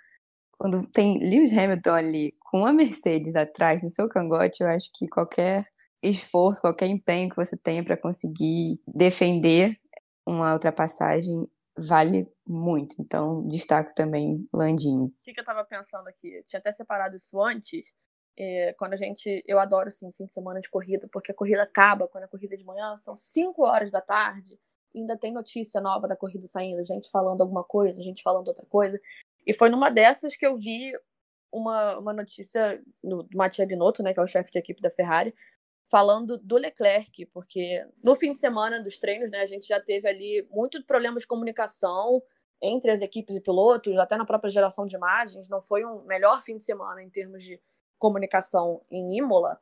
quando 0.58 0.86
tem 0.88 1.18
Lewis 1.18 1.56
Hamilton 1.56 1.92
ali 1.92 2.34
com 2.40 2.64
a 2.64 2.72
Mercedes 2.72 3.36
atrás 3.36 3.82
no 3.82 3.90
seu 3.90 4.08
cangote, 4.08 4.62
eu 4.62 4.68
acho 4.68 4.90
que 4.94 5.08
qualquer 5.08 5.66
esforço, 6.02 6.60
qualquer 6.60 6.86
empenho 6.86 7.28
que 7.28 7.36
você 7.36 7.56
tenha 7.56 7.82
para 7.84 7.96
conseguir 7.96 8.80
defender 8.86 9.78
uma 10.26 10.52
ultrapassagem 10.52 11.48
vale 11.76 12.28
muito. 12.46 12.94
Então, 13.00 13.46
destaco 13.46 13.94
também 13.94 14.46
Landinho. 14.54 15.06
O 15.06 15.12
que, 15.22 15.38
eu 15.38 15.44
tava 15.44 15.64
pensando 15.64 16.08
aqui? 16.08 16.32
Eu 16.34 16.44
tinha 16.44 16.60
até 16.60 16.72
separado 16.72 17.16
isso 17.16 17.40
antes. 17.42 17.92
É, 18.36 18.72
quando 18.74 18.94
a 18.94 18.96
gente. 18.96 19.44
Eu 19.46 19.58
adoro 19.58 19.88
assim, 19.88 20.10
fim 20.12 20.26
de 20.26 20.34
semana 20.34 20.60
de 20.60 20.68
corrida, 20.68 21.08
porque 21.12 21.32
a 21.32 21.34
corrida 21.34 21.62
acaba 21.62 22.08
quando 22.08 22.24
a 22.24 22.28
corrida 22.28 22.54
é 22.54 22.58
de 22.58 22.64
manhã, 22.64 22.96
são 22.96 23.16
5 23.16 23.62
horas 23.64 23.90
da 23.90 24.00
tarde. 24.00 24.58
ainda 24.94 25.16
tem 25.16 25.32
notícia 25.32 25.80
nova 25.80 26.08
da 26.08 26.16
corrida 26.16 26.46
saindo, 26.46 26.84
gente 26.84 27.10
falando 27.10 27.40
alguma 27.42 27.64
coisa, 27.64 28.02
gente 28.02 28.22
falando 28.22 28.48
outra 28.48 28.66
coisa. 28.66 29.00
E 29.46 29.52
foi 29.52 29.68
numa 29.68 29.90
dessas 29.90 30.36
que 30.36 30.46
eu 30.46 30.56
vi 30.56 30.92
uma, 31.52 31.98
uma 31.98 32.12
notícia 32.12 32.82
do 33.02 33.28
Mattia 33.34 33.66
Binotto, 33.66 34.02
né, 34.02 34.12
que 34.12 34.20
é 34.20 34.22
o 34.22 34.26
chefe 34.26 34.50
de 34.50 34.58
equipe 34.58 34.82
da 34.82 34.90
Ferrari, 34.90 35.34
falando 35.86 36.36
do 36.38 36.56
Leclerc, 36.56 37.26
porque 37.26 37.86
no 38.02 38.16
fim 38.16 38.32
de 38.32 38.40
semana 38.40 38.82
dos 38.82 38.98
treinos, 38.98 39.30
né, 39.30 39.40
a 39.40 39.46
gente 39.46 39.68
já 39.68 39.80
teve 39.80 40.08
ali 40.08 40.46
muito 40.50 40.82
problema 40.84 41.18
de 41.18 41.26
comunicação 41.26 42.22
entre 42.60 42.90
as 42.90 43.00
equipes 43.00 43.36
e 43.36 43.40
pilotos, 43.40 43.96
até 43.98 44.16
na 44.16 44.24
própria 44.24 44.50
geração 44.50 44.86
de 44.86 44.96
imagens, 44.96 45.48
não 45.48 45.60
foi 45.60 45.84
um 45.84 46.02
melhor 46.04 46.42
fim 46.42 46.56
de 46.56 46.64
semana 46.64 47.02
em 47.02 47.10
termos 47.10 47.42
de 47.42 47.60
comunicação 48.04 48.84
em 48.90 49.16
Imola. 49.16 49.58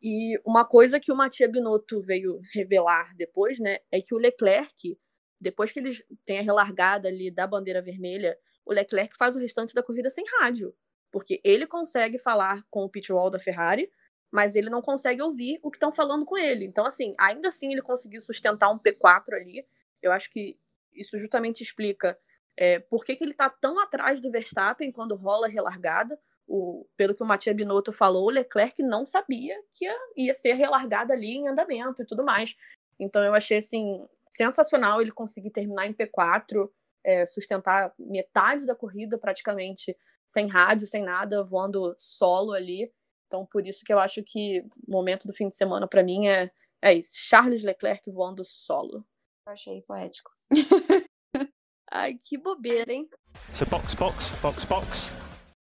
E 0.00 0.40
uma 0.44 0.64
coisa 0.64 1.00
que 1.00 1.10
o 1.10 1.16
Mattia 1.16 1.48
Binotto 1.48 2.00
veio 2.00 2.38
revelar 2.54 3.12
depois, 3.16 3.58
né, 3.58 3.78
é 3.90 4.00
que 4.00 4.14
o 4.14 4.18
Leclerc, 4.18 4.96
depois 5.40 5.72
que 5.72 5.80
eles 5.80 6.00
têm 6.24 6.38
a 6.38 6.42
relargada 6.42 7.08
ali 7.08 7.32
da 7.32 7.48
bandeira 7.48 7.82
vermelha, 7.82 8.38
o 8.64 8.72
Leclerc 8.72 9.16
faz 9.16 9.34
o 9.34 9.40
restante 9.40 9.74
da 9.74 9.82
corrida 9.82 10.08
sem 10.08 10.24
rádio, 10.38 10.72
porque 11.10 11.40
ele 11.42 11.66
consegue 11.66 12.16
falar 12.16 12.62
com 12.70 12.84
o 12.84 12.88
pit 12.88 13.12
wall 13.12 13.28
da 13.28 13.40
Ferrari, 13.40 13.90
mas 14.30 14.54
ele 14.54 14.70
não 14.70 14.80
consegue 14.80 15.20
ouvir 15.20 15.58
o 15.60 15.68
que 15.68 15.76
estão 15.76 15.90
falando 15.90 16.24
com 16.24 16.38
ele. 16.38 16.64
Então, 16.64 16.86
assim, 16.86 17.16
ainda 17.18 17.48
assim 17.48 17.72
ele 17.72 17.82
conseguiu 17.82 18.20
sustentar 18.20 18.70
um 18.70 18.78
P4 18.78 19.34
ali. 19.34 19.66
Eu 20.00 20.12
acho 20.12 20.30
que 20.30 20.56
isso 20.94 21.18
justamente 21.18 21.64
explica 21.64 22.16
é, 22.56 22.78
por 22.78 23.04
que, 23.04 23.16
que 23.16 23.24
ele 23.24 23.32
está 23.32 23.50
tão 23.50 23.80
atrás 23.80 24.20
do 24.20 24.30
Verstappen 24.30 24.92
quando 24.92 25.16
rola 25.16 25.48
a 25.48 25.50
relargada 25.50 26.16
o, 26.50 26.84
pelo 26.96 27.14
que 27.14 27.22
o 27.22 27.26
Matia 27.26 27.54
Binotto 27.54 27.92
falou, 27.92 28.26
o 28.26 28.30
Leclerc 28.30 28.82
não 28.82 29.06
sabia 29.06 29.56
que 29.70 29.84
ia, 29.84 29.96
ia 30.16 30.34
ser 30.34 30.54
relargada 30.54 31.14
ali 31.14 31.36
em 31.36 31.46
andamento 31.46 32.02
e 32.02 32.04
tudo 32.04 32.24
mais. 32.24 32.56
Então 32.98 33.22
eu 33.22 33.32
achei 33.32 33.58
assim 33.58 34.04
sensacional 34.28 35.00
ele 35.00 35.12
conseguir 35.12 35.50
terminar 35.50 35.86
em 35.86 35.94
P4, 35.94 36.68
é, 37.04 37.24
sustentar 37.24 37.94
metade 37.96 38.66
da 38.66 38.74
corrida 38.74 39.16
praticamente 39.16 39.96
sem 40.26 40.48
rádio, 40.48 40.88
sem 40.88 41.04
nada, 41.04 41.44
voando 41.44 41.94
solo 41.96 42.52
ali. 42.52 42.92
Então 43.28 43.46
por 43.46 43.64
isso 43.64 43.84
que 43.84 43.92
eu 43.92 44.00
acho 44.00 44.20
que 44.24 44.60
o 44.88 44.90
momento 44.90 45.28
do 45.28 45.32
fim 45.32 45.48
de 45.48 45.54
semana 45.54 45.86
para 45.86 46.02
mim 46.02 46.26
é, 46.26 46.50
é 46.82 46.94
isso, 46.94 47.12
Charles 47.14 47.62
Leclerc 47.62 48.10
voando 48.10 48.44
solo. 48.44 49.06
Eu 49.46 49.52
achei 49.52 49.82
poético. 49.82 50.32
Ai, 51.92 52.14
que 52.14 52.36
bobeira, 52.36 52.92
hein? 52.92 53.08
So 53.54 53.66
box, 53.66 53.94
box, 53.94 54.30
box, 54.42 54.64
box. 54.64 55.29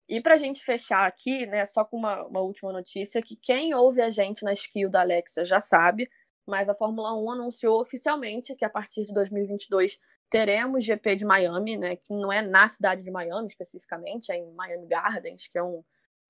E 0.08 0.20
para 0.20 0.34
a 0.34 0.38
gente 0.38 0.64
fechar 0.64 1.06
aqui, 1.06 1.46
né, 1.46 1.66
só 1.66 1.84
com 1.84 1.96
uma, 1.96 2.24
uma, 2.26 2.40
última 2.40 2.72
notícia, 2.72 3.20
que 3.20 3.34
quem 3.36 3.74
ouve 3.74 4.00
a 4.00 4.10
gente 4.10 4.44
na 4.44 4.52
skill 4.52 4.88
da 4.88 5.00
Alexa 5.00 5.44
já 5.44 5.60
sabe, 5.60 6.08
mas 6.46 6.68
a 6.68 6.74
Fórmula 6.74 7.12
1 7.14 7.30
anunciou 7.32 7.80
oficialmente 7.80 8.54
que 8.54 8.64
a 8.64 8.70
partir 8.70 9.04
de 9.04 9.12
2022 9.12 9.98
teremos 10.30 10.84
GP 10.84 11.16
de 11.16 11.24
Miami, 11.24 11.76
né, 11.76 11.96
que 11.96 12.12
não 12.12 12.32
é 12.32 12.40
na 12.40 12.68
cidade 12.68 13.02
de 13.02 13.10
Miami 13.10 13.48
especificamente, 13.48 14.30
é 14.30 14.36
em 14.36 14.52
Miami 14.52 14.86
Gardens, 14.86 15.48
que 15.48 15.58
é 15.58 15.62
um, 15.62 15.82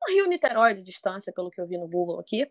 um 0.08 0.12
Rio 0.12 0.26
Niterói 0.26 0.74
de 0.74 0.82
distância, 0.82 1.32
pelo 1.32 1.50
que 1.50 1.60
eu 1.60 1.66
vi 1.66 1.76
no 1.76 1.88
Google 1.88 2.18
aqui, 2.18 2.50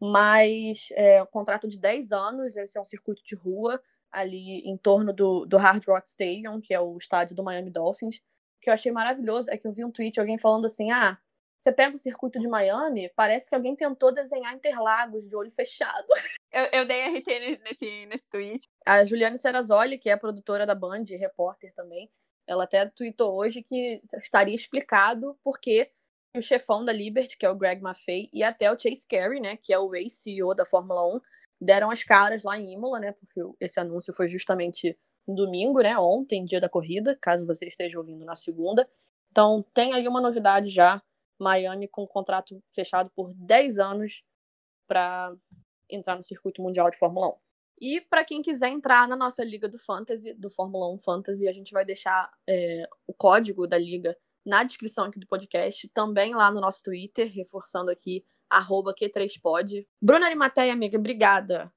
mas 0.00 0.88
é 0.92 1.22
um 1.22 1.26
contrato 1.26 1.66
de 1.66 1.78
10 1.78 2.12
anos, 2.12 2.56
esse 2.56 2.78
é 2.78 2.80
um 2.80 2.84
circuito 2.84 3.22
de 3.24 3.34
rua 3.34 3.80
ali 4.10 4.60
em 4.60 4.76
torno 4.76 5.12
do, 5.12 5.44
do 5.46 5.56
Hard 5.56 5.84
Rock 5.86 6.08
Stadium, 6.08 6.60
que 6.60 6.74
é 6.74 6.80
o 6.80 6.96
estádio 6.96 7.34
do 7.36 7.44
Miami 7.44 7.70
Dolphins, 7.70 8.20
que 8.60 8.70
eu 8.70 8.74
achei 8.74 8.92
maravilhoso 8.92 9.50
é 9.50 9.56
que 9.56 9.66
eu 9.66 9.72
vi 9.72 9.84
um 9.84 9.90
tweet 9.90 10.18
alguém 10.18 10.38
falando 10.38 10.66
assim: 10.66 10.90
ah, 10.90 11.18
você 11.58 11.70
pega 11.70 11.94
o 11.94 11.98
circuito 11.98 12.40
de 12.40 12.48
Miami, 12.48 13.10
parece 13.14 13.48
que 13.48 13.54
alguém 13.54 13.76
tentou 13.76 14.12
desenhar 14.12 14.54
Interlagos 14.54 15.28
de 15.28 15.36
olho 15.36 15.50
fechado. 15.50 16.06
Eu, 16.52 16.80
eu 16.80 16.84
dei 16.84 17.16
RT 17.16 17.60
nesse, 17.62 18.06
nesse 18.06 18.28
tweet. 18.28 18.64
A 18.84 19.04
Juliane 19.04 19.38
Serrazoli, 19.38 19.96
que 19.96 20.10
é 20.10 20.16
produtora 20.16 20.66
da 20.66 20.74
Band, 20.74 21.04
repórter 21.16 21.72
também, 21.76 22.10
ela 22.44 22.64
até 22.64 22.84
tweetou 22.86 23.36
hoje 23.36 23.62
que 23.62 24.02
estaria 24.20 24.56
explicado 24.56 25.38
por 25.44 25.60
que 25.60 25.92
o 26.36 26.42
chefão 26.42 26.84
da 26.84 26.92
Liberty, 26.92 27.38
que 27.38 27.46
é 27.46 27.50
o 27.50 27.54
Greg 27.54 27.80
Maffei, 27.80 28.28
e 28.32 28.42
até 28.42 28.68
o 28.68 28.76
Chase 28.76 29.06
Carey, 29.06 29.40
né, 29.40 29.56
que 29.56 29.72
é 29.72 29.78
o 29.78 29.94
ex-CEO 29.94 30.52
da 30.52 30.66
Fórmula 30.66 31.06
1, 31.16 31.20
deram 31.60 31.88
as 31.88 32.02
caras 32.02 32.42
lá 32.42 32.58
em 32.58 32.72
Imola, 32.72 32.98
né, 32.98 33.12
porque 33.12 33.40
esse 33.60 33.78
anúncio 33.78 34.12
foi 34.12 34.28
justamente 34.28 34.98
domingo, 35.26 35.80
né? 35.80 35.98
Ontem, 35.98 36.44
dia 36.44 36.60
da 36.60 36.68
corrida, 36.68 37.16
caso 37.20 37.46
você 37.46 37.66
esteja 37.66 37.98
ouvindo 37.98 38.24
na 38.24 38.36
segunda. 38.36 38.88
Então, 39.30 39.64
tem 39.74 39.92
aí 39.92 40.06
uma 40.08 40.20
novidade 40.20 40.70
já. 40.70 41.02
Miami 41.38 41.88
com 41.88 42.02
um 42.02 42.06
contrato 42.06 42.62
fechado 42.70 43.10
por 43.14 43.32
10 43.34 43.78
anos 43.78 44.22
para 44.86 45.34
entrar 45.88 46.16
no 46.16 46.22
circuito 46.22 46.60
mundial 46.60 46.90
de 46.90 46.98
Fórmula 46.98 47.28
1. 47.28 47.34
E 47.80 48.00
para 48.02 48.24
quem 48.24 48.42
quiser 48.42 48.68
entrar 48.68 49.08
na 49.08 49.16
nossa 49.16 49.42
liga 49.42 49.66
do 49.66 49.78
Fantasy, 49.78 50.34
do 50.34 50.50
Fórmula 50.50 50.92
1 50.94 50.98
Fantasy, 50.98 51.48
a 51.48 51.52
gente 51.52 51.72
vai 51.72 51.84
deixar 51.84 52.30
é, 52.46 52.86
o 53.06 53.14
código 53.14 53.66
da 53.66 53.78
liga 53.78 54.14
na 54.44 54.62
descrição 54.62 55.04
aqui 55.04 55.18
do 55.18 55.26
podcast, 55.26 55.88
também 55.88 56.34
lá 56.34 56.50
no 56.50 56.60
nosso 56.60 56.82
Twitter, 56.82 57.30
reforçando 57.32 57.90
aqui, 57.90 58.24
arroba 58.50 58.94
Q3pod. 58.94 59.86
Bruna 60.02 60.26
Arimateia, 60.26 60.72
amiga, 60.72 60.98
obrigada 60.98 61.72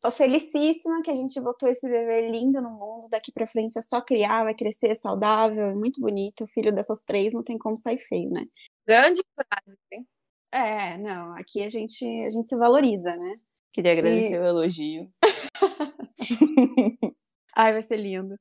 Tô 0.00 0.12
felicíssima 0.12 1.02
que 1.02 1.10
a 1.10 1.14
gente 1.14 1.40
botou 1.40 1.68
esse 1.68 1.88
bebê 1.88 2.30
lindo 2.30 2.62
no 2.62 2.70
mundo. 2.70 3.08
Daqui 3.10 3.32
pra 3.32 3.48
frente 3.48 3.78
é 3.78 3.82
só 3.82 4.00
criar, 4.00 4.44
vai 4.44 4.54
crescer 4.54 4.94
saudável, 4.94 5.66
é 5.66 5.74
muito 5.74 6.00
bonito. 6.00 6.44
O 6.44 6.48
filho 6.48 6.72
dessas 6.72 7.02
três 7.02 7.32
não 7.32 7.42
tem 7.42 7.58
como 7.58 7.76
sair 7.76 7.98
feio, 7.98 8.30
né? 8.30 8.46
Grande 8.86 9.20
frase, 9.34 9.78
hein? 9.92 10.06
É, 10.52 10.96
não, 10.98 11.34
aqui 11.34 11.62
a 11.62 11.68
gente, 11.68 12.04
a 12.24 12.30
gente 12.30 12.48
se 12.48 12.56
valoriza, 12.56 13.16
né? 13.16 13.40
Queria 13.72 13.92
agradecer 13.92 14.36
e... 14.36 14.38
o 14.38 14.44
elogio. 14.44 15.12
Ai, 17.56 17.72
vai 17.72 17.82
ser 17.82 17.96
lindo. 17.96 18.36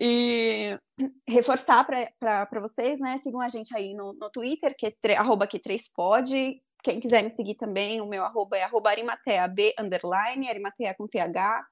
E 0.00 0.78
reforçar 1.28 1.84
para 1.84 2.60
vocês, 2.60 2.98
né? 3.00 3.18
Sigam 3.18 3.42
a 3.42 3.48
gente 3.48 3.76
aí 3.76 3.94
no, 3.94 4.14
no 4.14 4.30
Twitter, 4.30 4.74
que 4.76 4.86
é 4.86 5.16
arroba 5.16 5.46
que3pod. 5.46 6.58
Quem 6.82 6.98
quiser 6.98 7.22
me 7.22 7.30
seguir 7.30 7.54
também, 7.54 8.00
o 8.00 8.06
meu 8.06 8.24
arroba 8.24 8.56
é 8.56 8.64
arroba 8.64 8.90
arimatea, 8.90 9.46
B, 9.46 9.72
underline, 9.78 10.48
arimatea 10.48 10.94
com 10.94 11.06
TH, 11.06 11.64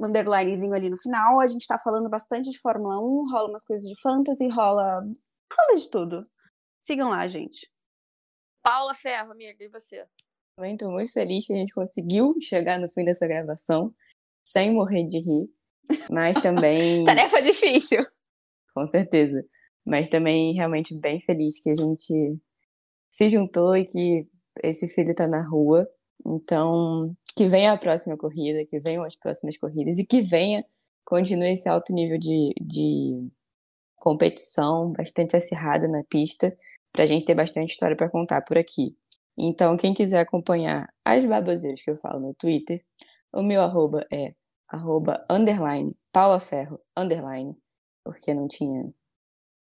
underlinezinho 0.00 0.74
ali 0.74 0.90
no 0.90 0.98
final. 0.98 1.40
A 1.40 1.46
gente 1.46 1.66
tá 1.66 1.78
falando 1.78 2.08
bastante 2.08 2.50
de 2.50 2.58
Fórmula 2.58 2.98
1, 2.98 3.30
rola 3.30 3.48
umas 3.48 3.64
coisas 3.64 3.88
de 3.88 3.94
fantasy, 4.00 4.48
rola, 4.48 5.00
rola 5.00 5.78
de 5.78 5.88
tudo. 5.88 6.24
Sigam 6.80 7.10
lá, 7.10 7.26
gente. 7.28 7.70
Paula 8.60 8.94
Ferro, 8.94 9.30
amiga, 9.30 9.62
e 9.62 9.68
você? 9.68 10.04
Também 10.56 10.76
tô 10.76 10.90
muito 10.90 11.12
feliz 11.12 11.46
que 11.46 11.52
a 11.52 11.56
gente 11.56 11.72
conseguiu 11.72 12.34
chegar 12.40 12.78
no 12.78 12.90
fim 12.90 13.04
dessa 13.04 13.26
gravação 13.26 13.94
sem 14.44 14.72
morrer 14.72 15.04
de 15.04 15.18
rir, 15.18 15.48
mas 16.10 16.40
também... 16.40 17.04
Tarefa 17.06 17.40
difícil. 17.40 18.04
Com 18.74 18.86
certeza. 18.86 19.44
Mas 19.86 20.08
também 20.08 20.54
realmente 20.54 20.98
bem 20.98 21.20
feliz 21.20 21.60
que 21.60 21.70
a 21.70 21.74
gente 21.74 22.40
se 23.12 23.28
juntou 23.28 23.76
e 23.76 23.84
que 23.84 24.26
esse 24.62 24.88
filho 24.88 25.10
está 25.10 25.28
na 25.28 25.46
rua. 25.46 25.86
Então, 26.24 27.14
que 27.36 27.46
venha 27.46 27.72
a 27.72 27.78
próxima 27.78 28.16
corrida, 28.16 28.64
que 28.64 28.80
venham 28.80 29.04
as 29.04 29.14
próximas 29.16 29.56
corridas 29.58 29.98
e 29.98 30.06
que 30.06 30.22
venha, 30.22 30.64
continue 31.04 31.52
esse 31.52 31.68
alto 31.68 31.92
nível 31.92 32.18
de, 32.18 32.54
de 32.60 33.28
competição, 33.96 34.92
bastante 34.92 35.36
acirrada 35.36 35.86
na 35.86 36.02
pista, 36.04 36.56
para 36.90 37.04
a 37.04 37.06
gente 37.06 37.24
ter 37.24 37.34
bastante 37.34 37.70
história 37.70 37.96
para 37.96 38.10
contar 38.10 38.42
por 38.42 38.56
aqui. 38.56 38.96
Então, 39.36 39.76
quem 39.76 39.92
quiser 39.92 40.20
acompanhar 40.20 40.88
as 41.04 41.24
baboseiras 41.24 41.82
que 41.82 41.90
eu 41.90 41.96
falo 41.96 42.20
no 42.20 42.34
Twitter, 42.34 42.82
o 43.32 43.42
meu 43.42 43.62
arroba 43.62 44.06
é 44.12 44.34
arroba 44.68 45.24
underline 45.28 45.94
Paula 46.12 46.40
Ferro 46.40 46.80
underline, 46.96 47.56
porque 48.04 48.32
não 48.32 48.48
tinha 48.48 48.92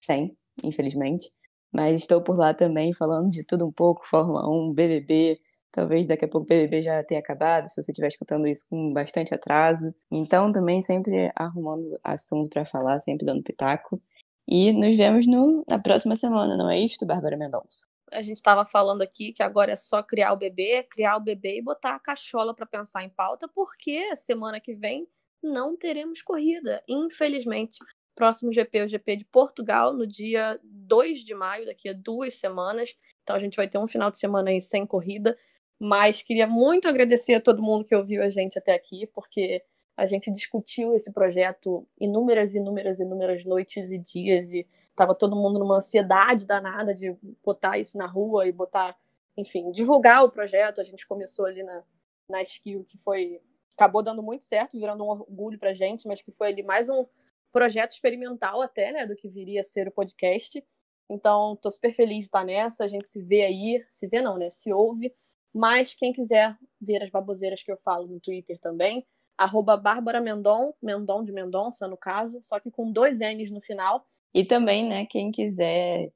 100, 0.03 0.37
infelizmente. 0.65 1.31
Mas 1.73 2.01
estou 2.01 2.23
por 2.23 2.39
lá 2.39 2.55
também 2.55 2.95
falando 2.95 3.29
de 3.29 3.45
tudo 3.45 3.67
um 3.67 3.73
pouco, 3.73 4.07
Fórmula 4.07 4.49
1, 4.49 4.73
BBB. 4.73 5.41
Talvez 5.71 6.07
daqui 6.07 6.25
a 6.25 6.29
pouco 6.29 6.47
o 6.47 6.49
BBB 6.49 6.83
já 6.83 7.05
tenha 7.05 7.21
acabado, 7.21 7.69
se 7.69 7.83
você 7.83 7.93
estiver 7.93 8.09
escutando 8.09 8.47
isso 8.47 8.67
com 8.71 8.93
bastante 8.93 9.35
atraso. 9.35 9.95
Então, 10.11 10.51
também 10.51 10.81
sempre 10.81 11.31
arrumando 11.37 11.99
assunto 12.03 12.49
para 12.49 12.65
falar, 12.65 12.99
sempre 12.99 13.27
dando 13.27 13.43
pitaco. 13.43 14.01
E 14.47 14.73
nos 14.73 14.97
vemos 14.97 15.27
no, 15.27 15.63
na 15.69 15.79
próxima 15.79 16.17
semana, 16.17 16.57
não 16.57 16.71
é 16.71 16.81
isto, 16.81 17.05
Bárbara 17.05 17.37
Mendonça? 17.37 17.87
A 18.11 18.23
gente 18.23 18.39
estava 18.39 18.65
falando 18.65 19.03
aqui 19.03 19.31
que 19.35 19.43
agora 19.43 19.73
é 19.73 19.77
só 19.77 20.03
criar 20.03 20.33
o 20.33 20.39
bebê, 20.39 20.83
criar 20.85 21.19
o 21.19 21.21
bebê 21.21 21.59
e 21.59 21.63
botar 21.63 21.95
a 21.95 22.01
cachola 22.01 22.55
para 22.55 22.65
pensar 22.65 23.05
em 23.05 23.11
pauta, 23.11 23.47
porque 23.47 24.17
semana 24.17 24.59
que 24.59 24.75
vem 24.75 25.07
não 25.43 25.77
teremos 25.77 26.23
corrida, 26.23 26.83
infelizmente 26.89 27.79
próximo 28.19 28.53
GP, 28.53 28.83
o 28.83 28.89
GP 28.89 29.19
de 29.19 29.25
Portugal, 29.25 29.93
no 29.93 30.05
dia 30.05 30.59
2 30.65 31.21
de 31.21 31.35
maio, 31.37 31.67
daqui 31.67 31.89
a 31.89 31.93
duas 31.93 32.35
semanas. 32.35 32.97
Então 33.23 33.37
a 33.37 33.39
gente 33.39 33.57
vai 33.57 33.69
ter 33.69 33.79
um 33.79 33.87
final 33.87 34.11
de 34.11 34.19
semana 34.19 34.51
aí 34.51 34.61
sem 34.61 34.85
corrida. 34.85 35.39
Mas 35.79 36.21
queria 36.21 36.49
muito 36.49 36.89
agradecer 36.89 37.35
a 37.35 37.41
todo 37.41 37.63
mundo 37.63 37.85
que 37.85 37.95
ouviu 37.95 38.21
a 38.25 38.29
gente 38.29 38.59
até 38.59 38.75
aqui, 38.75 39.07
porque 39.07 39.63
a 39.97 40.05
gente 40.05 40.33
discutiu 40.33 40.97
esse 40.97 41.13
projeto 41.13 41.87
inúmeras, 41.97 42.57
inúmeras, 42.57 42.99
inúmeras 42.99 43.45
noites 43.45 43.93
e 43.93 43.99
dias 43.99 44.51
e 44.51 44.67
estava 44.91 45.15
todo 45.15 45.37
mundo 45.37 45.61
numa 45.61 45.77
ansiedade 45.77 46.45
danada 46.45 46.93
de 46.93 47.17
botar 47.45 47.79
isso 47.79 47.97
na 47.97 48.07
rua 48.07 48.49
e 48.49 48.51
botar, 48.53 48.97
enfim, 49.37 49.71
divulgar 49.71 50.25
o 50.25 50.31
projeto. 50.33 50.81
A 50.81 50.85
gente 50.85 51.07
começou 51.07 51.47
ali 51.47 51.63
na, 51.63 51.85
na 52.29 52.43
Skill, 52.43 52.83
que 52.83 52.99
foi 52.99 53.41
acabou 53.77 54.03
dando 54.03 54.25
muito 54.25 54.43
certo, 54.43 54.77
virando 54.77 55.05
um 55.05 55.09
orgulho 55.09 55.57
pra 55.57 55.73
gente, 55.73 56.09
mas 56.09 56.21
que 56.21 56.33
foi 56.33 56.49
ali 56.49 56.65
mais 56.65 56.89
um 56.89 57.07
projeto 57.53 57.93
experimental 57.93 58.63
até, 58.63 58.93
né, 58.93 59.07
do 59.07 59.15
que 59.15 59.29
viria 59.29 59.61
a 59.61 59.65
ser 59.65 59.89
o 59.89 59.93
podcast. 59.93 60.63
Então, 61.11 61.57
tô 61.57 61.71
super 61.71 61.93
feliz 61.93 62.19
de 62.19 62.25
estar 62.25 62.45
nessa, 62.45 62.85
a 62.85 62.89
gente 62.89 63.09
se 63.09 63.23
vê 63.23 63.43
aí, 63.43 63.85
se 63.89 64.07
vê 64.07 64.21
não, 64.21 64.37
né, 64.37 64.51
se 64.51 64.73
ouve. 64.73 65.13
Mas 65.55 65.95
quem 65.95 66.13
quiser 66.13 66.57
ver 66.81 67.03
as 67.03 67.11
baboseiras 67.11 67.63
que 67.63 67.73
eu 67.73 67.79
falo 67.79 68.07
no 68.07 68.21
Twitter 68.21 68.59
também, 68.59 69.07
arroba 69.37 69.77
Bárbara 69.77 70.21
Mendon, 70.21 70.75
Mendon 70.83 71.25
de 71.25 71.33
Mendonça, 71.33 71.89
no 71.89 71.97
caso, 71.97 72.41
só 72.43 72.61
que 72.61 72.71
com 72.71 72.93
dois 72.93 73.21
N's 73.21 73.51
no 73.51 73.61
final. 73.61 74.05
E 74.35 74.45
também, 74.45 74.87
né, 74.87 75.07
quem 75.07 75.31
quiser 75.31 76.13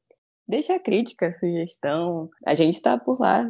deixar 0.46 0.78
crítica, 0.80 1.32
sugestão, 1.32 2.28
a 2.44 2.52
gente 2.52 2.82
tá 2.82 2.98
por 2.98 3.18
lá 3.20 3.48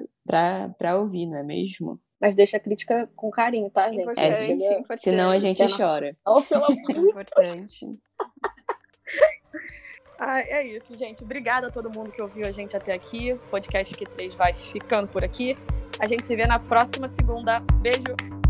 pra 0.79 0.99
ouvir, 0.99 1.27
não 1.27 1.39
é 1.39 1.43
mesmo? 1.43 2.01
Mas 2.23 2.37
deixa 2.37 2.57
a 2.57 2.61
crítica 2.61 3.11
com 3.17 3.29
carinho, 3.33 3.69
tá, 3.69 3.91
gente? 3.91 4.03
Importante, 4.03 4.33
É, 4.33 4.79
importante. 4.79 5.03
Senão 5.03 5.33
a 5.33 5.39
gente 5.39 5.61
chora. 5.77 6.17
Oh, 6.25 6.41
pelo 6.41 6.63
amor 6.71 7.11
Importante. 7.11 7.99
Ah, 10.21 10.41
é 10.41 10.65
isso, 10.65 10.97
gente. 10.97 11.25
Obrigada 11.25 11.67
a 11.67 11.71
todo 11.71 11.91
mundo 11.91 12.13
que 12.13 12.23
ouviu 12.23 12.47
a 12.47 12.53
gente 12.53 12.77
até 12.77 12.93
aqui. 12.95 13.33
O 13.33 13.39
podcast 13.51 13.93
Q3 13.93 14.37
vai 14.37 14.55
ficando 14.55 15.09
por 15.09 15.25
aqui. 15.25 15.59
A 15.99 16.07
gente 16.07 16.25
se 16.25 16.37
vê 16.37 16.47
na 16.47 16.61
próxima 16.61 17.09
segunda. 17.09 17.59
Beijo. 17.81 18.42